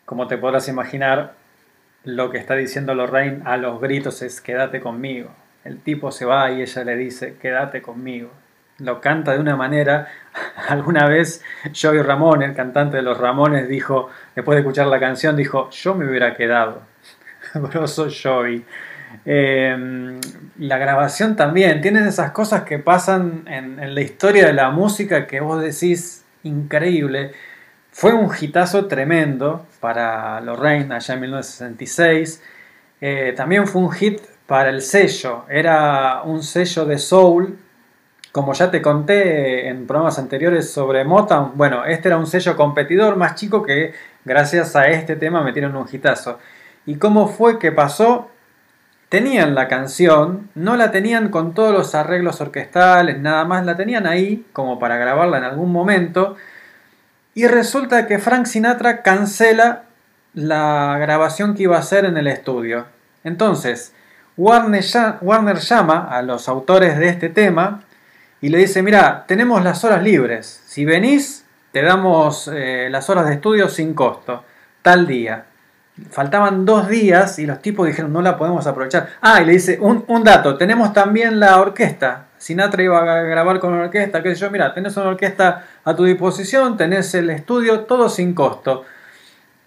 Como 0.06 0.28
te 0.28 0.38
podrás 0.38 0.68
imaginar, 0.68 1.34
lo 2.03 2.30
que 2.30 2.38
está 2.38 2.53
diciendo 2.53 2.94
Lorraine 2.94 3.41
a 3.45 3.57
los 3.57 3.82
gritos 3.82 4.22
es 4.22 4.40
quédate 4.40 4.80
conmigo. 4.80 5.32
El 5.64 5.80
tipo 5.80 6.11
se 6.11 6.26
va 6.26 6.52
y 6.52 6.61
ella 6.61 6.84
le 6.84 6.95
dice 6.98 7.36
quédate 7.41 7.82
conmigo. 7.82 8.30
Lo 8.78 9.02
canta 9.02 9.32
de 9.34 9.40
una 9.40 9.56
manera. 9.56 10.07
Alguna 10.69 11.07
vez 11.07 11.44
Joey 11.73 12.03
Ramón, 12.03 12.44
el 12.44 12.53
cantante 12.53 12.98
de 12.98 13.02
los 13.02 13.18
Ramones, 13.18 13.68
dijo, 13.68 14.11
después 14.36 14.56
de 14.56 14.60
escuchar 14.60 14.86
la 14.86 14.99
canción, 14.99 15.36
dijo, 15.36 15.68
yo 15.72 15.95
me 15.95 16.07
hubiera 16.07 16.36
quedado. 16.36 16.90
Grosso 17.72 18.07
Joey. 18.10 18.64
Eh, 19.26 20.19
la 20.57 20.78
grabación 20.78 21.36
también, 21.36 21.82
tienes 21.82 22.07
esas 22.07 22.32
cosas 22.32 22.64
que 22.64 22.80
pasan 22.80 23.44
en, 23.48 23.80
en 23.80 23.94
la 23.94 24.02
historia 24.02 24.48
de 24.48 24.53
la 24.53 24.72
música 24.72 25.28
que 25.28 25.40
vos 25.40 25.61
decís 25.61 26.23
increíble. 26.44 27.34
Fue 27.91 28.14
un 28.14 28.32
hitazo 28.40 28.88
tremendo 28.88 29.65
para 29.80 30.40
Lorraine 30.41 30.94
allá 30.95 31.14
en 31.14 31.19
1966. 31.22 32.41
Eh, 33.02 33.34
también 33.36 33.68
fue 33.68 33.82
un 33.82 33.91
hit 33.91 34.22
para 34.48 34.69
el 34.69 34.82
sello. 34.82 35.45
Era 35.49 36.22
un 36.23 36.41
sello 36.41 36.86
de 36.86 36.98
soul. 36.98 37.57
Como 38.32 38.53
ya 38.53 38.72
te 38.72 38.82
conté 38.82 39.68
en 39.68 39.86
programas 39.86 40.18
anteriores 40.18 40.72
sobre 40.72 41.03
Motown, 41.03 41.52
bueno, 41.56 41.84
este 41.84 42.07
era 42.07 42.18
un 42.18 42.26
sello 42.26 42.56
competidor 42.56 43.18
más 43.18 43.36
chico 43.36 43.61
que 43.61 43.94
gracias 44.23 44.73
a 44.78 44.88
este 44.88 45.18
tema 45.18 45.44
metieron 45.44 45.76
un 45.76 45.86
hitazo. 45.91 46.40
¿Y 46.86 46.95
cómo 46.95 47.28
fue 47.28 47.60
que 47.60 47.72
pasó? 47.72 48.30
Tenían 49.10 49.56
la 49.56 49.68
canción, 49.68 50.49
no 50.56 50.78
la 50.78 50.91
tenían 50.91 51.30
con 51.30 51.53
todos 51.53 51.74
los 51.74 51.95
arreglos 51.95 52.40
orquestales, 52.40 53.20
nada 53.20 53.44
más, 53.44 53.66
la 53.66 53.76
tenían 53.76 54.08
ahí 54.08 54.45
como 54.53 54.80
para 54.80 54.98
grabarla 54.98 55.38
en 55.38 55.44
algún 55.44 55.72
momento. 55.72 56.38
Y 57.34 57.48
resulta 57.48 58.08
que 58.08 58.20
Frank 58.20 58.45
Sinatra 58.45 59.02
cancela 59.02 59.84
la 60.34 60.98
grabación 60.99 61.56
que 61.56 61.64
iba 61.64 61.76
a 61.76 61.80
hacer 61.80 62.06
en 62.06 62.18
el 62.18 62.28
estudio. 62.28 62.86
Entonces, 63.24 63.94
Warner, 64.38 65.60
llama 65.60 66.08
a 66.10 66.22
los 66.22 66.48
autores 66.48 66.98
de 66.98 67.10
este 67.10 67.30
tema 67.30 67.84
y 68.40 68.49
le 68.49 68.58
dice, 68.60 68.82
mira, 68.82 69.26
tenemos 69.28 69.64
las 69.64 69.84
horas 69.84 70.02
libres. 70.02 70.64
Si 70.66 70.86
venís, 70.86 71.45
te 71.72 71.82
damos 71.82 72.49
eh, 72.53 72.88
las 72.90 73.10
horas 73.10 73.28
de 73.28 73.36
estudio 73.36 73.70
sin 73.70 73.94
costo. 73.94 74.44
Tal 74.82 75.06
día. 75.06 75.45
Faltaban 76.10 76.65
dos 76.65 76.88
días 76.88 77.40
y 77.40 77.45
los 77.45 77.61
tipos 77.61 77.88
dijeron 77.88 78.11
no 78.11 78.22
la 78.22 78.38
podemos 78.38 78.65
aprovechar. 78.68 79.10
Ah, 79.22 79.41
y 79.41 79.45
le 79.45 79.53
dice, 79.53 79.78
un, 79.80 80.03
un 80.07 80.23
dato, 80.23 80.57
tenemos 80.57 80.94
también 80.94 81.40
la 81.40 81.60
orquesta. 81.60 82.28
Sinatra 82.38 82.82
iba 82.84 82.99
a 82.99 83.22
grabar 83.22 83.60
con 83.60 83.73
una 83.73 83.84
orquesta, 83.84 84.23
qué 84.23 84.34
yo, 84.34 84.49
mira, 84.49 84.73
tenés 84.73 84.98
una 84.98 85.10
orquesta 85.10 85.65
a 85.84 85.95
tu 85.95 86.06
disposición, 86.06 86.76
tenés 86.76 87.14
el 87.14 87.30
estudio, 87.30 87.82
todo 87.82 88.10
sin 88.10 88.34
costo. 88.34 88.84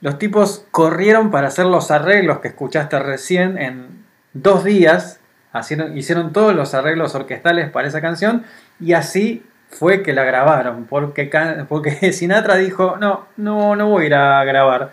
Los 0.00 0.18
tipos 0.18 0.66
corrieron 0.70 1.30
para 1.30 1.48
hacer 1.48 1.66
los 1.66 1.90
arreglos 1.90 2.40
que 2.40 2.48
escuchaste 2.48 2.98
recién 2.98 3.58
en 3.58 4.04
dos 4.32 4.64
días, 4.64 5.20
hicieron, 5.58 5.96
hicieron 5.96 6.32
todos 6.32 6.54
los 6.54 6.74
arreglos 6.74 7.14
orquestales 7.14 7.70
para 7.70 7.88
esa 7.88 8.00
canción 8.00 8.44
y 8.80 8.92
así 8.92 9.44
fue 9.70 10.02
que 10.02 10.12
la 10.12 10.24
grabaron, 10.24 10.84
porque, 10.84 11.30
porque 11.68 12.12
Sinatra 12.12 12.56
dijo, 12.56 12.96
no, 12.98 13.26
no, 13.36 13.76
no 13.76 13.88
voy 13.88 14.04
a 14.04 14.06
ir 14.06 14.14
a 14.14 14.44
grabar. 14.44 14.90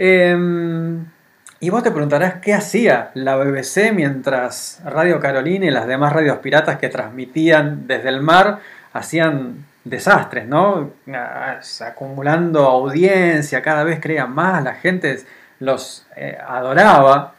Em, 0.00 1.06
y 1.58 1.70
vos 1.70 1.82
te 1.82 1.90
preguntarás 1.90 2.34
qué 2.34 2.54
hacía 2.54 3.10
la 3.14 3.34
BBC 3.34 3.92
mientras 3.92 4.80
Radio 4.84 5.18
Carolina 5.18 5.66
y 5.66 5.70
las 5.70 5.88
demás 5.88 6.12
radios 6.12 6.38
piratas 6.38 6.78
que 6.78 6.88
transmitían 6.88 7.88
desde 7.88 8.08
el 8.10 8.20
mar 8.20 8.60
hacían 8.92 9.66
desastres, 9.82 10.46
¿no? 10.46 10.92
Acumulando 11.84 12.64
audiencia, 12.64 13.60
cada 13.60 13.82
vez 13.82 13.98
creían 14.00 14.32
más, 14.32 14.62
la 14.62 14.74
gente 14.74 15.18
los 15.58 16.06
eh, 16.14 16.38
adoraba. 16.46 17.34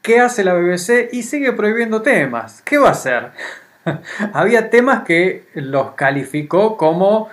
¿Qué 0.00 0.20
hace 0.20 0.42
la 0.42 0.54
BBC? 0.54 1.10
Y 1.12 1.22
sigue 1.22 1.52
prohibiendo 1.52 2.00
temas. 2.00 2.62
¿Qué 2.62 2.78
va 2.78 2.88
a 2.88 2.92
hacer? 2.92 3.30
Había 4.32 4.70
temas 4.70 5.04
que 5.04 5.48
los 5.52 5.92
calificó 5.92 6.78
como 6.78 7.28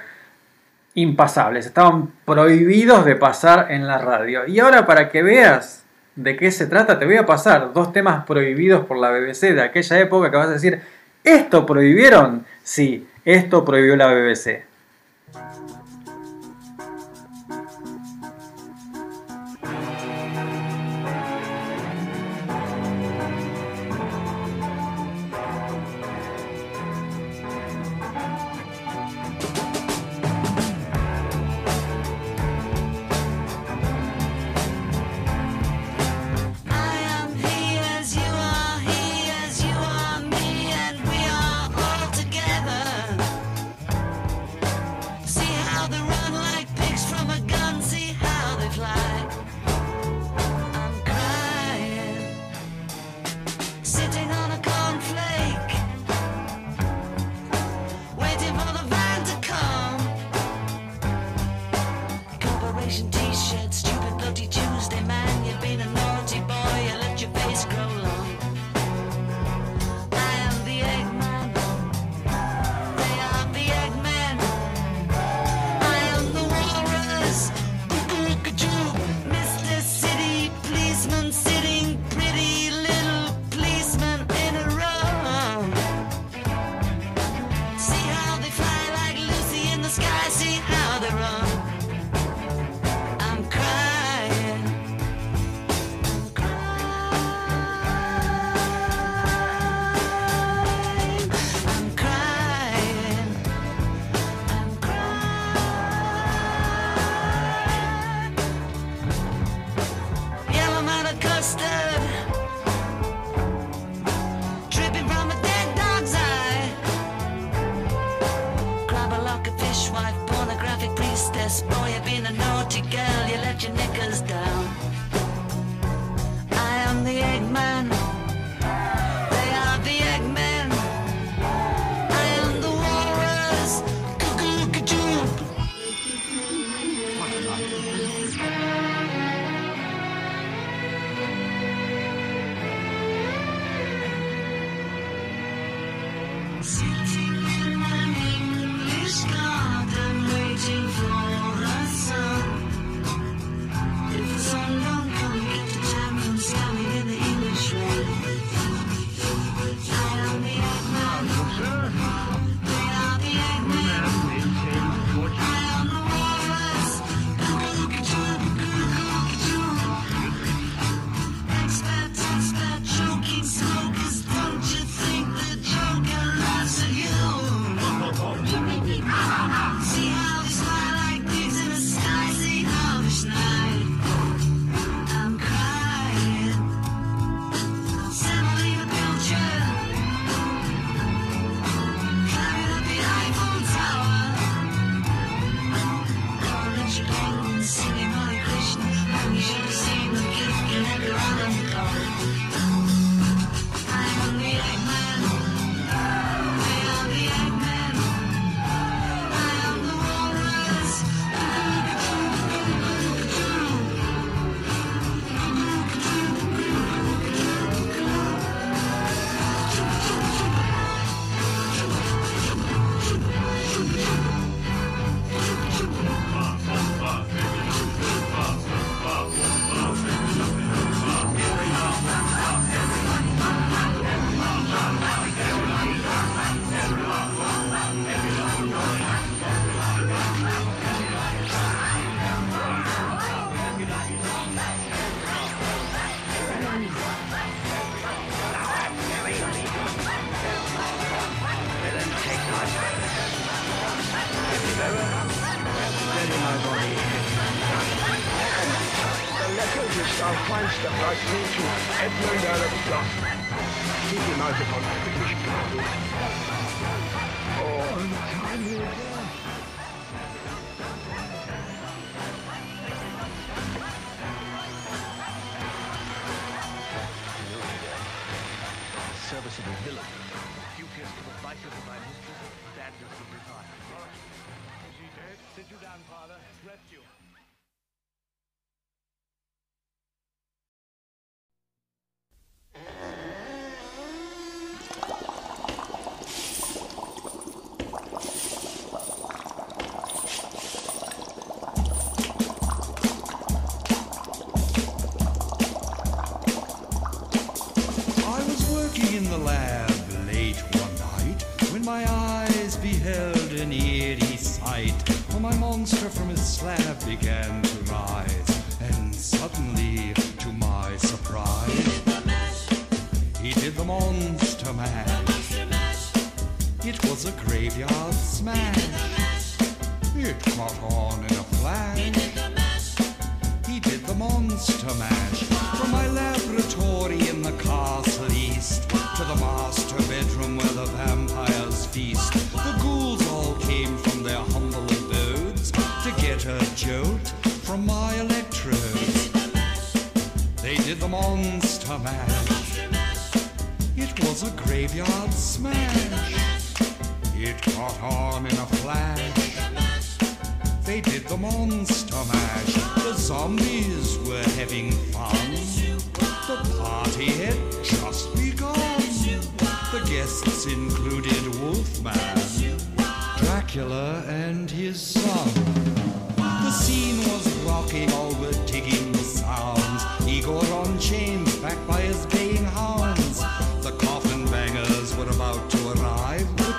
impasables, 0.93 1.65
estaban 1.65 2.11
prohibidos 2.25 3.05
de 3.05 3.15
pasar 3.15 3.71
en 3.71 3.87
la 3.87 3.97
radio. 3.97 4.45
Y 4.47 4.59
ahora 4.59 4.85
para 4.85 5.09
que 5.09 5.23
veas 5.23 5.85
de 6.15 6.35
qué 6.35 6.51
se 6.51 6.67
trata, 6.67 6.99
te 6.99 7.05
voy 7.05 7.17
a 7.17 7.25
pasar 7.25 7.73
dos 7.73 7.93
temas 7.93 8.25
prohibidos 8.25 8.85
por 8.85 8.97
la 8.97 9.11
BBC 9.11 9.53
de 9.53 9.61
aquella 9.61 9.99
época 9.99 10.29
que 10.29 10.37
vas 10.37 10.47
a 10.47 10.53
decir, 10.53 10.81
¿esto 11.23 11.65
prohibieron? 11.65 12.45
Sí, 12.63 13.07
esto 13.23 13.63
prohibió 13.63 13.95
la 13.95 14.07
BBC. 14.07 14.70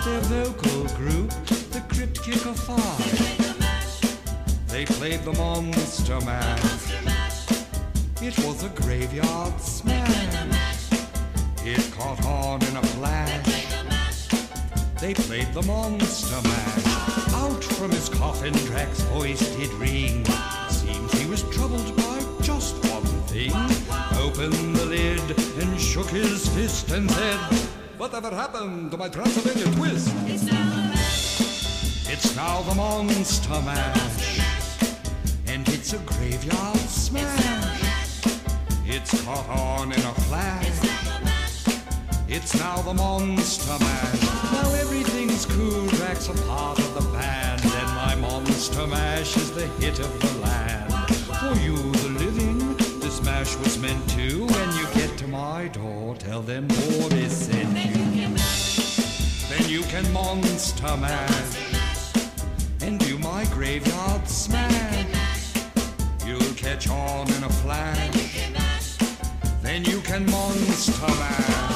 Their 0.04 0.20
vocal 0.22 0.84
group, 0.96 1.30
the 1.70 1.80
Crypt 1.88 2.22
Kicker 2.24 2.54
Five. 2.54 3.32
They 4.66 4.84
played 4.84 5.22
the 5.22 5.32
monster 5.34 6.18
mash. 6.22 6.92
It 8.20 8.36
was 8.44 8.64
a 8.64 8.68
graveyard 8.70 9.60
smash. 9.60 10.90
It 11.64 11.92
caught 11.92 12.24
on 12.24 12.64
in 12.64 12.76
a 12.76 12.82
flash. 12.82 14.28
They 15.00 15.14
played 15.14 15.52
the 15.52 15.62
monster 15.62 16.40
mash. 16.48 17.34
Out 17.34 17.62
from 17.62 17.92
his 17.92 18.08
coffin, 18.08 18.54
Drax's 18.66 19.04
voice 19.04 19.54
did 19.56 19.70
ring. 19.74 20.24
Seems 20.68 21.12
he 21.12 21.28
was 21.28 21.44
troubled 21.50 21.96
by 21.96 22.18
just 22.42 22.74
one 22.90 23.04
thing. 23.28 23.52
Opened 24.18 24.74
the 24.74 24.86
lid 24.86 25.20
and 25.62 25.80
shook 25.80 26.08
his 26.08 26.48
fist 26.48 26.90
and 26.90 27.08
said, 27.08 27.38
Whatever 27.98 28.30
happened 28.30 28.90
to 28.90 28.96
my 28.96 29.08
Transylvania 29.08 29.72
twist? 29.76 30.12
It's 32.08 32.34
now 32.34 32.62
the 32.62 32.74
monster 32.74 33.60
mash. 33.62 34.40
And 35.46 35.68
it's 35.68 35.92
a 35.92 35.98
graveyard 35.98 36.78
smash. 36.78 38.24
It's 38.86 39.22
caught 39.24 39.48
on 39.48 39.92
in 39.92 40.00
a 40.00 40.14
flash. 40.26 40.68
It's 42.28 42.54
now 42.58 42.82
the 42.82 42.94
monster 42.94 43.78
mash. 43.78 44.22
Now 44.52 44.72
everything's 44.74 45.46
cool. 45.46 45.86
Drax 45.88 46.28
a 46.28 46.34
part 46.48 46.78
of 46.78 46.94
the 46.94 47.02
band, 47.12 47.62
and 47.62 47.94
my 47.94 48.14
monster 48.16 48.86
mash 48.86 49.36
is 49.36 49.52
the 49.52 49.66
hit 49.78 49.98
of 50.00 50.20
the 50.20 50.38
land. 50.40 50.92
For 51.40 51.54
you, 51.60 51.76
the 51.76 52.01
this 53.42 53.58
was 53.58 53.76
meant 53.76 54.08
to. 54.10 54.46
When 54.46 54.76
you 54.76 54.86
get 54.94 55.18
to 55.18 55.26
my 55.26 55.66
door, 55.66 56.14
tell 56.14 56.42
them 56.42 56.68
Boris 56.68 57.46
sent 57.46 57.76
you. 57.76 58.36
Then 59.50 59.68
you 59.68 59.82
can 59.82 60.04
monster 60.12 60.96
mash 60.96 62.14
and 62.82 63.00
do 63.00 63.18
my 63.18 63.44
graveyard 63.46 64.28
smash. 64.28 65.06
You'll 66.24 66.54
catch 66.54 66.88
on 66.88 67.28
in 67.32 67.42
a 67.42 67.52
flash. 67.64 68.98
Then 69.60 69.84
you 69.86 70.00
can 70.02 70.24
monster. 70.30 71.08
Mash. 71.08 71.71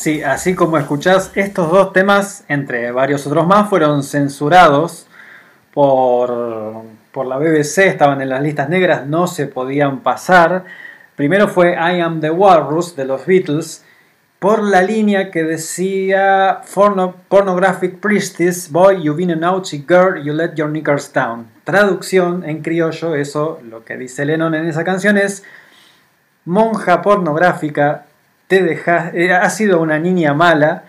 Sí, 0.00 0.22
así 0.22 0.54
como 0.54 0.78
escuchás, 0.78 1.30
estos 1.34 1.70
dos 1.70 1.92
temas, 1.92 2.44
entre 2.48 2.90
varios 2.90 3.26
otros 3.26 3.46
más, 3.46 3.68
fueron 3.68 4.02
censurados 4.02 5.06
por, 5.74 6.84
por 7.12 7.26
la 7.26 7.36
BBC, 7.36 7.80
estaban 7.80 8.22
en 8.22 8.30
las 8.30 8.40
listas 8.40 8.70
negras, 8.70 9.06
no 9.06 9.26
se 9.26 9.44
podían 9.46 10.00
pasar. 10.00 10.64
Primero 11.16 11.48
fue 11.48 11.72
I 11.74 12.00
Am 12.00 12.22
the 12.22 12.30
Walrus 12.30 12.96
de 12.96 13.04
los 13.04 13.26
Beatles, 13.26 13.84
por 14.38 14.62
la 14.62 14.80
línea 14.80 15.30
que 15.30 15.44
decía 15.44 16.62
"Porno- 16.74 17.14
Pornographic 17.28 18.00
Priestess, 18.00 18.72
Boy, 18.72 19.02
you 19.02 19.14
been 19.14 19.30
a 19.32 19.36
naughty 19.36 19.84
girl, 19.86 20.16
you 20.24 20.32
let 20.32 20.54
your 20.54 20.70
knickers 20.70 21.12
down. 21.12 21.46
Traducción 21.64 22.42
en 22.48 22.62
criollo, 22.62 23.14
eso 23.16 23.60
lo 23.68 23.84
que 23.84 23.98
dice 23.98 24.24
Lennon 24.24 24.54
en 24.54 24.66
esa 24.66 24.82
canción 24.82 25.18
es 25.18 25.44
monja 26.46 27.02
pornográfica, 27.02 28.06
te 28.50 28.64
dejas, 28.64 29.14
eh, 29.14 29.32
has 29.32 29.56
sido 29.56 29.80
una 29.80 30.00
niña 30.00 30.34
mala, 30.34 30.82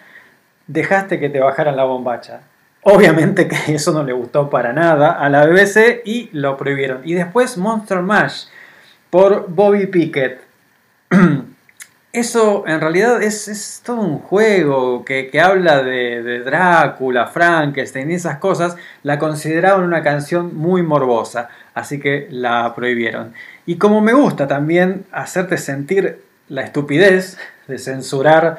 dejaste 0.65 1.19
que 1.19 1.29
te 1.29 1.39
bajaran 1.39 1.75
la 1.75 1.83
bombacha. 1.83 2.41
Obviamente 2.81 3.47
que 3.47 3.75
eso 3.75 3.93
no 3.93 4.03
le 4.03 4.13
gustó 4.13 4.49
para 4.49 4.73
nada 4.73 5.11
a 5.11 5.29
la 5.29 5.45
BBC 5.45 6.01
y 6.03 6.31
lo 6.33 6.57
prohibieron. 6.57 7.01
Y 7.05 7.13
después 7.13 7.59
Monster 7.59 8.01
Mash 8.01 8.45
por 9.11 9.47
Bobby 9.47 9.85
Pickett. 9.85 10.41
Eso 12.13 12.65
en 12.67 12.81
realidad 12.81 13.23
es, 13.23 13.47
es 13.47 13.81
todo 13.85 14.01
un 14.01 14.19
juego 14.19 15.05
que, 15.05 15.29
que 15.29 15.39
habla 15.39 15.81
de, 15.81 16.39
Drácula, 16.39 17.27
Frankenstein 17.27 18.11
y 18.11 18.15
esas 18.15 18.37
cosas. 18.39 18.75
La 19.03 19.17
consideraban 19.17 19.85
una 19.85 20.03
canción 20.03 20.57
muy 20.57 20.83
morbosa, 20.83 21.47
así 21.73 22.01
que 22.01 22.27
la 22.29 22.75
prohibieron. 22.75 23.33
Y 23.65 23.77
como 23.77 24.01
me 24.01 24.11
gusta 24.11 24.45
también 24.45 25.05
hacerte 25.13 25.57
sentir 25.57 26.30
la 26.51 26.63
estupidez 26.63 27.37
de 27.67 27.77
censurar 27.77 28.57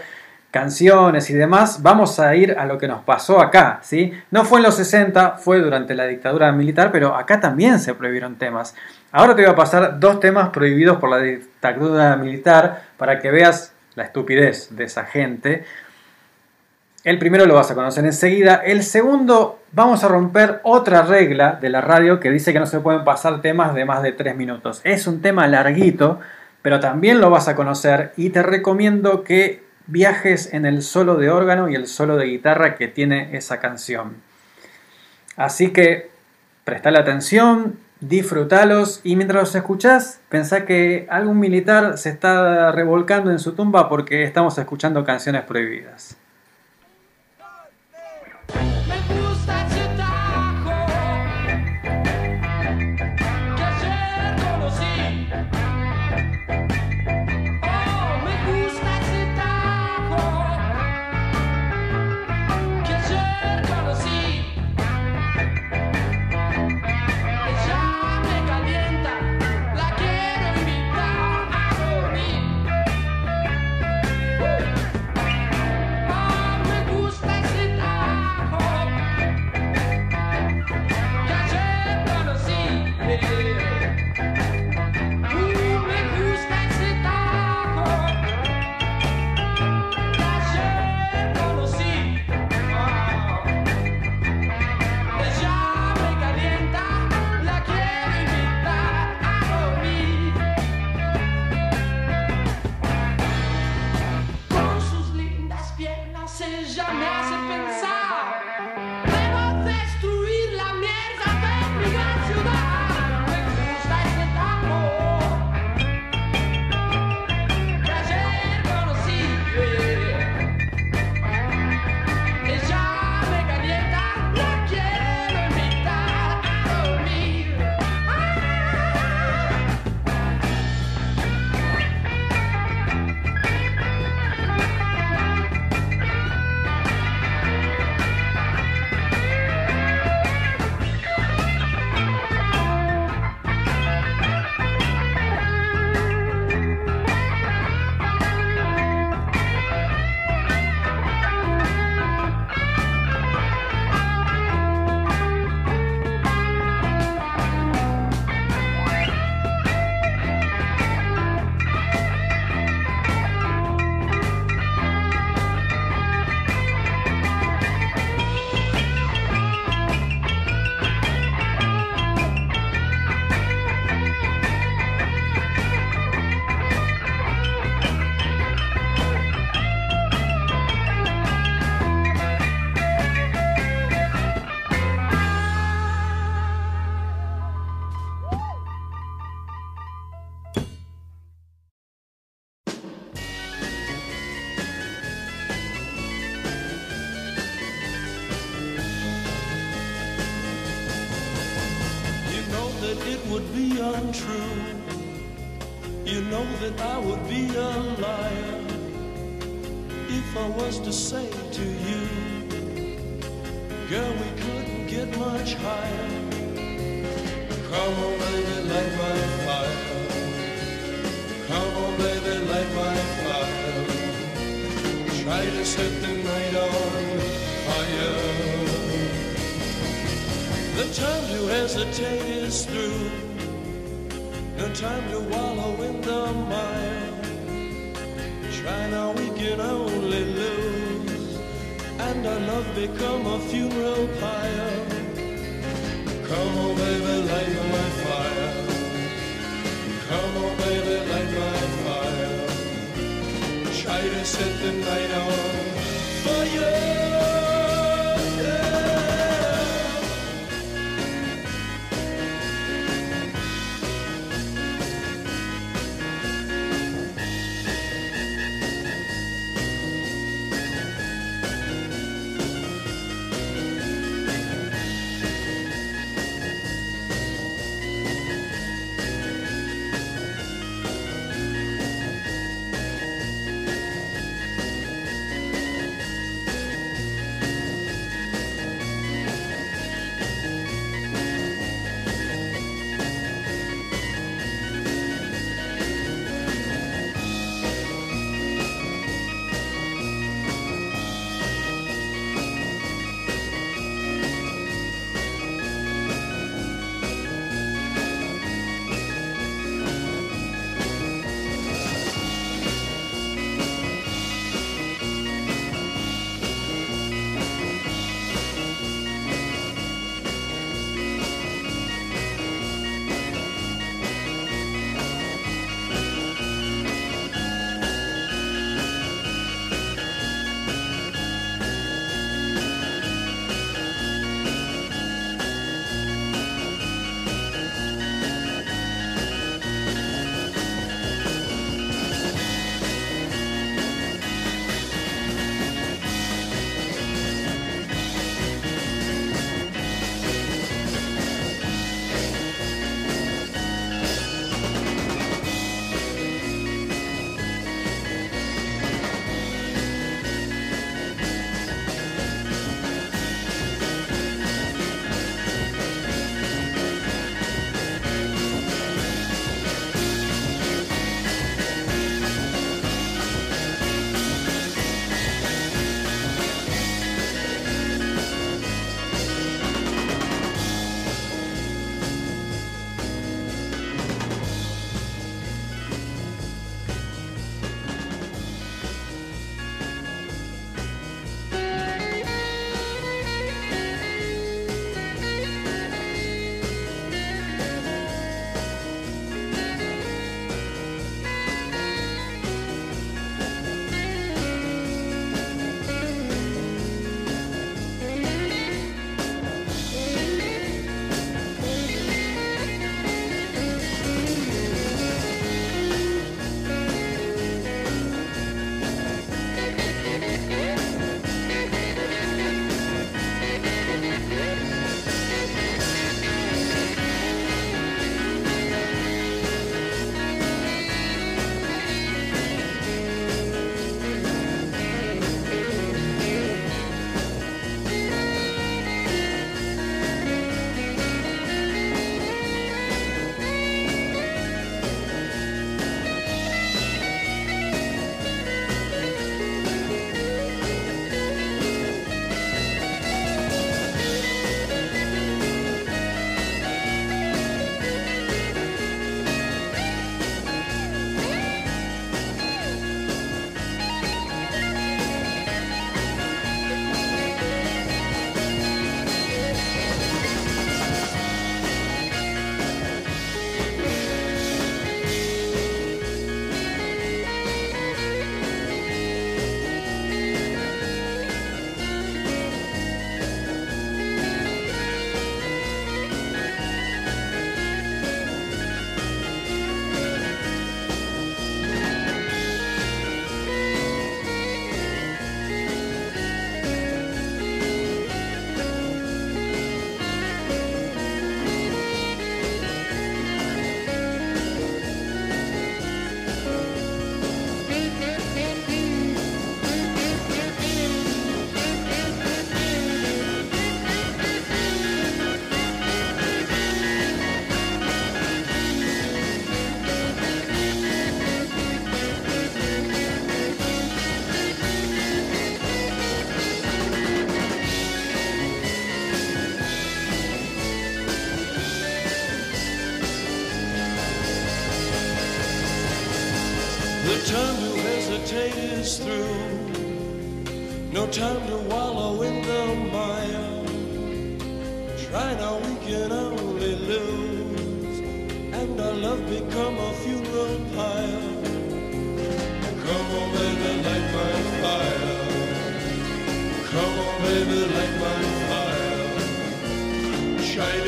canciones 0.51 1.31
y 1.31 1.35
demás, 1.35 1.83
vamos 1.83 2.19
a 2.19 2.35
ir 2.35 2.57
a 2.59 2.67
lo 2.67 2.79
que 2.79 2.89
nos 2.89 3.03
pasó 3.03 3.41
acá, 3.41 3.81
¿sí? 3.83 4.13
No 4.31 4.45
fue 4.45 4.59
en 4.59 4.65
los 4.65 4.77
60, 4.77 5.39
fue 5.39 5.61
durante 5.61 5.95
la 5.95 6.07
dictadura 6.07 6.53
militar, 6.53 6.91
pero 6.91 7.15
acá 7.15 7.41
también 7.41 7.79
se 7.79 7.95
prohibieron 7.95 8.37
temas. 8.37 8.75
Ahora 9.13 9.35
te 9.35 9.43
voy 9.43 9.51
a 9.51 9.57
pasar 9.57 10.01
dos 10.01 10.21
temas 10.21 10.51
prohibidos 10.51 10.99
por 10.99 11.11
la 11.11 11.19
dictadura 11.19 12.17
militar 12.17 12.83
para 12.97 13.19
que 13.19 13.31
veas 13.31 13.73
la 13.95 14.05
estupidez 14.05 14.75
de 14.75 14.85
esa 14.85 15.05
gente. 15.05 15.65
El 17.05 17.19
primero 17.19 17.47
lo 17.47 17.55
vas 17.55 17.71
a 17.71 17.75
conocer 17.75 18.05
enseguida. 18.05 18.57
El 18.57 18.85
segundo, 18.85 19.61
vamos 19.73 20.05
a 20.05 20.09
romper 20.09 20.61
otra 20.63 21.03
regla 21.03 21.59
de 21.61 21.69
la 21.69 21.81
radio 21.81 22.21
que 22.21 22.31
dice 22.31 22.53
que 22.53 22.61
no 22.61 22.67
se 22.67 22.81
pueden 22.81 23.05
pasar 23.05 23.43
temas 23.43 23.75
de 23.75 23.85
más 23.85 24.03
de 24.03 24.13
tres 24.13 24.37
minutos. 24.37 24.81
Es 24.85 25.07
un 25.07 25.21
tema 25.21 25.47
larguito, 25.47 26.21
pero 26.63 26.81
también 26.81 27.21
lo 27.21 27.31
vas 27.31 27.49
a 27.49 27.57
conocer 27.57 28.13
y 28.17 28.31
te 28.31 28.43
recomiendo 28.43 29.25
que 29.25 29.63
viajes 29.87 30.55
en 30.55 30.65
el 30.65 30.83
solo 30.83 31.17
de 31.17 31.31
órgano 31.31 31.69
y 31.69 31.75
el 31.75 31.87
solo 31.87 32.17
de 32.17 32.27
guitarra 32.27 32.77
que 32.77 32.89
tiene 32.89 33.37
esa 33.37 33.61
canción. 33.61 34.17
Así 35.37 35.71
que 35.71 36.11
prestale 36.65 36.99
atención, 36.99 37.79
disfrutalos 38.01 39.01
y 39.03 39.17
mientras 39.17 39.43
los 39.43 39.55
escuchás, 39.55 40.21
pensá 40.29 40.65
que 40.65 41.07
algún 41.11 41.39
militar 41.41 41.99
se 41.99 42.11
está 42.11 42.71
revolcando 42.73 43.31
en 43.31 43.39
su 43.39 43.53
tumba 43.53 43.89
porque 43.89 44.23
estamos 44.23 44.57
escuchando 44.59 45.05
canciones 45.05 45.43
prohibidas. 45.43 46.17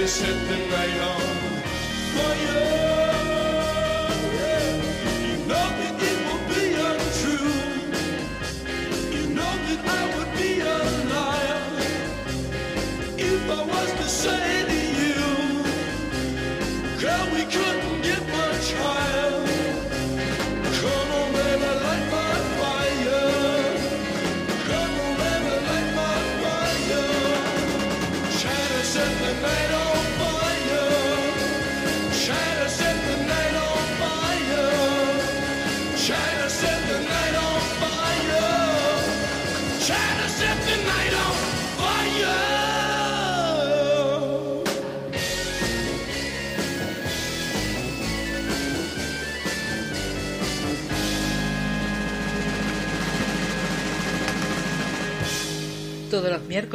Try 0.05 0.11
to 0.11 0.17
set 0.17 0.49
the 0.49 0.59
night 0.69 1.01
on 1.01 2.94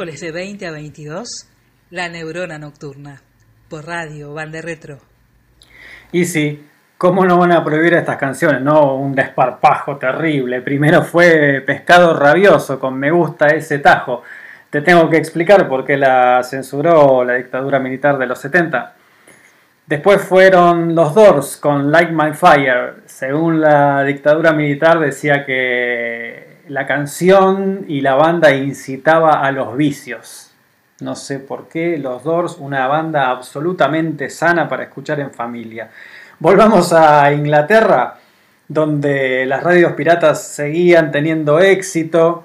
miércoles 0.00 0.20
de 0.22 0.32
20 0.32 0.66
a 0.66 0.70
22, 0.70 1.46
La 1.90 2.08
Neurona 2.08 2.58
Nocturna, 2.58 3.20
por 3.68 3.86
radio, 3.86 4.32
Bande 4.32 4.62
Retro. 4.62 4.96
Y 6.10 6.24
sí, 6.24 6.66
¿cómo 6.96 7.26
no 7.26 7.36
van 7.36 7.52
a 7.52 7.62
prohibir 7.62 7.92
estas 7.92 8.16
canciones? 8.16 8.62
No, 8.62 8.94
un 8.94 9.14
desparpajo 9.14 9.98
terrible. 9.98 10.62
Primero 10.62 11.02
fue 11.02 11.62
Pescado 11.66 12.18
Rabioso 12.18 12.80
con 12.80 12.98
Me 12.98 13.10
gusta 13.10 13.48
ese 13.48 13.78
tajo. 13.80 14.22
Te 14.70 14.80
tengo 14.80 15.10
que 15.10 15.18
explicar 15.18 15.68
por 15.68 15.84
qué 15.84 15.98
la 15.98 16.42
censuró 16.44 17.22
la 17.22 17.34
dictadura 17.34 17.78
militar 17.78 18.16
de 18.16 18.26
los 18.26 18.38
70. 18.38 18.94
Después 19.86 20.22
fueron 20.22 20.94
los 20.94 21.14
Doors 21.14 21.58
con 21.58 21.92
Like 21.92 22.12
My 22.12 22.32
Fire. 22.32 23.02
Según 23.04 23.60
la 23.60 24.02
dictadura 24.04 24.54
militar 24.54 24.98
decía 24.98 25.44
que 25.44 26.49
la 26.70 26.86
canción 26.86 27.84
y 27.88 28.00
la 28.00 28.14
banda 28.14 28.54
incitaba 28.54 29.44
a 29.44 29.50
los 29.50 29.76
vicios. 29.76 30.52
No 31.00 31.16
sé 31.16 31.40
por 31.40 31.68
qué 31.68 31.98
los 31.98 32.22
Doors, 32.22 32.58
una 32.60 32.86
banda 32.86 33.28
absolutamente 33.30 34.30
sana 34.30 34.68
para 34.68 34.84
escuchar 34.84 35.18
en 35.18 35.32
familia. 35.32 35.90
Volvamos 36.38 36.92
a 36.92 37.32
Inglaterra, 37.32 38.18
donde 38.68 39.46
las 39.46 39.64
radios 39.64 39.94
piratas 39.94 40.46
seguían 40.46 41.10
teniendo 41.10 41.58
éxito. 41.58 42.44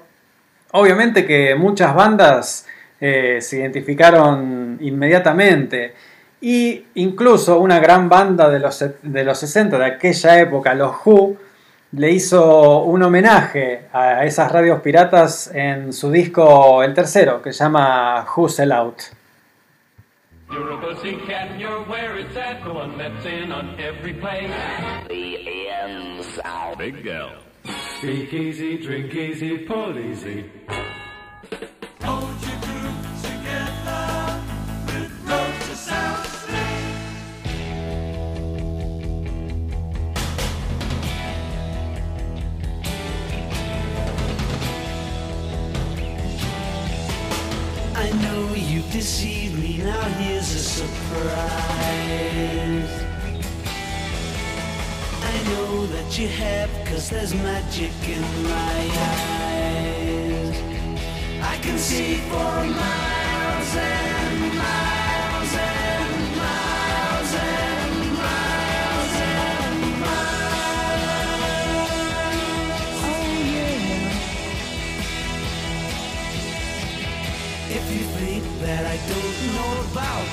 Obviamente 0.72 1.24
que 1.24 1.54
muchas 1.54 1.94
bandas 1.94 2.66
eh, 3.00 3.38
se 3.40 3.58
identificaron 3.58 4.78
inmediatamente. 4.80 5.94
Y 6.40 6.86
incluso 6.96 7.60
una 7.60 7.78
gran 7.78 8.08
banda 8.08 8.50
de 8.50 8.58
los, 8.58 8.84
de 9.02 9.24
los 9.24 9.38
60, 9.38 9.78
de 9.78 9.84
aquella 9.84 10.40
época, 10.40 10.74
los 10.74 10.96
Who, 11.04 11.36
le 11.96 12.10
hizo 12.10 12.82
un 12.82 13.02
homenaje 13.02 13.88
a 13.92 14.24
esas 14.24 14.52
radios 14.52 14.80
piratas 14.80 15.50
en 15.54 15.92
su 15.92 16.10
disco, 16.10 16.82
el 16.82 16.92
tercero, 16.92 17.40
que 17.40 17.52
se 17.52 17.64
llama 17.64 18.26
Who 18.36 18.48
Sell 18.48 18.72
Out. 18.72 19.02
You're 20.50 20.74
a 20.74 20.80
pussycat 20.80 21.50
and 21.50 21.60
you're 21.60 21.82
where 21.88 22.20
it's 22.20 22.36
at, 22.36 22.62
the 22.62 22.70
one 22.70 22.96
that's 22.96 23.26
in 23.26 23.50
on 23.50 23.74
every 23.80 24.12
play. 24.12 24.48
The 25.08 25.68
ends 25.68 26.38
out. 26.44 26.78
Big 26.78 27.04
L. 27.06 27.30
Speak 27.98 28.32
easy, 28.32 28.78
drink 28.78 29.12
easy, 29.14 29.58
pull 29.58 29.98
easy. 29.98 30.44
Deceived 48.96 49.58
me, 49.58 49.76
now 49.76 50.00
here's 50.20 50.54
a 50.54 50.58
surprise. 50.58 51.26
I 55.22 55.36
know 55.50 55.86
that 55.88 56.18
you 56.18 56.28
have, 56.28 56.70
cause 56.86 57.10
there's 57.10 57.34
magic 57.34 57.92
in 58.08 58.22
my 58.42 58.78
eyes. 59.12 60.56
I 61.42 61.58
can 61.60 61.76
see 61.76 62.14
for 62.30 62.54
miles 62.80 64.15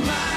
my 0.00 0.31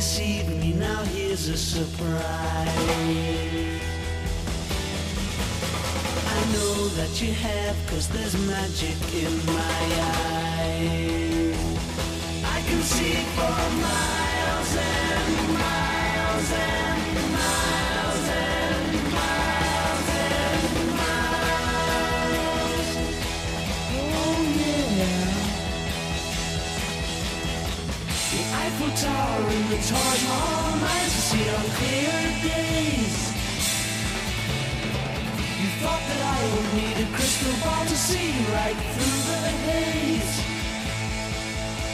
know 0.00 0.48
me, 0.58 0.72
now 0.72 1.04
here's 1.04 1.48
a 1.48 1.56
surprise. 1.56 2.20
I 6.26 6.40
know 6.52 6.88
that 6.98 7.22
you 7.22 7.32
have, 7.32 7.76
cause 7.86 8.08
there's 8.08 8.36
magic 8.46 8.96
in 9.14 9.32
my 9.46 9.78
eyes. 10.58 11.56
I 12.44 12.60
can 12.66 12.82
see 12.82 13.14
for 13.36 13.54
miles 13.82 15.03
Tower 28.94 29.50
and 29.50 29.66
the 29.70 29.76
Taj 29.90 30.22
Mahal 30.30 30.76
nights 30.78 31.14
I 31.14 31.22
see 31.30 31.48
on 31.50 31.66
clear 31.78 32.14
days. 32.46 33.16
You 35.58 35.68
thought 35.82 36.04
that 36.10 36.22
I 36.22 36.40
would 36.54 36.68
need 36.78 36.96
a 37.02 37.08
crystal 37.16 37.56
ball 37.64 37.84
to 37.86 37.96
see 37.96 38.30
right 38.54 38.78
through 38.94 39.20
the 39.30 39.50
haze. 39.66 40.34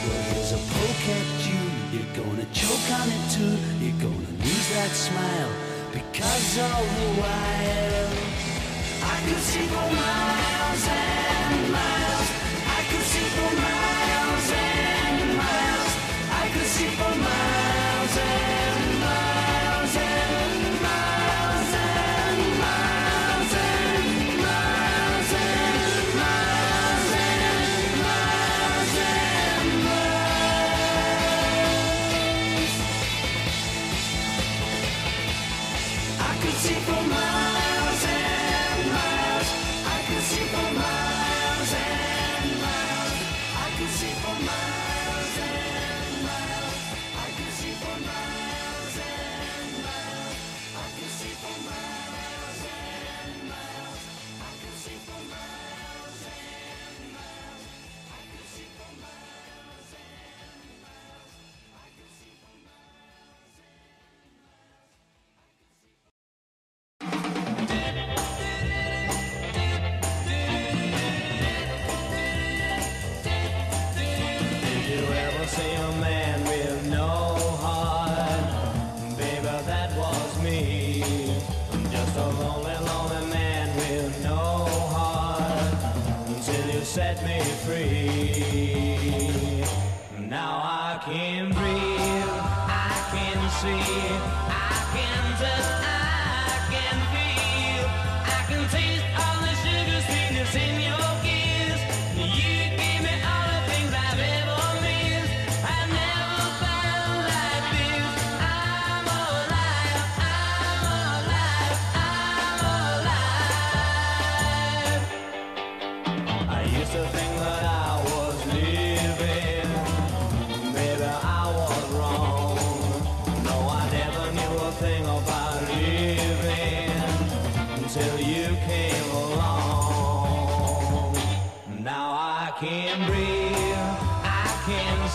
Well, 0.05 0.21
here's 0.29 0.51
a 0.53 0.61
poke 0.61 1.05
at 1.17 1.29
you. 1.49 1.63
You're 1.89 2.13
gonna 2.21 2.45
choke 2.53 2.87
on 2.93 3.07
it 3.09 3.23
too. 3.33 3.57
You're 3.81 4.01
gonna 4.05 4.33
lose 4.45 4.67
that 4.77 4.91
smile 4.93 5.53
because 5.91 6.59
all 6.59 6.85
the 6.85 7.09
while 7.17 8.13
I 9.09 9.17
could 9.25 9.41
see 9.41 9.65
for 9.73 9.89
miles 9.89 10.85
and 10.87 11.71
miles. 11.71 12.10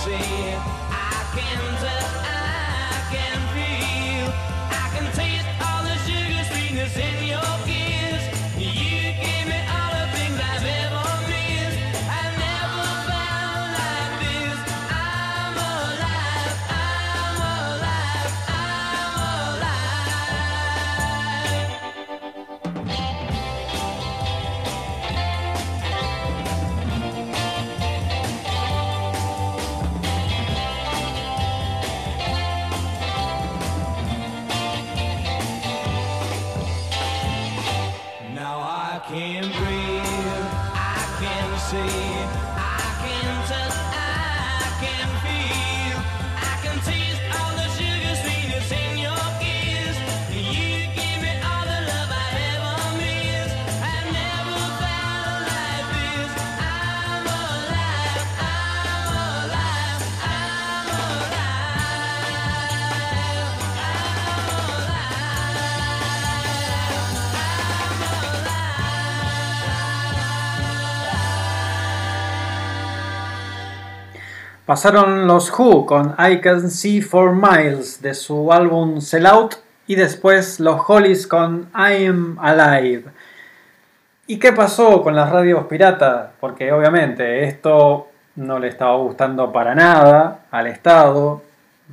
See, 0.07 0.76
Pasaron 74.77 75.27
los 75.27 75.51
Who 75.59 75.87
con 75.87 76.15
I 76.19 76.39
Can 76.43 76.71
See 76.71 77.01
For 77.01 77.33
Miles 77.33 78.03
de 78.03 78.13
su 78.13 78.53
álbum 78.53 79.01
Sell 79.01 79.25
Out 79.25 79.55
y 79.87 79.95
después 79.95 80.61
los 80.61 80.83
Hollies 80.87 81.27
con 81.27 81.71
I'm 81.75 82.39
Alive. 82.39 83.05
¿Y 84.27 84.39
qué 84.39 84.53
pasó 84.53 85.03
con 85.03 85.17
las 85.17 85.31
radios 85.31 85.65
piratas? 85.65 86.29
Porque 86.39 86.71
obviamente 86.73 87.45
esto 87.45 88.09
no 88.35 88.59
le 88.59 88.69
estaba 88.69 88.95
gustando 88.97 89.51
para 89.51 89.75
nada 89.75 90.41
al 90.51 90.67
Estado. 90.67 91.41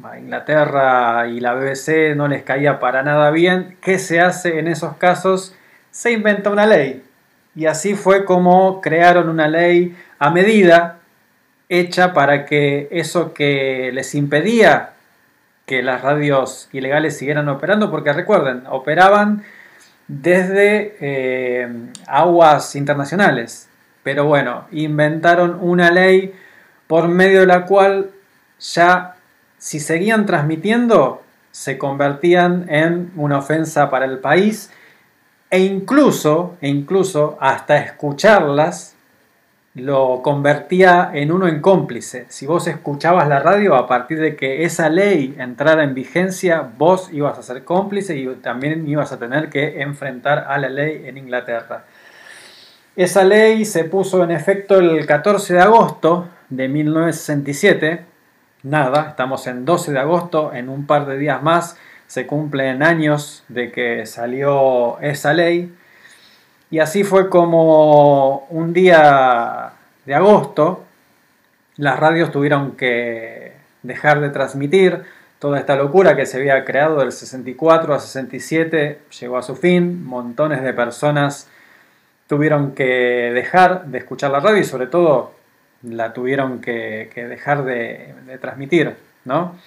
A 0.03 0.19
Inglaterra 0.19 1.25
y 1.29 1.39
la 1.39 1.53
BBC 1.53 2.17
no 2.17 2.27
les 2.27 2.43
caía 2.43 2.81
para 2.81 3.01
nada 3.01 3.31
bien. 3.31 3.77
¿Qué 3.79 3.97
se 3.97 4.19
hace 4.19 4.59
en 4.59 4.67
esos 4.67 4.97
casos? 4.97 5.55
Se 5.89 6.11
inventa 6.11 6.49
una 6.49 6.65
ley. 6.65 7.01
Y 7.55 7.65
así 7.65 7.93
fue 7.93 8.25
como 8.25 8.81
crearon 8.81 9.29
una 9.29 9.47
ley 9.47 9.97
a 10.19 10.31
medida 10.31 10.99
hecha 11.69 12.13
para 12.13 12.45
que 12.45 12.87
eso 12.91 13.33
que 13.33 13.91
les 13.93 14.15
impedía 14.15 14.93
que 15.65 15.81
las 15.81 16.01
radios 16.01 16.67
ilegales 16.73 17.17
siguieran 17.17 17.47
operando, 17.49 17.89
porque 17.89 18.11
recuerden, 18.11 18.63
operaban 18.69 19.43
desde 20.07 20.97
eh, 20.99 21.67
aguas 22.07 22.75
internacionales. 22.75 23.69
Pero 24.03 24.25
bueno, 24.25 24.65
inventaron 24.71 25.57
una 25.61 25.89
ley 25.89 26.33
por 26.87 27.07
medio 27.07 27.41
de 27.41 27.45
la 27.45 27.65
cual 27.65 28.11
ya 28.59 29.15
si 29.57 29.79
seguían 29.79 30.25
transmitiendo, 30.25 31.23
se 31.51 31.77
convertían 31.77 32.65
en 32.69 33.11
una 33.15 33.37
ofensa 33.37 33.89
para 33.89 34.05
el 34.05 34.19
país 34.19 34.71
e 35.49 35.59
incluso, 35.59 36.57
e 36.59 36.67
incluso 36.67 37.37
hasta 37.39 37.77
escucharlas 37.77 38.92
lo 39.75 40.21
convertía 40.21 41.11
en 41.13 41.31
uno 41.31 41.47
en 41.47 41.61
cómplice. 41.61 42.25
Si 42.29 42.45
vos 42.45 42.67
escuchabas 42.67 43.27
la 43.27 43.39
radio, 43.39 43.75
a 43.75 43.87
partir 43.87 44.19
de 44.19 44.35
que 44.35 44.65
esa 44.65 44.89
ley 44.89 45.35
entrara 45.39 45.83
en 45.83 45.93
vigencia, 45.93 46.69
vos 46.77 47.09
ibas 47.11 47.39
a 47.39 47.43
ser 47.43 47.63
cómplice 47.63 48.15
y 48.15 48.27
también 48.35 48.87
ibas 48.87 49.11
a 49.11 49.19
tener 49.19 49.49
que 49.49 49.81
enfrentar 49.81 50.45
a 50.47 50.57
la 50.57 50.69
ley 50.69 51.03
en 51.05 51.17
Inglaterra. 51.17 51.85
Esa 52.95 53.23
ley 53.23 53.65
se 53.65 53.85
puso 53.85 54.23
en 54.23 54.29
efecto 54.31 54.77
el 54.77 55.05
14 55.05 55.55
de 55.55 55.61
agosto 55.61 56.27
de 56.49 56.67
1967. 56.67 58.05
Nada, 58.61 59.09
estamos 59.09 59.47
en 59.47 59.65
12 59.65 59.91
de 59.91 59.99
agosto, 59.99 60.53
en 60.53 60.69
un 60.69 60.85
par 60.85 61.07
de 61.07 61.17
días 61.17 61.41
más 61.41 61.77
se 62.13 62.27
cumplen 62.27 62.83
años 62.83 63.43
de 63.47 63.71
que 63.71 64.05
salió 64.05 64.99
esa 64.99 65.33
ley. 65.33 65.73
Y 66.73 66.79
así 66.79 67.03
fue 67.03 67.29
como 67.29 68.47
un 68.49 68.73
día 68.73 69.73
de 70.07 70.15
agosto 70.15 70.83
las 71.77 71.99
radios 71.99 72.31
tuvieron 72.31 72.71
que 72.71 73.51
dejar 73.83 74.21
de 74.21 74.31
transmitir. 74.31 75.03
Toda 75.37 75.59
esta 75.59 75.75
locura 75.75 76.15
que 76.15 76.25
se 76.25 76.37
había 76.37 76.65
creado 76.65 76.97
del 76.97 77.11
64 77.11 77.93
a 77.93 77.99
67 77.99 79.01
llegó 79.19 79.37
a 79.37 79.43
su 79.43 79.55
fin. 79.55 80.03
Montones 80.03 80.63
de 80.63 80.73
personas 80.73 81.47
tuvieron 82.25 82.71
que 82.71 82.85
dejar 83.35 83.85
de 83.85 83.99
escuchar 83.99 84.31
la 84.31 84.39
radio 84.39 84.57
y 84.57 84.63
sobre 84.63 84.87
todo 84.87 85.33
la 85.83 86.11
tuvieron 86.11 86.59
que, 86.59 87.07
dejar 87.13 87.65
de, 87.65 88.15
de 88.25 88.39
transmitir. 88.39 88.95
¿no? 89.25 89.59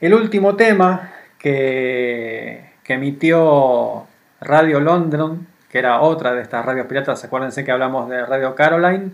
El 0.00 0.14
último 0.14 0.54
tema 0.54 1.14
que, 1.36 2.74
que 2.84 2.94
emitió 2.94 4.06
Radio 4.40 4.78
London 4.78 5.48
que 5.74 5.80
era 5.80 6.02
otra 6.02 6.32
de 6.34 6.42
estas 6.42 6.64
radios 6.64 6.86
piratas. 6.86 7.24
Acuérdense 7.24 7.64
que 7.64 7.72
hablamos 7.72 8.08
de 8.08 8.24
Radio 8.24 8.54
Caroline 8.54 9.10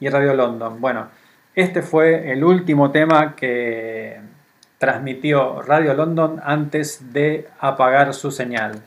y 0.00 0.08
Radio 0.08 0.34
London. 0.34 0.80
Bueno, 0.80 1.06
este 1.54 1.82
fue 1.82 2.32
el 2.32 2.42
último 2.42 2.90
tema 2.90 3.36
que 3.36 4.20
transmitió 4.78 5.62
Radio 5.62 5.94
London 5.94 6.40
antes 6.42 7.12
de 7.12 7.46
apagar 7.60 8.12
su 8.12 8.32
señal. 8.32 8.82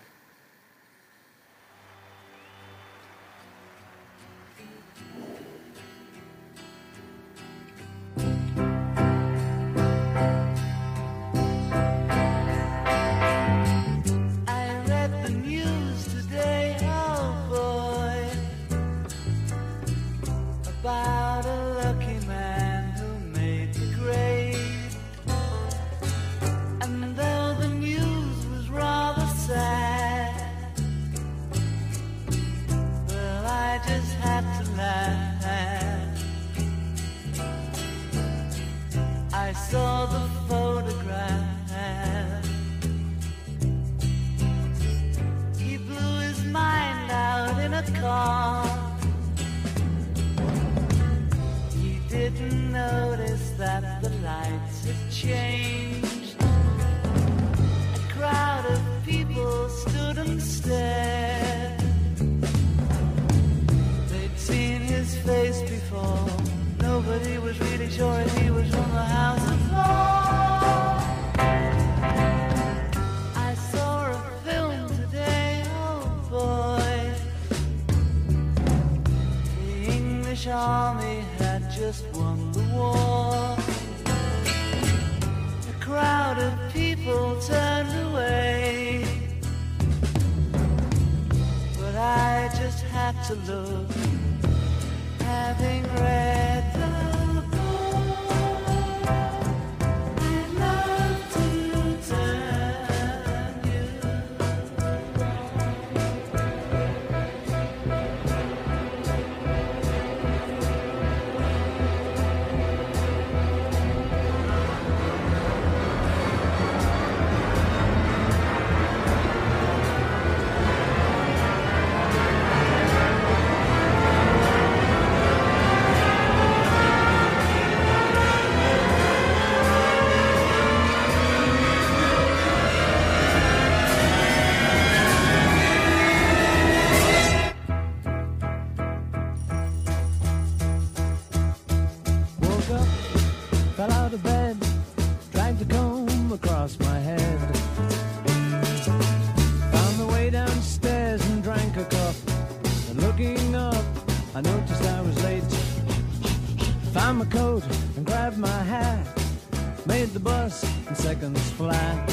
In 160.94 161.00
seconds 161.00 161.50
flat. 161.52 162.10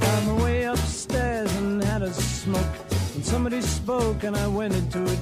Found 0.00 0.26
my 0.26 0.42
way 0.44 0.64
upstairs 0.64 1.50
and 1.56 1.82
had 1.82 2.02
a 2.02 2.12
smoke. 2.12 2.74
And 3.14 3.24
somebody 3.24 3.60
spoke 3.62 4.24
and 4.24 4.36
I 4.36 4.46
went 4.48 4.74
into 4.74 5.02
a 5.02 5.16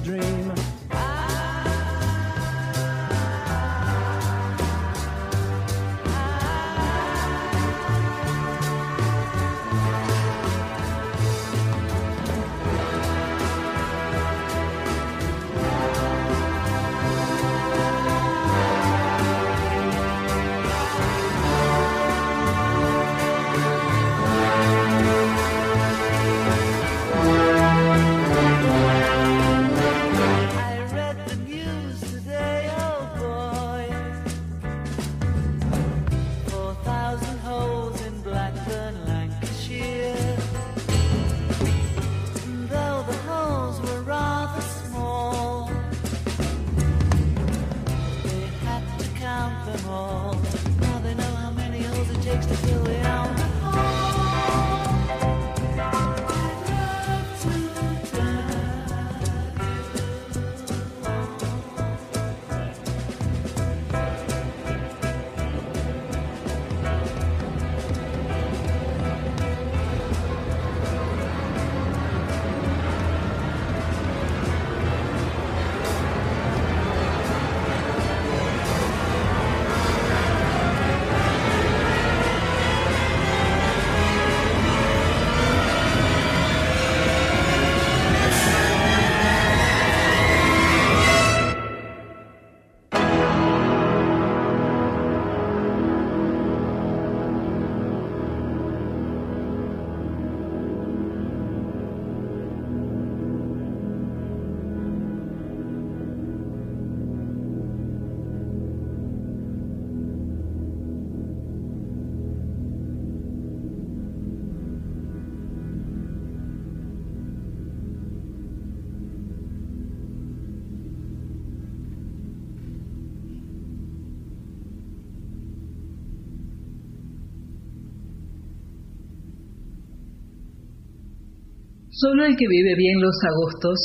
Solo 131.99 132.25
el 132.25 132.35
que 132.35 132.47
vive 132.47 132.75
bien 132.75 133.01
los 133.01 133.15
agostos 133.27 133.79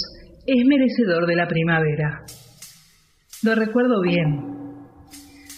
es 0.47 0.67
merecedor 0.67 1.27
de 1.27 1.35
la 1.35 1.49
primavera. 1.49 2.21
Lo 3.43 3.55
recuerdo 3.55 4.03
bien. 4.03 4.39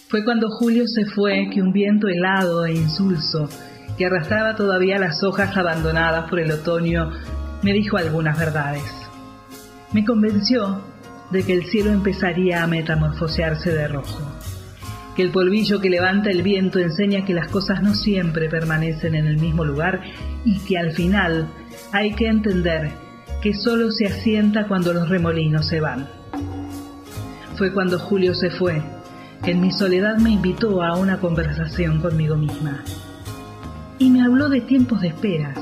Fue 0.09 0.25
cuando 0.25 0.49
Julio 0.49 0.85
se 0.87 1.05
fue 1.05 1.49
que 1.53 1.61
un 1.61 1.73
viento 1.73 2.07
helado 2.07 2.65
e 2.65 2.75
insulso, 2.75 3.49
que 3.99 4.07
arrastraba 4.07 4.55
todavía 4.55 5.01
las 5.01 5.25
hojas 5.25 5.57
abandonadas 5.57 6.31
por 6.31 6.39
el 6.39 6.53
otoño, 6.53 7.11
me 7.65 7.73
dijo 7.73 7.97
algunas 7.97 8.39
verdades. 8.39 8.85
Me 9.93 10.05
convenció 10.05 10.81
de 11.33 11.43
que 11.43 11.55
el 11.55 11.65
cielo 11.65 11.91
empezaría 11.91 12.63
a 12.63 12.69
metamorfosearse 12.69 13.73
de 13.73 13.89
rojo, 13.89 14.23
que 15.17 15.23
el 15.23 15.33
polvillo 15.33 15.81
que 15.81 15.91
levanta 15.91 16.31
el 16.31 16.45
viento 16.45 16.79
enseña 16.79 17.25
que 17.25 17.35
las 17.35 17.49
cosas 17.49 17.83
no 17.83 17.95
siempre 17.95 18.49
permanecen 18.49 19.17
en 19.17 19.27
el 19.27 19.39
mismo 19.39 19.65
lugar 19.65 20.03
y 20.45 20.61
que 20.61 20.79
al 20.79 20.93
final 20.93 21.49
hay 21.93 22.15
que 22.15 22.27
entender 22.27 22.93
que 23.43 23.55
solo 23.55 23.91
se 23.91 24.07
asienta 24.07 24.67
cuando 24.67 24.93
los 24.93 25.09
remolinos 25.09 25.69
se 25.69 25.81
van. 25.81 26.09
Fue 27.57 27.73
cuando 27.73 27.99
Julio 27.99 28.35
se 28.35 28.51
fue 28.51 28.83
que 29.45 29.51
en 29.51 29.61
mi 29.61 29.71
soledad 29.71 30.17
me 30.17 30.31
invitó 30.31 30.83
a 30.83 30.97
una 30.97 31.21
conversación 31.21 32.01
conmigo 32.01 32.37
misma. 32.37 32.83
Y 33.99 34.11
me 34.11 34.23
habló 34.23 34.49
de 34.49 34.63
tiempos 34.63 35.03
de 35.03 35.09
esperas 35.09 35.59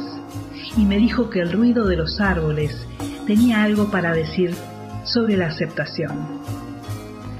y 0.76 0.84
me 0.84 0.98
dijo 0.98 1.28
que 1.28 1.40
el 1.40 1.52
ruido 1.52 1.86
de 1.86 1.96
los 1.96 2.20
árboles 2.20 2.86
tenía 3.26 3.62
algo 3.62 3.90
para 3.90 4.14
decir 4.14 4.54
sobre 5.04 5.36
la 5.36 5.48
aceptación. 5.48 6.40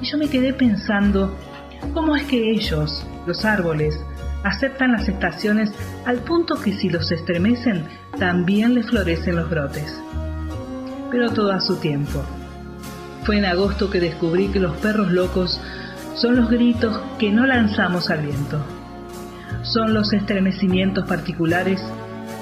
Y 0.01 0.07
yo 0.07 0.19
me 0.19 0.29
quedé 0.29 0.53
pensando 0.53 1.35
cómo 1.95 2.17
es 2.17 2.25
que 2.25 2.51
ellos, 2.51 3.07
los 3.27 3.45
árboles, 3.45 3.99
aceptan 4.45 4.93
las 4.93 5.09
estaciones 5.09 5.73
al 6.07 6.19
punto 6.19 6.61
que 6.61 6.73
si 6.73 6.89
los 6.89 7.11
estremecen 7.13 7.87
también 8.19 8.75
les 8.75 8.89
florecen 8.89 9.37
los 9.37 9.49
brotes. 9.49 10.01
Pero 11.11 11.31
todo 11.31 11.53
a 11.53 11.61
su 11.61 11.77
tiempo. 11.77 12.23
Fue 13.25 13.39
en 13.39 13.45
agosto 13.45 13.91
que 13.91 14.01
descubrí 14.01 14.49
que 14.49 14.61
los 14.61 14.77
perros 14.79 15.13
locos 15.13 15.61
son 16.15 16.37
los 16.37 16.51
gritos 16.51 17.01
que 17.19 17.31
no 17.31 17.47
lanzamos 17.47 18.11
al 18.11 18.23
viento. 18.23 18.65
Son 19.63 19.95
los 19.95 20.13
estremecimientos 20.13 21.07
particulares 21.07 21.81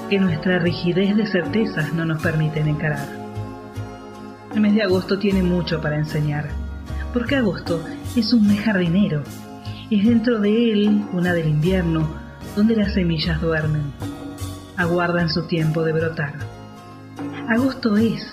que 0.09 0.19
nuestra 0.19 0.59
rigidez 0.59 1.15
de 1.15 1.27
certezas 1.27 1.93
no 1.93 2.05
nos 2.05 2.21
permiten 2.21 2.67
encarar. 2.67 3.07
El 4.53 4.61
mes 4.61 4.75
de 4.75 4.83
agosto 4.83 5.17
tiene 5.17 5.43
mucho 5.43 5.79
para 5.79 5.97
enseñar, 5.97 6.49
porque 7.13 7.37
agosto 7.37 7.81
es 8.15 8.33
un 8.33 8.47
mes 8.47 8.59
jardinero, 8.59 9.23
es 9.91 10.05
dentro 10.05 10.39
de 10.39 10.71
él 10.71 11.05
una 11.11 11.33
del 11.33 11.49
invierno, 11.49 12.07
donde 12.55 12.77
las 12.77 12.93
semillas 12.93 13.41
duermen, 13.41 13.91
aguardan 14.77 15.29
su 15.29 15.47
tiempo 15.47 15.83
de 15.83 15.91
brotar. 15.91 16.33
Agosto 17.49 17.97
es 17.97 18.25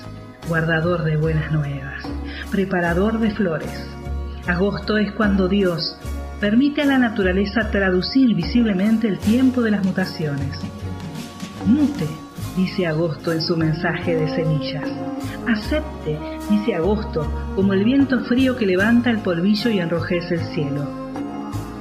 guardador 0.49 1.03
de 1.03 1.17
buenas 1.17 1.51
nuevas, 1.51 2.05
preparador 2.53 3.19
de 3.19 3.33
flores. 3.33 3.91
Agosto 4.47 4.99
es 4.99 5.11
cuando 5.13 5.49
Dios 5.49 5.99
permite 6.41 6.83
a 6.83 6.87
la 6.87 6.99
naturaleza 6.99 7.73
traducir 7.73 8.37
visiblemente 8.37 9.09
el 9.09 9.19
tiempo 9.19 9.61
de 9.61 9.73
las 9.73 9.85
mutaciones. 9.85 10.61
Mute, 11.67 12.07
dice 12.57 12.87
Agosto 12.87 13.33
en 13.33 13.43
su 13.43 13.57
mensaje 13.57 14.15
de 14.15 14.29
semillas. 14.29 14.89
Acepte, 15.49 16.21
dice 16.51 16.77
Agosto, 16.77 17.29
como 17.57 17.73
el 17.73 17.83
viento 17.83 18.21
frío 18.27 18.57
que 18.57 18.65
levanta 18.65 19.11
el 19.11 19.19
polvillo 19.19 19.71
y 19.71 19.81
enrojece 19.81 20.35
el 20.35 20.45
cielo. 20.55 21.08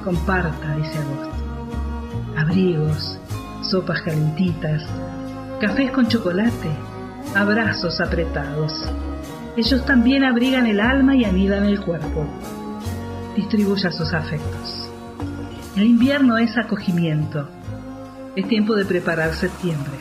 Comparta, 0.08 0.74
dice 0.74 0.96
Agosto. 0.96 1.30
Abrigos, 2.34 3.18
sopas 3.60 4.00
calentitas, 4.00 4.82
cafés 5.60 5.90
con 5.90 6.08
chocolate, 6.08 6.70
abrazos 7.36 8.00
apretados. 8.00 8.72
Ellos 9.54 9.84
también 9.84 10.24
abrigan 10.24 10.66
el 10.66 10.80
alma 10.80 11.14
y 11.14 11.26
anidan 11.26 11.66
el 11.66 11.82
cuerpo. 11.82 12.26
Distribuya 13.36 13.92
sus 13.92 14.14
afectos. 14.14 14.90
El 15.76 15.84
invierno 15.84 16.38
es 16.38 16.56
acogimiento. 16.56 17.46
Es 18.34 18.48
tiempo 18.48 18.76
de 18.76 18.86
preparar 18.86 19.34
septiembre. 19.34 19.98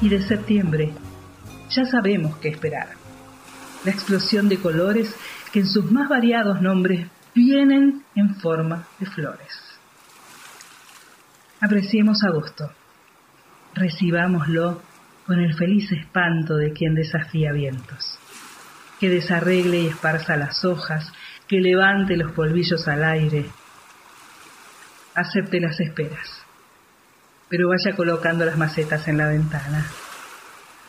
Y 0.00 0.08
de 0.08 0.22
septiembre 0.22 0.92
ya 1.70 1.84
sabemos 1.84 2.36
qué 2.38 2.48
esperar. 2.48 2.88
La 3.84 3.92
explosión 3.92 4.48
de 4.48 4.58
colores 4.58 5.14
que 5.52 5.60
en 5.60 5.66
sus 5.66 5.88
más 5.92 6.08
variados 6.08 6.60
nombres 6.60 7.06
vienen 7.34 8.04
en 8.14 8.36
forma 8.36 8.86
de 8.98 9.06
flores. 9.06 9.50
Apreciemos 11.60 12.22
agosto. 12.22 12.70
Recibámoslo 13.74 14.82
con 15.26 15.40
el 15.40 15.54
feliz 15.54 15.90
espanto 15.90 16.56
de 16.56 16.72
quien 16.72 16.94
desafía 16.94 17.52
vientos. 17.52 18.18
Que 19.00 19.08
desarregle 19.08 19.80
y 19.80 19.86
esparza 19.88 20.36
las 20.36 20.64
hojas, 20.64 21.12
que 21.48 21.60
levante 21.60 22.16
los 22.16 22.32
polvillos 22.32 22.86
al 22.86 23.04
aire. 23.04 23.46
Acepte 25.14 25.60
las 25.60 25.78
esperas, 25.80 26.42
pero 27.48 27.68
vaya 27.68 27.96
colocando 27.96 28.44
las 28.44 28.58
macetas 28.58 29.06
en 29.08 29.18
la 29.18 29.28
ventana. 29.28 29.86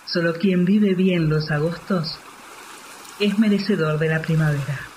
Solo 0.05 0.34
quien 0.34 0.65
vive 0.65 0.93
bien 0.95 1.30
los 1.30 1.51
agostos 1.51 2.19
es 3.19 3.38
merecedor 3.39 3.99
de 3.99 4.09
la 4.09 4.22
primavera. 4.22 4.94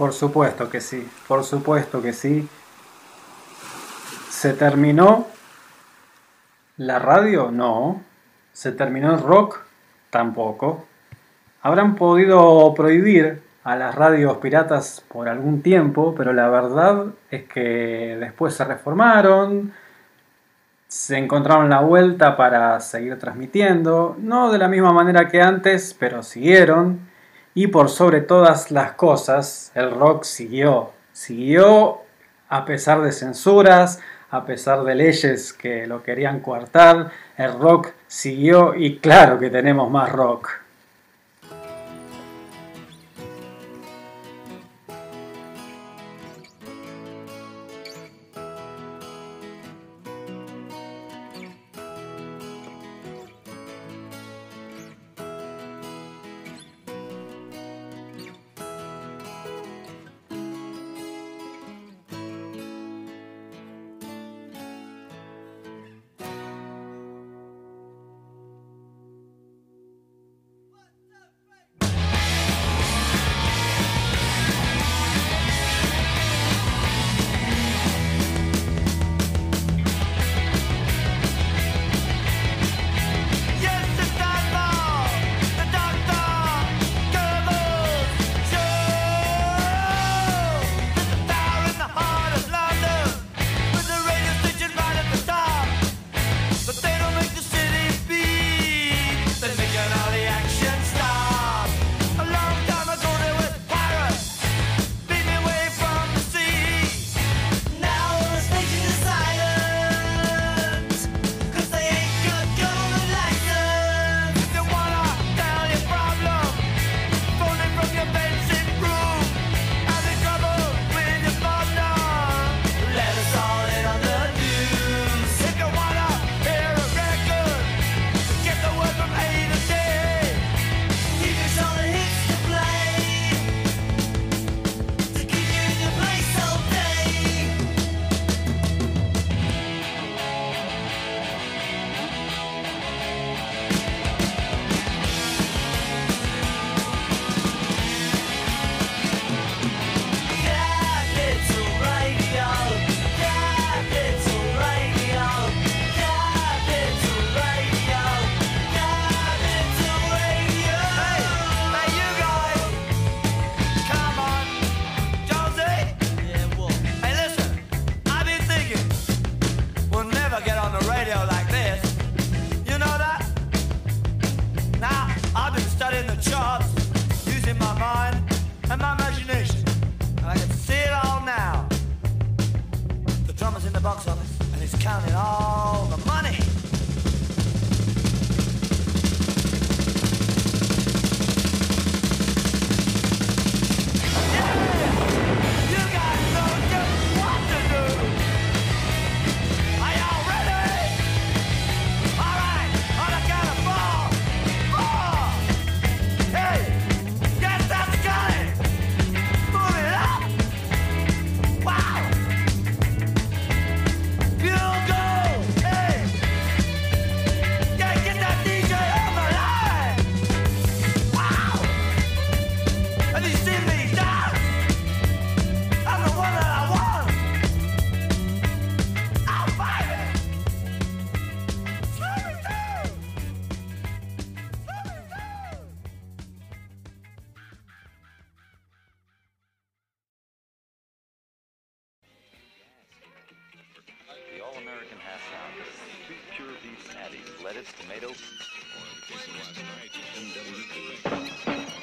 Por 0.00 0.14
supuesto 0.14 0.70
que 0.70 0.80
sí, 0.80 1.06
por 1.28 1.44
supuesto 1.44 2.00
que 2.00 2.14
sí. 2.14 2.48
¿Se 4.30 4.54
terminó 4.54 5.26
la 6.78 6.98
radio? 6.98 7.50
No. 7.50 8.00
¿Se 8.50 8.72
terminó 8.72 9.12
el 9.12 9.20
rock? 9.20 9.60
Tampoco. 10.08 10.86
Habrán 11.60 11.96
podido 11.96 12.72
prohibir 12.74 13.42
a 13.62 13.76
las 13.76 13.94
radios 13.94 14.38
piratas 14.38 15.04
por 15.06 15.28
algún 15.28 15.60
tiempo, 15.60 16.14
pero 16.16 16.32
la 16.32 16.48
verdad 16.48 17.08
es 17.30 17.44
que 17.44 18.16
después 18.18 18.54
se 18.54 18.64
reformaron, 18.64 19.74
se 20.88 21.18
encontraron 21.18 21.68
la 21.68 21.80
vuelta 21.80 22.38
para 22.38 22.80
seguir 22.80 23.18
transmitiendo, 23.18 24.16
no 24.18 24.50
de 24.50 24.56
la 24.56 24.68
misma 24.68 24.94
manera 24.94 25.28
que 25.28 25.42
antes, 25.42 25.92
pero 25.92 26.22
siguieron. 26.22 27.09
Y 27.54 27.66
por 27.66 27.88
sobre 27.88 28.20
todas 28.20 28.70
las 28.70 28.92
cosas, 28.92 29.72
el 29.74 29.90
rock 29.90 30.24
siguió. 30.24 30.90
Siguió 31.12 32.02
a 32.48 32.64
pesar 32.64 33.00
de 33.00 33.12
censuras, 33.12 34.00
a 34.30 34.44
pesar 34.44 34.84
de 34.84 34.94
leyes 34.94 35.52
que 35.52 35.86
lo 35.86 36.02
querían 36.02 36.40
coartar, 36.40 37.10
el 37.36 37.58
rock 37.58 37.92
siguió 38.06 38.74
y 38.74 38.98
claro 38.98 39.38
que 39.38 39.50
tenemos 39.50 39.90
más 39.90 40.10
rock. 40.10 40.59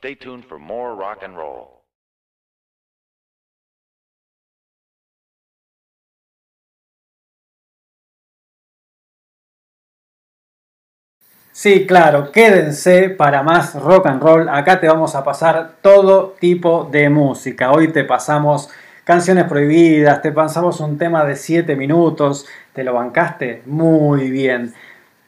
Stay 0.00 0.14
tuned 0.14 0.46
for 0.46 0.58
more 0.58 0.94
rock 0.94 1.22
and 1.22 1.36
roll. 1.36 1.82
Sí, 11.52 11.86
claro, 11.86 12.32
quédense 12.32 13.10
para 13.10 13.42
más 13.42 13.74
rock 13.74 14.06
and 14.06 14.22
roll. 14.22 14.48
Acá 14.48 14.80
te 14.80 14.88
vamos 14.88 15.14
a 15.14 15.22
pasar 15.22 15.72
todo 15.82 16.34
tipo 16.40 16.88
de 16.90 17.10
música. 17.10 17.70
Hoy 17.70 17.88
te 17.88 18.04
pasamos 18.04 18.70
canciones 19.04 19.44
prohibidas, 19.44 20.22
te 20.22 20.32
pasamos 20.32 20.80
un 20.80 20.96
tema 20.96 21.26
de 21.26 21.36
7 21.36 21.76
minutos. 21.76 22.46
¿Te 22.72 22.84
lo 22.84 22.94
bancaste? 22.94 23.64
Muy 23.66 24.30
bien. 24.30 24.72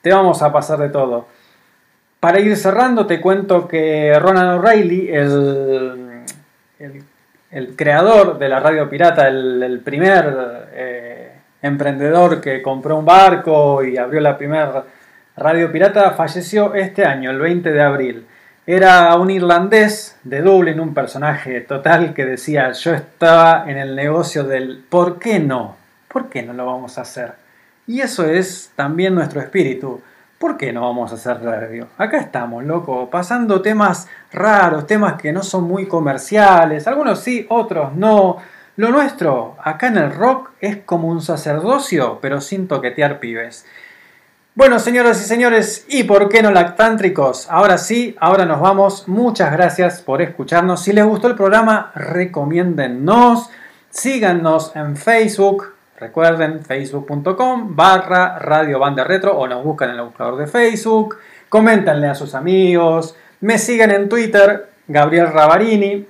Te 0.00 0.14
vamos 0.14 0.40
a 0.40 0.50
pasar 0.50 0.78
de 0.78 0.88
todo. 0.88 1.26
Para 2.22 2.38
ir 2.38 2.56
cerrando, 2.56 3.04
te 3.04 3.20
cuento 3.20 3.66
que 3.66 4.16
Ronan 4.16 4.50
O'Reilly, 4.60 5.08
el, 5.10 6.22
el- 7.50 7.74
creador 7.74 8.38
de 8.38 8.48
la 8.48 8.60
radio 8.60 8.88
pirata, 8.88 9.26
el, 9.26 9.60
el 9.60 9.80
primer 9.80 10.68
eh, 10.72 11.32
emprendedor 11.62 12.40
que 12.40 12.62
compró 12.62 12.96
un 12.96 13.04
barco 13.04 13.82
y 13.82 13.96
abrió 13.96 14.20
la 14.20 14.38
primera 14.38 14.84
radio 15.36 15.72
pirata, 15.72 16.12
falleció 16.12 16.74
este 16.76 17.04
año, 17.04 17.28
el 17.32 17.40
20 17.40 17.72
de 17.72 17.82
abril. 17.82 18.26
Era 18.68 19.16
un 19.16 19.28
irlandés 19.28 20.16
de 20.22 20.42
Dublín, 20.42 20.78
un 20.78 20.94
personaje 20.94 21.60
total 21.62 22.14
que 22.14 22.24
decía, 22.24 22.70
yo 22.70 22.94
estaba 22.94 23.64
en 23.66 23.78
el 23.78 23.96
negocio 23.96 24.44
del 24.44 24.84
¿por 24.88 25.18
qué 25.18 25.40
no? 25.40 25.74
¿Por 26.06 26.28
qué 26.28 26.44
no 26.44 26.52
lo 26.52 26.66
vamos 26.66 26.98
a 26.98 27.00
hacer? 27.00 27.32
Y 27.88 28.00
eso 28.00 28.24
es 28.26 28.70
también 28.76 29.12
nuestro 29.16 29.40
espíritu. 29.40 30.00
¿Por 30.42 30.56
qué 30.56 30.72
no 30.72 30.80
vamos 30.80 31.12
a 31.12 31.14
hacer 31.14 31.40
radio? 31.40 31.86
Acá 31.96 32.18
estamos, 32.18 32.64
loco, 32.64 33.08
pasando 33.08 33.62
temas 33.62 34.08
raros, 34.32 34.88
temas 34.88 35.14
que 35.14 35.32
no 35.32 35.44
son 35.44 35.62
muy 35.62 35.86
comerciales, 35.86 36.88
algunos 36.88 37.20
sí, 37.20 37.46
otros 37.48 37.94
no. 37.94 38.38
Lo 38.74 38.90
nuestro, 38.90 39.54
acá 39.62 39.86
en 39.86 39.98
el 39.98 40.12
rock, 40.12 40.50
es 40.60 40.78
como 40.78 41.06
un 41.06 41.22
sacerdocio, 41.22 42.18
pero 42.20 42.40
sin 42.40 42.66
toquetear 42.66 43.20
pibes. 43.20 43.66
Bueno, 44.56 44.80
señoras 44.80 45.22
y 45.22 45.26
señores, 45.26 45.86
¿y 45.88 46.02
por 46.02 46.28
qué 46.28 46.42
no 46.42 46.50
lactántricos? 46.50 47.48
Ahora 47.48 47.78
sí, 47.78 48.16
ahora 48.18 48.44
nos 48.44 48.60
vamos. 48.60 49.06
Muchas 49.06 49.52
gracias 49.52 50.02
por 50.02 50.22
escucharnos. 50.22 50.82
Si 50.82 50.92
les 50.92 51.04
gustó 51.04 51.28
el 51.28 51.36
programa, 51.36 51.92
recomiéndennos. 51.94 53.48
Síganos 53.90 54.74
en 54.74 54.96
Facebook. 54.96 55.71
Recuerden, 56.02 56.64
facebook.com 56.64 57.76
barra 57.76 58.36
Radio 58.36 58.80
Banda 58.80 59.04
Retro 59.04 59.38
o 59.38 59.46
nos 59.46 59.62
buscan 59.62 59.90
en 59.90 60.00
el 60.00 60.06
buscador 60.06 60.36
de 60.36 60.48
Facebook. 60.48 61.16
Coméntenle 61.48 62.08
a 62.08 62.16
sus 62.16 62.34
amigos. 62.34 63.14
Me 63.38 63.56
siguen 63.56 63.92
en 63.92 64.08
Twitter, 64.08 64.68
Gabriel 64.88 65.32
Ravarini. 65.32 66.04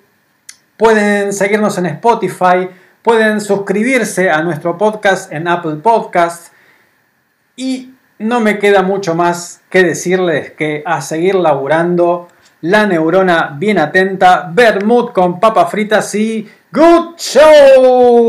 Pueden 0.79 1.35
seguirnos 1.35 1.77
en 1.77 1.85
Spotify. 1.85 2.71
Pueden 3.03 3.43
suscribirse 3.43 4.31
a 4.31 4.41
nuestro 4.41 4.79
podcast 4.79 5.31
en 5.31 5.47
Apple 5.47 5.77
Podcast. 5.83 6.55
Y 7.55 7.93
no 8.19 8.41
me 8.41 8.59
queda 8.59 8.81
mucho 8.81 9.15
más 9.15 9.61
que 9.69 9.83
decirles 9.83 10.53
que 10.53 10.83
a 10.87 11.03
seguir 11.03 11.35
laburando, 11.35 12.29
la 12.63 12.87
neurona 12.87 13.55
bien 13.59 13.79
atenta, 13.79 14.49
Bermud 14.51 15.11
con 15.11 15.39
papas 15.39 15.71
fritas 15.71 16.15
y 16.15 16.49
Good 16.73 17.19
Show. 17.19 18.23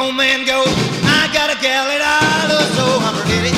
And 0.00 0.48
I 1.04 1.28
got 1.28 1.52
a 1.52 1.58
gal 1.60 1.84
that 1.84 2.00
I 2.00 2.48
love 2.48 2.72
so 2.72 2.88
I'm 3.04 3.20
ready. 3.28 3.52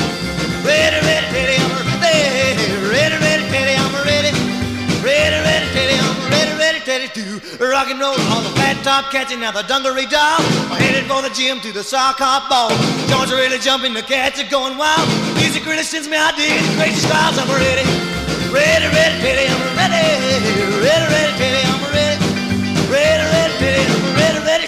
Ready, 0.66 0.98
ready, 1.06 1.28
ready, 1.30 1.54
I'm 1.54 1.70
ready. 2.02 2.82
Ready, 2.82 3.16
ready, 3.22 3.46
ready, 3.46 3.74
I'm 3.78 3.94
ready. 4.02 4.34
Ready, 5.06 5.38
ready, 5.38 5.68
ready, 5.70 5.96
I'm 6.02 6.18
ready, 6.34 6.52
ready, 6.58 6.80
ready 6.82 7.08
to 7.14 7.22
rock 7.62 7.94
and 7.94 8.02
roll. 8.02 8.18
All 8.34 8.42
the 8.42 8.50
flat 8.58 8.74
top 8.82 9.14
catching 9.14 9.38
now 9.38 9.52
the 9.54 9.62
dungaree 9.70 10.10
doll. 10.10 10.42
I'm 10.66 10.82
headed 10.82 11.06
for 11.06 11.22
the 11.22 11.30
gym 11.30 11.62
to 11.62 11.70
the 11.70 11.84
sock 11.86 12.18
hop 12.18 12.50
ball. 12.50 12.74
Joints 13.06 13.30
are 13.30 13.38
really 13.38 13.62
jumping, 13.62 13.94
the 13.94 14.02
cats 14.02 14.42
are 14.42 14.50
going 14.50 14.74
wild. 14.74 15.06
Music 15.38 15.62
really 15.62 15.86
sends 15.86 16.10
me 16.10 16.18
ideas, 16.18 16.66
crazy 16.74 17.06
styles. 17.06 17.38
I'm 17.38 17.46
ready. 17.54 17.86
Ready, 18.50 18.90
ready, 18.90 19.16
ready, 19.22 19.46
I'm. 19.46 19.62
Ready, 19.78 19.94
ready, 20.82 21.06
ready, 21.06 21.32
ready. 21.38 21.51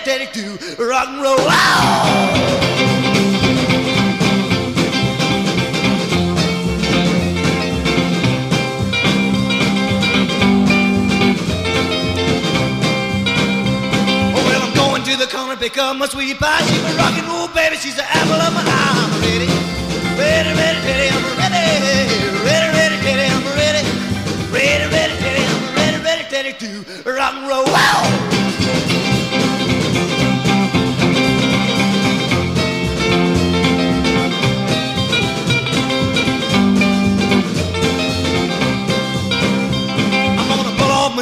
Ready, 0.07 0.25
ready, 0.25 0.37
ready 0.37 0.57
to 0.77 0.85
rock 0.85 1.09
and 1.09 1.23
roll. 1.23 1.37
Oh, 1.39 1.47
well, 14.35 14.63
I'm 14.63 14.75
going 14.75 15.03
to 15.05 15.17
the 15.17 15.27
corner, 15.27 15.57
pick 15.57 15.79
up 15.79 15.97
my 15.97 16.07
sweetie 16.07 16.35
pie. 16.35 16.61
She's 16.63 16.83
a 16.83 16.97
rock 16.97 17.17
and 17.19 17.27
roll 17.29 17.49
baby, 17.49 17.77
she's 17.77 17.97
the 17.97 18.05
apple 18.05 18.35
of 18.35 18.53
my 18.53 18.63
eye. 18.63 18.95
I'm 18.97 19.21
ready, 19.23 19.49
ready, 20.19 20.53
ready, 20.59 20.81
ready, 20.85 21.09
I'm 21.09 21.25
ready, 21.39 21.55
ready, 22.45 22.69
ready, 22.77 22.97
ready, 23.05 23.27
I'm 23.33 23.45
ready, 23.57 23.83
ready, 24.53 24.87
ready, 24.91 25.15
ready, 25.23 25.45
I'm 25.45 25.75
ready, 25.77 25.99
ready, 26.03 26.25
ready 26.33 26.53
to 26.59 27.11
rock 27.11 27.35
and 27.35 27.49
roll. 27.49 27.65
Wow! 27.65 29.14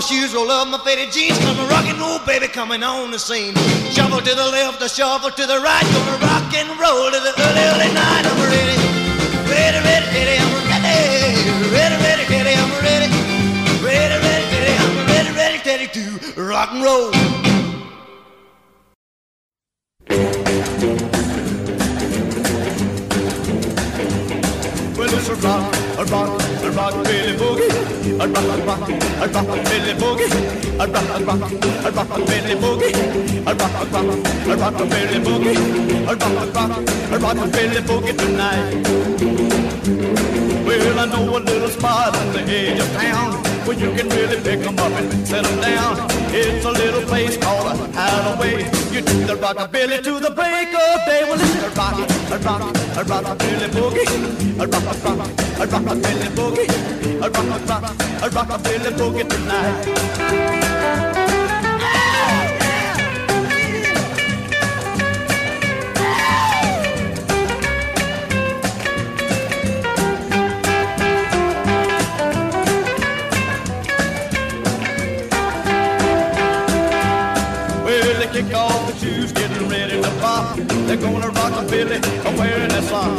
Shoes, 0.02 0.34
roll 0.34 0.50
up 0.50 0.66
my 0.68 0.78
faded 0.78 1.12
jeans, 1.12 1.38
cause 1.38 1.58
a 1.58 1.66
rock 1.70 1.86
and 1.86 1.98
roll 1.98 2.18
baby 2.26 2.48
coming 2.48 2.82
on 2.82 3.10
the 3.10 3.18
scene. 3.18 3.54
Shuffle 3.94 4.20
to 4.20 4.34
the 4.34 4.48
left, 4.50 4.82
a 4.82 4.88
shuffle 4.88 5.30
to 5.30 5.46
the 5.46 5.60
right, 5.60 5.86
gonna 5.94 6.18
rock 6.26 6.50
and 6.58 6.68
roll 6.78 7.10
to 7.10 7.20
the 7.22 7.32
early, 7.38 7.62
early 7.70 7.90
night. 7.94 8.24
I'm 8.26 8.38
ready, 8.42 8.76
ready, 9.46 9.78
ready, 9.86 10.06
ready, 10.10 10.36
I'm 10.42 10.50
ready, 10.66 10.98
ready, 11.70 11.96
ready, 12.02 12.24
ready, 12.34 12.52
I'm 12.58 12.72
ready, 12.82 13.08
ready, 13.78 14.16
ready, 14.26 14.46
ready, 14.50 14.74
I'm 14.82 15.06
ready, 15.06 15.30
ready, 15.38 15.58
ready 15.64 15.86
to 15.94 16.42
rock 16.42 16.70
and 16.72 16.82
roll. 16.82 17.71
Well, 25.22 25.34
a 25.34 25.40
rock, 25.40 25.74
a 25.98 26.04
rock, 26.10 26.42
a 26.64 26.70
rock, 26.72 27.04
Billy 27.04 27.36
Boogie. 27.36 27.70
A 28.18 28.26
rock, 28.26 28.42
a 28.42 28.66
rock, 28.66 28.88
a 28.88 29.28
rock, 29.28 29.46
Billy 29.64 29.94
Boogie. 29.94 30.30
A 30.74 30.86
rock, 30.86 31.10
a 31.10 31.24
rock, 31.24 31.42
a 31.84 31.92
rock, 31.92 32.26
Billy 32.26 32.54
Boogie. 32.56 32.90
A 33.46 33.54
rock, 33.54 33.74
a 33.78 33.86
rock, 33.86 34.08
a 34.46 34.56
rock, 34.56 34.78
Billy 34.90 35.18
Boogie. 35.20 35.56
A 36.02 36.16
rock, 36.16 36.22
a 36.22 36.50
rock, 36.50 36.72
a 37.12 37.18
rock, 37.18 37.52
Billy 37.52 37.80
Boogie 37.82 38.18
tonight. 38.18 38.82
Well, 40.66 40.98
I 40.98 41.06
know 41.06 41.36
a 41.36 41.38
little 41.38 41.68
spot 41.68 42.16
on 42.16 42.32
the 42.32 42.40
edge 42.40 42.80
of 42.80 42.92
town 42.92 43.51
where 43.66 43.78
you 43.78 43.90
can 43.96 44.08
really 44.10 44.40
pick 44.40 44.66
'em 44.66 44.78
up 44.78 44.92
and 44.92 45.26
set 45.26 45.44
'em 45.46 45.60
down. 45.60 45.94
It's 46.32 46.64
a 46.64 46.70
little 46.70 47.02
place 47.02 47.36
called 47.36 47.66
a 47.66 47.74
Hideaway. 47.96 48.64
You 48.92 49.00
do 49.02 49.24
the 49.24 49.36
rockabilly 49.36 50.02
to 50.02 50.12
the 50.20 50.30
break 50.30 50.68
of 50.74 50.98
day. 51.06 51.22
Well, 51.28 51.40
it's 51.40 51.54
a 51.62 51.70
rock, 51.78 51.98
a 52.30 52.38
rock, 52.46 52.62
a 53.00 53.02
rockabilly 53.10 53.68
boogie. 53.76 54.06
A 54.58 54.66
rock, 54.66 54.86
a 54.90 54.94
rock, 55.06 55.30
a 55.62 55.66
rockabilly 55.72 56.28
boogie. 56.36 56.68
A 57.22 57.28
rock, 57.30 57.50
a 57.54 57.58
rock, 57.70 57.84
a 58.22 58.28
rockabilly 58.36 58.90
boogie 58.98 59.26
tonight. 59.28 61.21
All 78.54 78.86
the 78.86 78.94
shoes, 78.98 79.32
getting 79.32 79.68
ready 79.68 80.00
to 80.02 80.10
pop. 80.20 80.56
They're 80.86 80.96
gonna 80.96 81.28
rock 81.28 81.52
a 81.56 81.68
Billy, 81.70 81.98
wearing 82.38 82.68
their 82.68 82.82
socks. 82.82 83.12